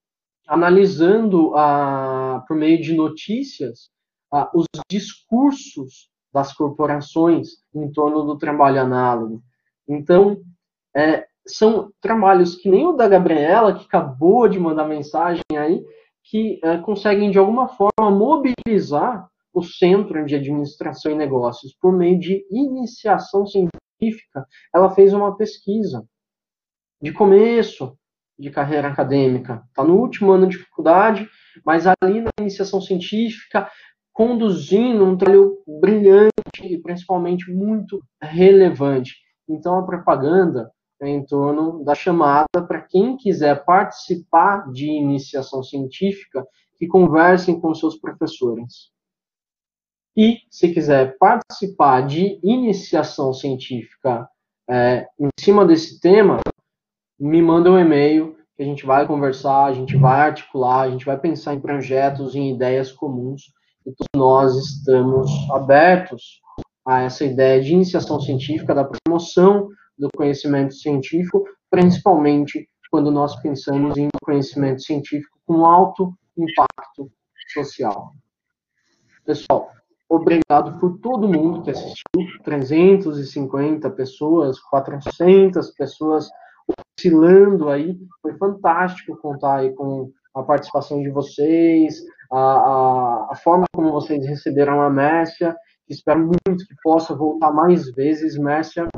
[0.48, 3.90] analisando, uh, por meio de notícias,
[4.32, 9.42] uh, os discursos das corporações em torno do trabalho análogo.
[9.88, 10.40] Então,
[10.94, 15.84] é, são trabalhos que nem o da Gabriela, que acabou de mandar mensagem aí,
[16.24, 22.18] que é, conseguem, de alguma forma, mobilizar o Centro de Administração e Negócios por meio
[22.18, 24.46] de iniciação científica.
[24.74, 26.04] Ela fez uma pesquisa
[27.00, 27.96] de começo
[28.38, 29.62] de carreira acadêmica.
[29.68, 31.28] Está no último ano de faculdade,
[31.64, 33.70] mas ali na iniciação científica,
[34.12, 36.32] conduzindo um trabalho brilhante
[36.62, 39.14] e principalmente muito relevante.
[39.48, 40.70] Então, a propaganda
[41.00, 46.46] é em torno da chamada para quem quiser participar de iniciação científica,
[46.78, 48.90] que conversem com seus professores.
[50.16, 54.28] E, se quiser participar de iniciação científica
[54.68, 56.40] é, em cima desse tema,
[57.18, 61.04] me manda um e-mail que a gente vai conversar, a gente vai articular, a gente
[61.04, 63.52] vai pensar em projetos, em ideias comuns,
[63.86, 66.40] e todos nós estamos abertos
[66.86, 69.68] a essa ideia de iniciação científica, da promoção
[69.98, 77.10] do conhecimento científico, principalmente quando nós pensamos em conhecimento científico com alto impacto
[77.52, 78.12] social.
[79.24, 79.70] Pessoal,
[80.08, 86.28] obrigado por todo mundo que assistiu, 350 pessoas, 400 pessoas
[86.98, 93.64] oscilando aí, foi fantástico contar aí com a participação de vocês, a, a, a forma
[93.74, 95.56] como vocês receberam a Mércia,
[95.88, 98.88] Espero muito que possa voltar mais vezes, Mércia.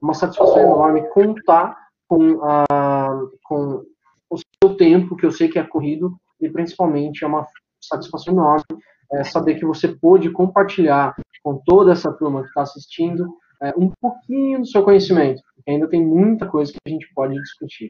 [0.00, 1.76] Uma satisfação enorme contar
[2.08, 3.84] com, a, com
[4.28, 7.46] o seu tempo, que eu sei que é corrido, e principalmente é uma
[7.80, 8.64] satisfação enorme
[9.12, 13.92] é, saber que você pôde compartilhar com toda essa turma que está assistindo é, um
[14.00, 17.88] pouquinho do seu conhecimento, porque ainda tem muita coisa que a gente pode discutir.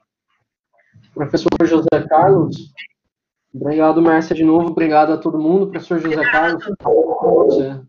[1.15, 2.73] Professor José Carlos,
[3.55, 4.69] Obrigado, Márcia, de novo.
[4.69, 5.67] Obrigado a todo mundo.
[5.67, 6.23] Professor José.
[6.31, 7.81] Carlos, você.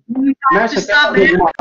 [0.51, 1.51] Márcia, quer fazer uma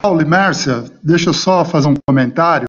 [0.00, 2.56] Paulo e Márcia, deixa eu só fazer um comentário.